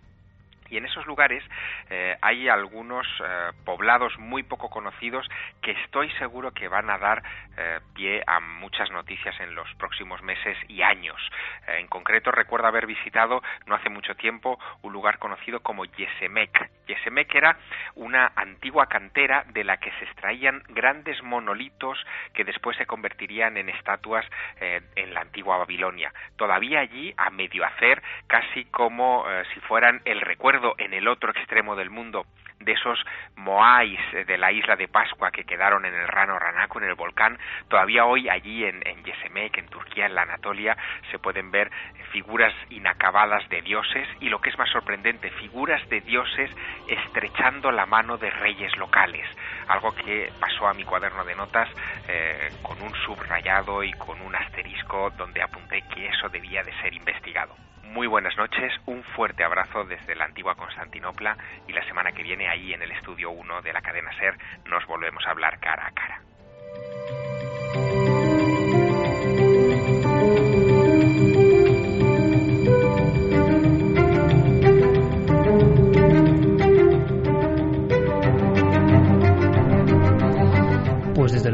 [0.71, 1.43] y en esos lugares
[1.91, 5.29] eh, hay algunos eh, poblados muy poco conocidos
[5.63, 7.23] que estoy seguro que van a dar
[7.57, 11.21] eh, pie a muchas noticias en los próximos meses y años.
[11.67, 16.71] en concreto recuerdo haber visitado no hace mucho tiempo un lugar conocido como Yesemek.
[16.87, 17.57] Yesemek era
[17.95, 21.99] una antigua cantera de la que se extraían grandes monolitos
[22.33, 24.27] que después se convertirían en estatuas
[24.61, 26.13] en la antigua Babilonia.
[26.37, 31.77] Todavía allí, a medio hacer, casi como si fueran el recuerdo en el otro extremo
[31.77, 32.27] del mundo
[32.61, 32.99] de esos
[33.37, 37.39] moais de la isla de Pascua que quedaron en el Rano Ranaco, en el volcán,
[37.69, 40.77] todavía hoy allí en, en Yesemek, en Turquía, en la Anatolia,
[41.11, 41.71] se pueden ver
[42.13, 46.51] figuras inacabadas de dioses y lo que es más sorprendente, figuras de dioses
[46.89, 49.27] estrechando la mano de reyes locales,
[49.69, 51.69] algo que pasó a mi cuaderno de notas
[52.09, 56.95] eh, con un subrayado y con un asterisco donde apunté que eso debía de ser
[56.95, 57.55] investigado
[57.93, 61.37] muy buenas noches, un fuerte abrazo desde la antigua Constantinopla
[61.69, 64.37] y la semana que viene ahí en el estudio 1 de la cadena Ser
[64.67, 66.21] nos volvemos a hablar cara a cara.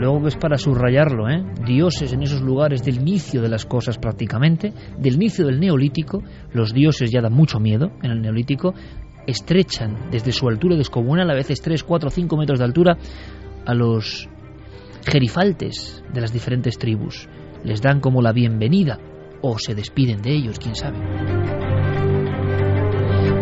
[0.01, 1.44] Luego que es para subrayarlo, ¿eh?
[1.66, 6.22] Dioses en esos lugares del inicio de las cosas prácticamente, del inicio del neolítico,
[6.52, 8.74] los dioses ya dan mucho miedo en el neolítico,
[9.27, 12.97] estrechan desde su altura descomunal, a veces 3, 4, 5 metros de altura,
[13.66, 14.28] a los
[15.06, 17.28] gerifaltes de las diferentes tribus.
[17.62, 18.98] Les dan como la bienvenida
[19.43, 21.59] o se despiden de ellos, quién sabe.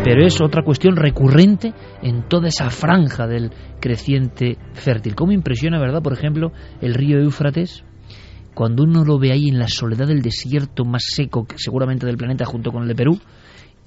[0.03, 3.51] Pero es otra cuestión recurrente en toda esa franja del
[3.81, 5.13] creciente fértil.
[5.13, 6.51] ¿Cómo impresiona, verdad, por ejemplo,
[6.81, 7.83] el río Éufrates?
[8.53, 12.45] Cuando uno lo ve ahí en la soledad del desierto más seco, seguramente del planeta,
[12.45, 13.19] junto con el de Perú,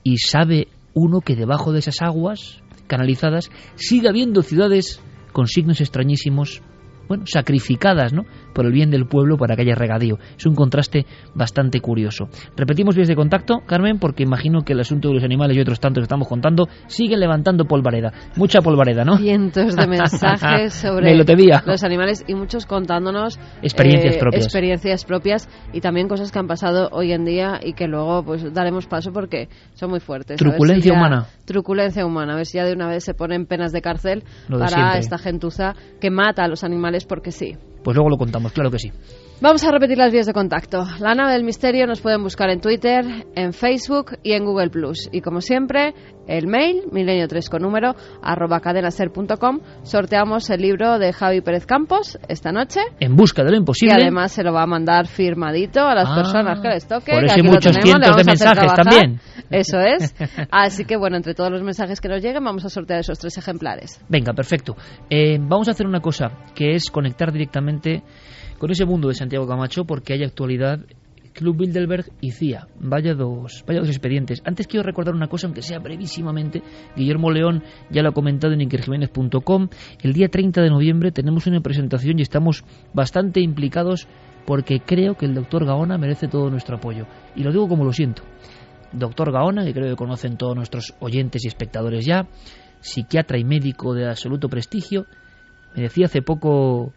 [0.04, 5.02] y sabe uno que debajo de esas aguas canalizadas sigue habiendo ciudades
[5.32, 6.62] con signos extrañísimos
[7.12, 8.24] bueno, sacrificadas ¿no?
[8.54, 10.16] por el bien del pueblo para que haya regadío.
[10.34, 12.28] Es un contraste bastante curioso.
[12.56, 15.78] Repetimos vías de contacto, Carmen, porque imagino que el asunto de los animales y otros
[15.78, 18.12] tantos que estamos contando siguen levantando polvareda.
[18.36, 19.18] Mucha polvareda, ¿no?
[19.18, 24.44] Cientos de mensajes sobre los animales y muchos contándonos experiencias, eh, propias.
[24.44, 28.54] experiencias propias y también cosas que han pasado hoy en día y que luego pues
[28.54, 30.38] daremos paso porque son muy fuertes.
[30.38, 31.26] Truculencia humana.
[31.44, 32.32] Truculencia humana.
[32.32, 35.74] A ver si ya de una vez se ponen penas de cárcel para esta gentuza
[36.00, 37.56] que mata a los animales porque sí.
[37.82, 38.92] Pues luego lo contamos, claro que sí.
[39.42, 40.86] Vamos a repetir las vías de contacto.
[41.00, 43.04] La nave del misterio nos pueden buscar en Twitter,
[43.34, 45.08] en Facebook y en Google Plus.
[45.10, 45.94] Y como siempre,
[46.28, 49.58] el mail, milenio3 con número, arroba cadenaser.com.
[49.82, 52.82] Sorteamos el libro de Javi Pérez Campos esta noche.
[53.00, 53.96] En busca de lo imposible.
[53.98, 57.10] Y además se lo va a mandar firmadito a las Ah, personas que les toque.
[57.12, 59.20] por eso lo muchos tenemos, cientos de mensajes también.
[59.50, 60.14] Eso es.
[60.52, 63.36] Así que bueno, entre todos los mensajes que nos lleguen, vamos a sortear esos tres
[63.38, 64.00] ejemplares.
[64.08, 64.76] Venga, perfecto.
[65.10, 68.04] Eh, vamos a hacer una cosa, que es conectar directamente
[68.62, 70.78] con ese mundo de Santiago Camacho, porque hay actualidad.
[71.32, 72.68] Club Bilderberg y CIA.
[72.78, 74.40] Vaya dos, vaya dos expedientes.
[74.44, 76.62] Antes quiero recordar una cosa, aunque sea brevísimamente.
[76.94, 79.68] Guillermo León ya lo ha comentado en inkerjiménez.com.
[80.00, 82.62] El día 30 de noviembre tenemos una presentación y estamos
[82.94, 84.06] bastante implicados
[84.46, 87.08] porque creo que el doctor Gaona merece todo nuestro apoyo.
[87.34, 88.22] Y lo digo como lo siento.
[88.92, 92.28] Doctor Gaona, que creo que conocen todos nuestros oyentes y espectadores ya,
[92.78, 95.06] psiquiatra y médico de absoluto prestigio,
[95.74, 96.92] me decía hace poco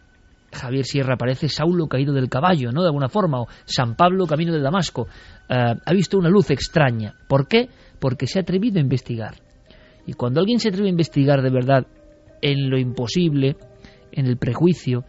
[0.56, 2.82] Javier Sierra, parece Saulo caído del caballo, ¿no?
[2.82, 5.06] De alguna forma, o San Pablo camino de Damasco.
[5.48, 7.14] Eh, ha visto una luz extraña.
[7.28, 7.68] ¿Por qué?
[8.00, 9.36] Porque se ha atrevido a investigar.
[10.06, 11.86] Y cuando alguien se atreve a investigar de verdad
[12.42, 13.56] en lo imposible,
[14.12, 15.04] en el prejuicio,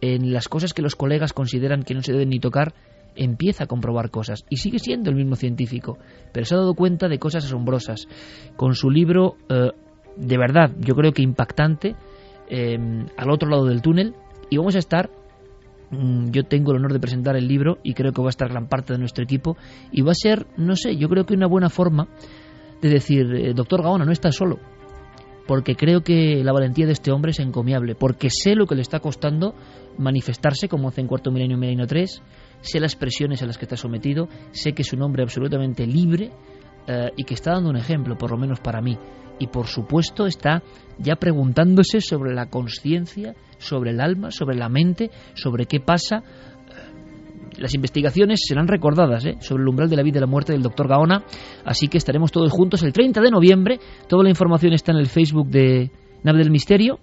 [0.00, 2.74] en las cosas que los colegas consideran que no se deben ni tocar,
[3.16, 5.98] empieza a comprobar cosas y sigue siendo el mismo científico,
[6.32, 8.06] pero se ha dado cuenta de cosas asombrosas.
[8.56, 9.72] Con su libro, eh,
[10.16, 11.96] de verdad, yo creo que impactante,
[12.48, 12.78] eh,
[13.16, 14.14] al otro lado del túnel,
[14.50, 15.10] y vamos a estar,
[15.90, 18.48] mm, yo tengo el honor de presentar el libro y creo que va a estar
[18.48, 19.56] gran parte de nuestro equipo,
[19.92, 22.08] y va a ser, no sé, yo creo que una buena forma
[22.80, 24.58] de decir, eh, doctor Gaona, no está solo,
[25.46, 28.82] porque creo que la valentía de este hombre es encomiable, porque sé lo que le
[28.82, 29.54] está costando
[29.96, 32.22] manifestarse como hace en Cuarto Milenio Milenio 3,
[32.60, 36.30] sé las presiones a las que está sometido, sé que es un hombre absolutamente libre
[36.86, 38.98] eh, y que está dando un ejemplo, por lo menos para mí.
[39.38, 40.62] Y por supuesto está
[40.98, 46.22] ya preguntándose sobre la conciencia, sobre el alma, sobre la mente, sobre qué pasa.
[47.58, 49.36] Las investigaciones serán recordadas ¿eh?
[49.40, 51.24] sobre el umbral de la vida y la muerte del doctor Gaona,
[51.64, 53.80] así que estaremos todos juntos el 30 de noviembre.
[54.08, 55.90] Toda la información está en el Facebook de
[56.22, 57.00] Nave del Misterio,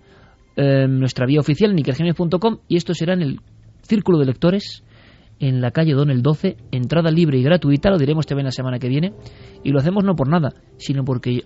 [0.56, 3.40] eh, nuestra vía oficial en ikergenes.com y esto será en el
[3.82, 4.84] Círculo de Lectores
[5.40, 8.80] en la calle Don el 12, entrada libre y gratuita, lo diremos también la semana
[8.80, 9.14] que viene,
[9.64, 11.42] y lo hacemos no por nada, sino porque,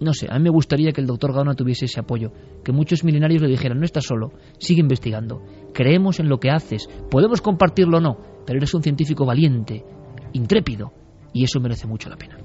[0.00, 2.32] no sé, a mí me gustaría que el doctor Gaona tuviese ese apoyo,
[2.64, 5.42] que muchos milenarios le dijeran, no estás solo, sigue investigando,
[5.72, 9.84] creemos en lo que haces, podemos compartirlo o no, pero eres un científico valiente,
[10.32, 10.92] intrépido,
[11.32, 12.38] y eso merece mucho la pena.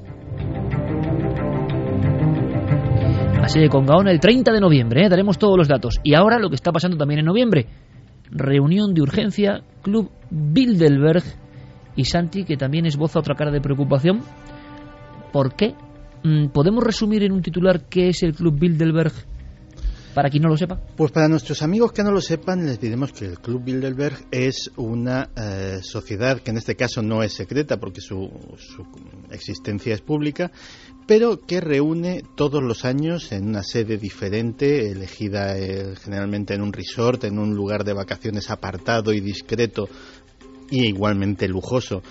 [3.49, 5.05] sede con Gaona el 30 de noviembre.
[5.05, 5.09] ¿eh?
[5.09, 5.95] Daremos todos los datos.
[6.03, 7.67] Y ahora lo que está pasando también en noviembre.
[8.31, 11.23] Reunión de urgencia, Club Bilderberg
[11.95, 14.21] y Santi, que también esboza otra cara de preocupación.
[15.33, 15.73] ¿Por qué?
[16.23, 19.13] Mm, ¿Podemos resumir en un titular qué es el Club Bilderberg
[20.13, 20.79] para quien no lo sepa?
[20.97, 24.69] Pues para nuestros amigos que no lo sepan, les diremos que el Club Bilderberg es
[24.75, 28.85] una eh, sociedad que en este caso no es secreta porque su, su,
[29.31, 30.51] existencia es pública,
[31.07, 36.73] pero que reúne todos los años en una sede diferente, elegida eh, generalmente en un
[36.73, 39.87] resort, en un lugar de vacaciones apartado y discreto
[40.69, 42.03] y igualmente lujoso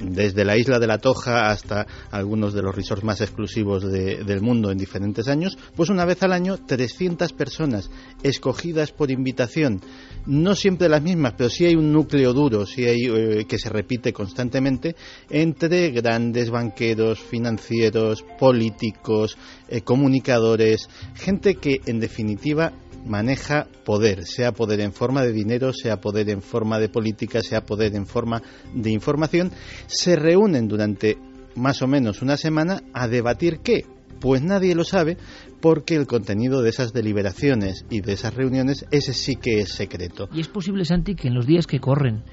[0.00, 4.40] desde la isla de la Toja hasta algunos de los resorts más exclusivos de, del
[4.40, 7.90] mundo en diferentes años, pues una vez al año 300 personas
[8.22, 9.80] escogidas por invitación,
[10.26, 13.68] no siempre las mismas, pero sí hay un núcleo duro, sí hay eh, que se
[13.68, 14.96] repite constantemente
[15.28, 19.36] entre grandes banqueros, financieros, políticos,
[19.68, 22.72] eh, comunicadores, gente que en definitiva
[23.04, 27.62] maneja poder, sea poder en forma de dinero, sea poder en forma de política, sea
[27.62, 28.42] poder en forma
[28.74, 29.50] de información,
[29.86, 31.18] se reúnen durante
[31.56, 33.84] más o menos una semana a debatir qué.
[34.20, 35.16] Pues nadie lo sabe
[35.60, 40.28] porque el contenido de esas deliberaciones y de esas reuniones, ese sí que es secreto.
[40.32, 42.24] Y es posible, Santi, que en los días que corren,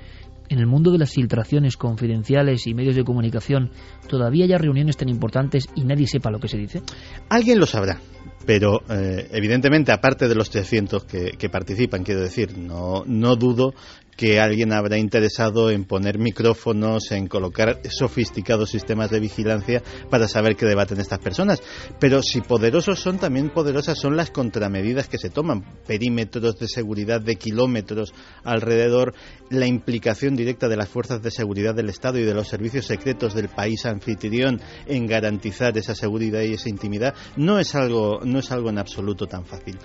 [0.49, 3.72] en el mundo de las filtraciones confidenciales y medios de comunicación,
[4.07, 6.81] todavía haya reuniones tan importantes y nadie sepa lo que se dice?
[7.30, 7.99] Alguien lo sabrá,
[8.48, 13.74] pero eh, evidentemente, aparte de los 300 que, que, participan, quiero decir, no, no dudo
[14.18, 20.56] que alguien habrá interesado en poner micrófonos, en colocar sofisticados sistemas de vigilancia para saber
[20.56, 21.61] qué debaten estas personas.
[21.99, 25.64] Pero si poderosos son, también poderosas son las contramedidas que se toman.
[25.85, 28.14] Perímetros de seguridad de kilómetros
[28.44, 29.14] alrededor,
[29.52, 33.35] la implicación directa de las fuerzas de seguridad del Estado y de los servicios secretos
[33.35, 38.52] del país anfitrión en garantizar esa seguridad y esa intimidad, no es algo, no es
[38.52, 39.77] algo en absoluto tan fácil.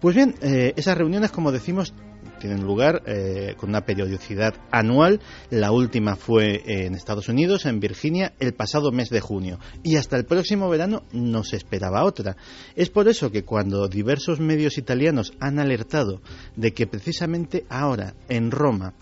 [0.00, 1.94] Pues bien, eh, esas reuniones, como decimos,
[2.38, 5.20] tienen lugar eh, con una periodicidad anual.
[5.50, 9.58] La última fue en Estados Unidos, en Virginia, el pasado mes de junio.
[9.82, 12.36] Y hasta el próximo verano no se esperaba otra.
[12.74, 16.20] Es por eso que cuando diversos medios italianos han alertado
[16.56, 18.94] de que precisamente ahora, en Roma,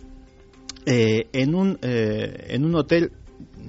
[0.86, 3.12] eh, en, un, eh, en un hotel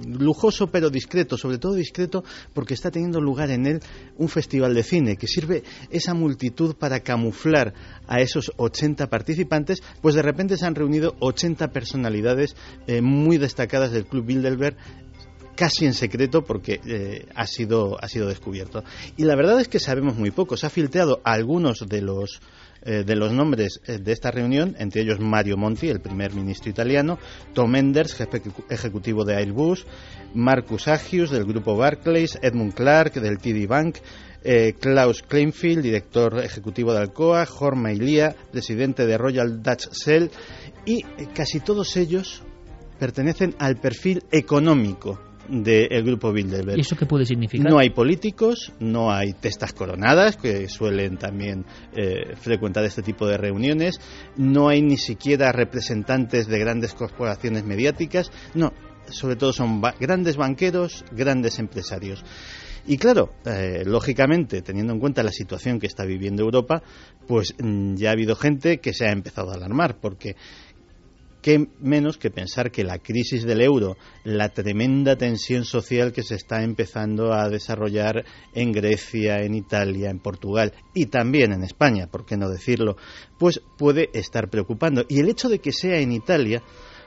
[0.04, 3.80] lujoso pero discreto, sobre todo discreto porque está teniendo lugar en él
[4.16, 7.74] un festival de cine que sirve esa multitud para camuflar
[8.06, 12.56] a esos 80 participantes, pues de repente se han reunido 80 personalidades
[12.86, 14.76] eh, muy destacadas del Club Bilderberg
[15.56, 18.84] casi en secreto porque eh, ha, sido, ha sido descubierto.
[19.16, 20.56] Y la verdad es que sabemos muy poco.
[20.56, 22.40] Se ha filtrado algunos de los
[22.86, 26.70] eh, de los nombres eh, de esta reunión, entre ellos Mario Monti, el primer ministro
[26.70, 27.18] italiano,
[27.52, 28.40] Tom Enders, jefe
[28.70, 29.86] ejecutivo de Airbus,
[30.34, 33.96] Marcus Agius del grupo Barclays, Edmund Clark del TD Bank,
[34.44, 40.30] eh, Klaus Kleinfield, director ejecutivo de Alcoa, Jorma Ilia, presidente de Royal Dutch Shell,
[40.84, 41.02] y
[41.34, 42.44] casi todos ellos
[43.00, 46.78] pertenecen al perfil económico del grupo Bilderberg.
[46.78, 47.70] ¿Y eso qué puede significar?
[47.70, 51.64] No hay políticos, no hay testas coronadas, que suelen también
[51.94, 54.00] eh, frecuentar este tipo de reuniones,
[54.36, 58.72] no hay ni siquiera representantes de grandes corporaciones mediáticas, no,
[59.08, 62.24] sobre todo son ba grandes banqueros, grandes empresarios.
[62.88, 66.82] Y claro, eh, lógicamente, teniendo en cuenta la situación que está viviendo Europa,
[67.26, 70.36] pues mm, ya ha habido gente que se ha empezado a alarmar, porque
[71.46, 76.34] qué menos que pensar que la crisis del euro, la tremenda tensión social que se
[76.34, 82.26] está empezando a desarrollar en Grecia, en Italia, en Portugal y también en España, por
[82.26, 82.96] qué no decirlo,
[83.38, 85.04] pues puede estar preocupando.
[85.08, 86.64] Y el hecho de que sea en Italia,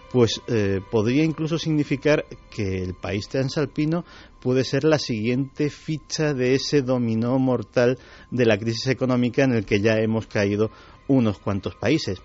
[0.10, 4.06] pues eh, podría incluso significar que el país transalpino
[4.40, 7.98] puede ser la siguiente ficha de ese dominó mortal
[8.32, 10.72] de la crisis económica en el que ya hemos caído
[11.10, 12.22] unos cuantos países.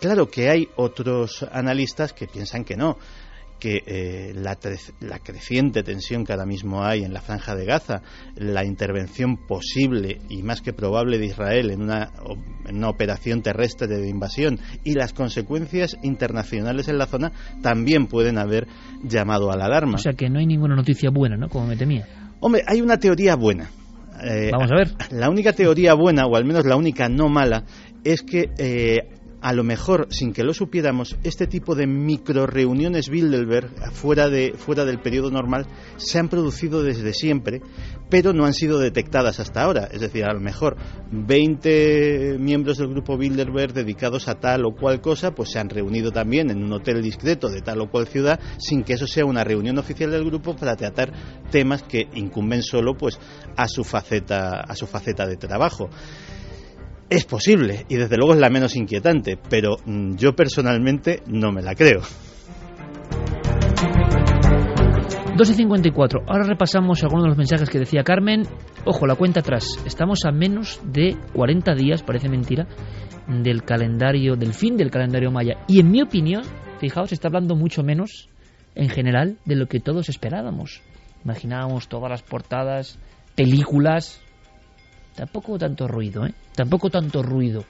[0.00, 2.98] Claro que hay otros analistas que piensan que no,
[3.58, 4.58] que eh, la,
[5.00, 8.02] la, creciente tensión que ahora mismo hay en la franja de Gaza,
[8.36, 12.10] la intervención posible y más que probable de Israel en una,
[12.66, 17.32] en una, operación terrestre de invasión y las consecuencias internacionales en la zona
[17.62, 18.66] también pueden haber
[19.02, 19.94] llamado a la alarma.
[19.94, 21.48] O sea que no hay ninguna noticia buena, ¿no?
[21.48, 22.06] Como me temía.
[22.40, 23.70] Hombre, hay una teoría buena.
[24.22, 24.88] Eh, Vamos a ver.
[25.10, 27.64] La única teoría buena, o al menos la única no mala,
[28.04, 29.15] es que eh,
[29.46, 34.54] a lo mejor, sin que lo supiéramos, este tipo de micro reuniones Bilderberg fuera, de,
[34.58, 35.68] fuera del periodo normal
[35.98, 37.60] se han producido desde siempre,
[38.10, 39.88] pero no han sido detectadas hasta ahora.
[39.92, 40.76] Es decir, a lo mejor
[41.12, 46.10] 20 miembros del grupo Bilderberg dedicados a tal o cual cosa, pues se han reunido
[46.10, 49.44] también en un hotel discreto de tal o cual ciudad, sin que eso sea una
[49.44, 51.12] reunión oficial del grupo para tratar
[51.52, 53.20] temas que incumben solo pues
[53.56, 55.88] a su faceta, a su faceta de trabajo.
[57.08, 61.62] Es posible y desde luego es la menos inquietante, pero mm, yo personalmente no me
[61.62, 62.02] la creo.
[65.36, 66.22] 2 y 54.
[66.26, 68.42] Ahora repasamos algunos de los mensajes que decía Carmen.
[68.86, 69.66] Ojo, la cuenta atrás.
[69.84, 72.66] Estamos a menos de 40 días, parece mentira,
[73.28, 75.58] del calendario, del fin del calendario maya.
[75.68, 76.42] Y en mi opinión,
[76.80, 78.30] fijaos, está hablando mucho menos
[78.74, 80.82] en general de lo que todos esperábamos.
[81.22, 82.98] Imaginábamos todas las portadas,
[83.34, 84.22] películas,
[85.16, 86.34] Tampoco tanto ruido, ¿eh?
[86.54, 87.64] Tampoco tanto ruido.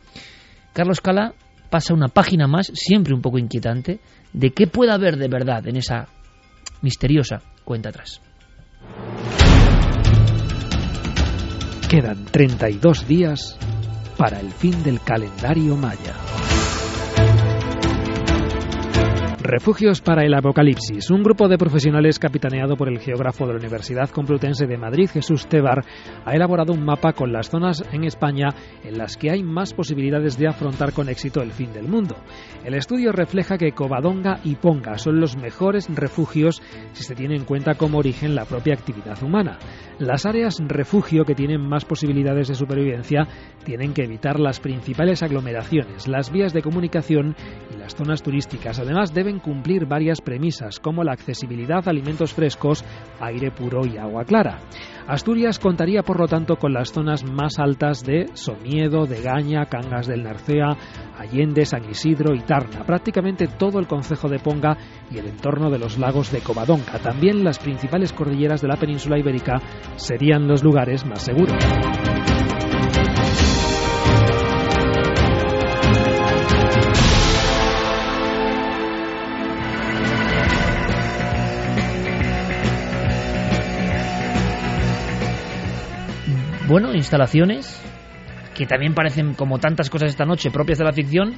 [0.72, 1.32] Carlos Cala
[1.70, 4.00] pasa una página más, siempre un poco inquietante,
[4.32, 6.08] de qué puede haber de verdad en esa
[6.82, 8.20] misteriosa cuenta atrás.
[11.88, 13.56] Quedan 32 días
[14.16, 16.14] para el fin del calendario maya.
[19.48, 21.08] Refugios para el Apocalipsis.
[21.12, 25.46] Un grupo de profesionales capitaneado por el geógrafo de la Universidad Complutense de Madrid, Jesús
[25.46, 25.84] Tebar,
[26.24, 28.48] ha elaborado un mapa con las zonas en España
[28.82, 32.16] en las que hay más posibilidades de afrontar con éxito el fin del mundo.
[32.64, 36.60] El estudio refleja que Covadonga y Ponga son los mejores refugios
[36.92, 39.60] si se tiene en cuenta como origen la propia actividad humana.
[40.00, 43.28] Las áreas refugio que tienen más posibilidades de supervivencia
[43.64, 47.36] tienen que evitar las principales aglomeraciones, las vías de comunicación
[47.72, 48.80] y las zonas turísticas.
[48.80, 52.84] Además, deben cumplir varias premisas, como la accesibilidad a alimentos frescos,
[53.20, 54.58] aire puro y agua clara.
[55.06, 60.06] Asturias contaría, por lo tanto, con las zonas más altas de Somiedo, de Gaña, Cangas
[60.06, 60.76] del Narcea,
[61.16, 64.76] Allende, San Isidro y Tarna, prácticamente todo el concejo de Ponga
[65.10, 66.98] y el entorno de los lagos de Covadonga.
[66.98, 69.60] También las principales cordilleras de la península ibérica
[69.96, 71.64] serían los lugares más seguros.
[86.68, 87.80] Bueno, instalaciones
[88.56, 91.34] que también parecen como tantas cosas esta noche propias de la ficción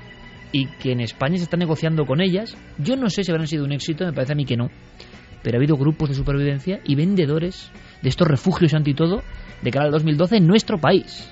[0.53, 2.57] y que en España se está negociando con ellas.
[2.79, 4.71] Yo no sé si habrán sido un éxito, me parece a mí que no,
[5.43, 9.23] pero ha habido grupos de supervivencia y vendedores de estos refugios anti todo
[9.61, 11.31] de cara al 2012 en nuestro país.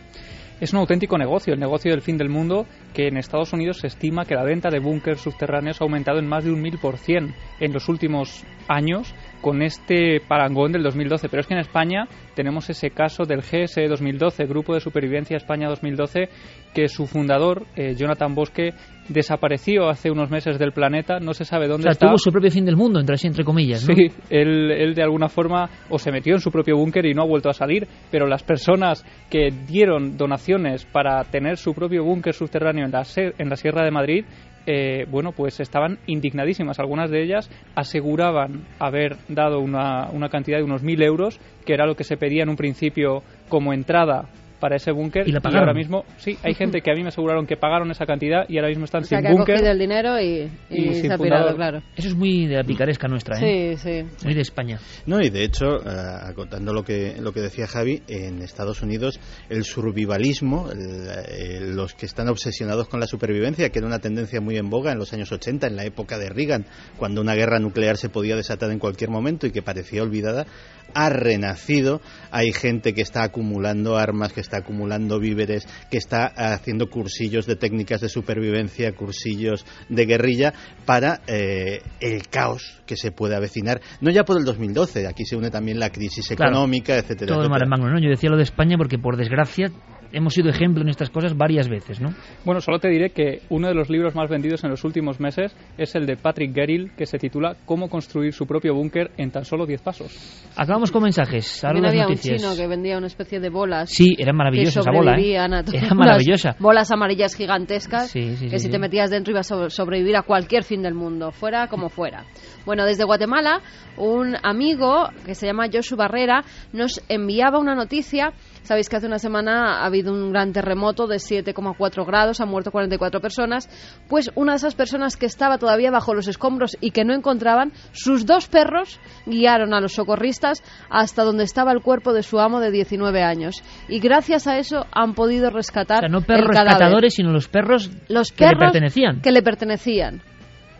[0.60, 3.88] Es un auténtico negocio, el negocio del fin del mundo, que en Estados Unidos se
[3.88, 6.96] estima que la venta de búnkers subterráneos ha aumentado en más de un mil por
[6.96, 11.28] cien en los últimos años con este parangón del 2012.
[11.28, 15.68] Pero es que en España tenemos ese caso del GSE 2012, Grupo de Supervivencia España
[15.68, 16.28] 2012,
[16.74, 18.74] que su fundador, eh, Jonathan Bosque,
[19.08, 22.06] desapareció hace unos meses del planeta, no se sabe dónde o sea, está.
[22.08, 23.94] tuvo su propio fin del mundo, entre entre comillas, ¿no?
[23.94, 27.22] Sí, él, él de alguna forma o se metió en su propio búnker y no
[27.22, 32.34] ha vuelto a salir, pero las personas que dieron donaciones para tener su propio búnker
[32.34, 34.24] subterráneo en la, en la Sierra de Madrid
[34.66, 36.78] eh, bueno, pues estaban indignadísimas.
[36.78, 41.86] Algunas de ellas aseguraban haber dado una, una cantidad de unos mil euros, que era
[41.86, 44.28] lo que se pedía en un principio como entrada
[44.60, 47.46] para ese búnker y, la ahora mismo sí hay gente que a mí me aseguraron
[47.46, 50.20] que pagaron esa cantidad y ahora mismo están o sea, sin que búnker el dinero
[50.20, 51.82] y, y, y se ha pirado, claro.
[51.96, 53.76] Eso es muy de la picaresca nuestra, ¿eh?
[53.76, 54.24] Sí, sí.
[54.24, 54.78] Muy de España.
[55.06, 59.18] No, y de hecho, acotando lo que, lo que decía Javi, en Estados Unidos
[59.48, 64.40] el survivalismo, el- eh, los que están obsesionados con la supervivencia, que era una tendencia
[64.40, 66.66] muy en boga en los años 80, en la época de Reagan,
[66.96, 70.46] cuando una guerra nuclear se podía desatar en cualquier momento y que parecía olvidada,
[70.94, 72.00] ha renacido.
[72.30, 77.56] Hay gente que está acumulando armas, que está acumulando víveres, que está haciendo cursillos de
[77.56, 80.54] técnicas de supervivencia, cursillos de guerrilla
[80.84, 83.80] para eh, el caos que se puede avecinar.
[84.00, 86.52] No ya por el 2012, aquí se une también la crisis Claro.
[86.52, 87.26] económica, etcétera.
[87.34, 87.48] Todo etcétera.
[87.48, 87.98] mar en magno, ¿no?
[88.00, 89.70] Yo decía lo de España porque, por desgracia,
[90.12, 92.10] hemos sido ejemplo en estas cosas varias veces, ¿no?
[92.44, 95.54] Bueno, solo te diré que uno de los libros más vendidos en los últimos meses
[95.78, 99.44] es el de Patrick Gerrill, que se titula Cómo construir su propio búnker en tan
[99.44, 100.50] solo 10 pasos.
[100.56, 101.64] Acabamos con mensajes.
[101.64, 102.42] Ahora las había noticias.
[102.42, 103.90] un chino que vendía una especie de bolas.
[103.90, 105.32] Sí, era maravillosa que esa bola, ¿eh?
[105.32, 106.56] Era maravillosa.
[106.58, 108.70] Bolas amarillas gigantescas Sí, sí, que sí, si sí.
[108.70, 112.24] te metías dentro ibas a so- sobrevivir a cualquier fin del mundo, fuera como fuera.
[112.64, 113.60] Bueno, desde Guatemala,
[113.96, 116.42] un amigo que se llama Josu Barrera
[116.72, 118.32] nos enviaba una noticia
[118.66, 122.72] Sabéis que hace una semana ha habido un gran terremoto de 7,4 grados, han muerto
[122.72, 123.68] 44 personas.
[124.08, 127.70] Pues una de esas personas que estaba todavía bajo los escombros y que no encontraban,
[127.92, 132.58] sus dos perros guiaron a los socorristas hasta donde estaba el cuerpo de su amo
[132.58, 133.62] de 19 años.
[133.88, 135.98] Y gracias a eso han podido rescatar.
[135.98, 139.20] O sea, no perros el rescatadores, sino los perros los que le perros pertenecían.
[139.20, 140.22] que le pertenecían.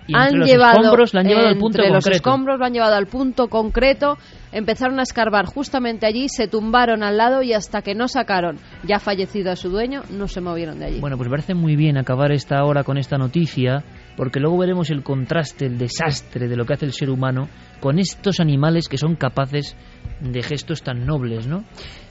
[0.07, 2.17] Y entre han los llevado, escombros lo han llevado al punto entre los concreto.
[2.17, 4.19] escombros lo han llevado al punto concreto,
[4.53, 8.99] empezaron a escarbar justamente allí, se tumbaron al lado y hasta que no sacaron ya
[8.99, 11.01] fallecido a su dueño, no se movieron de allí.
[11.01, 13.85] Bueno, pues parece muy bien acabar esta hora con esta noticia,
[14.17, 17.49] porque luego veremos el contraste, el desastre de lo que hace el ser humano
[17.81, 19.77] con estos animales que son capaces
[20.21, 21.65] de gestos tan nobles, ¿no?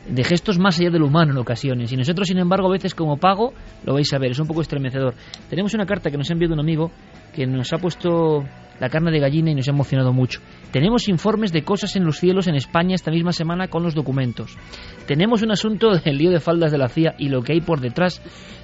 [0.08, 1.92] De gestos más allá del humano en ocasiones.
[1.92, 3.54] Y nosotros, sin embargo, a veces como pago,
[3.84, 5.16] lo vais a ver, es un poco estremecedor.
[5.50, 6.92] Tenemos una carta que nos ha enviado un amigo
[7.36, 8.46] que nos ha puesto
[8.80, 10.42] la carne de gallina y nos ha emocionado mucho.
[10.72, 14.58] Tenemos informes de cosas en los cielos en España esta misma semana con los documentos.
[15.08, 17.80] Tenemos un asunto del lío de faldas de la CIA y lo que hay por
[17.80, 18.22] detrás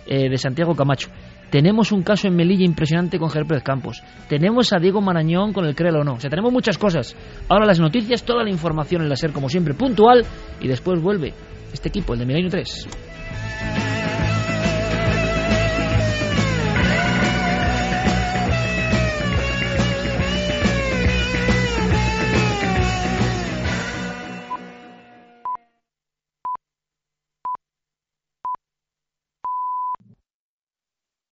[0.07, 1.10] eh, de Santiago Camacho.
[1.49, 4.02] Tenemos un caso en Melilla impresionante con Ger Pérez Campos.
[4.30, 6.14] Tenemos a Diego Marañón con el Créelo o no.
[6.14, 7.15] O sea, tenemos muchas cosas.
[7.49, 10.23] Ahora las noticias, toda la información en la SER, como siempre, puntual.
[10.61, 11.34] Y después vuelve
[11.73, 13.11] este equipo, el de Milenio 3.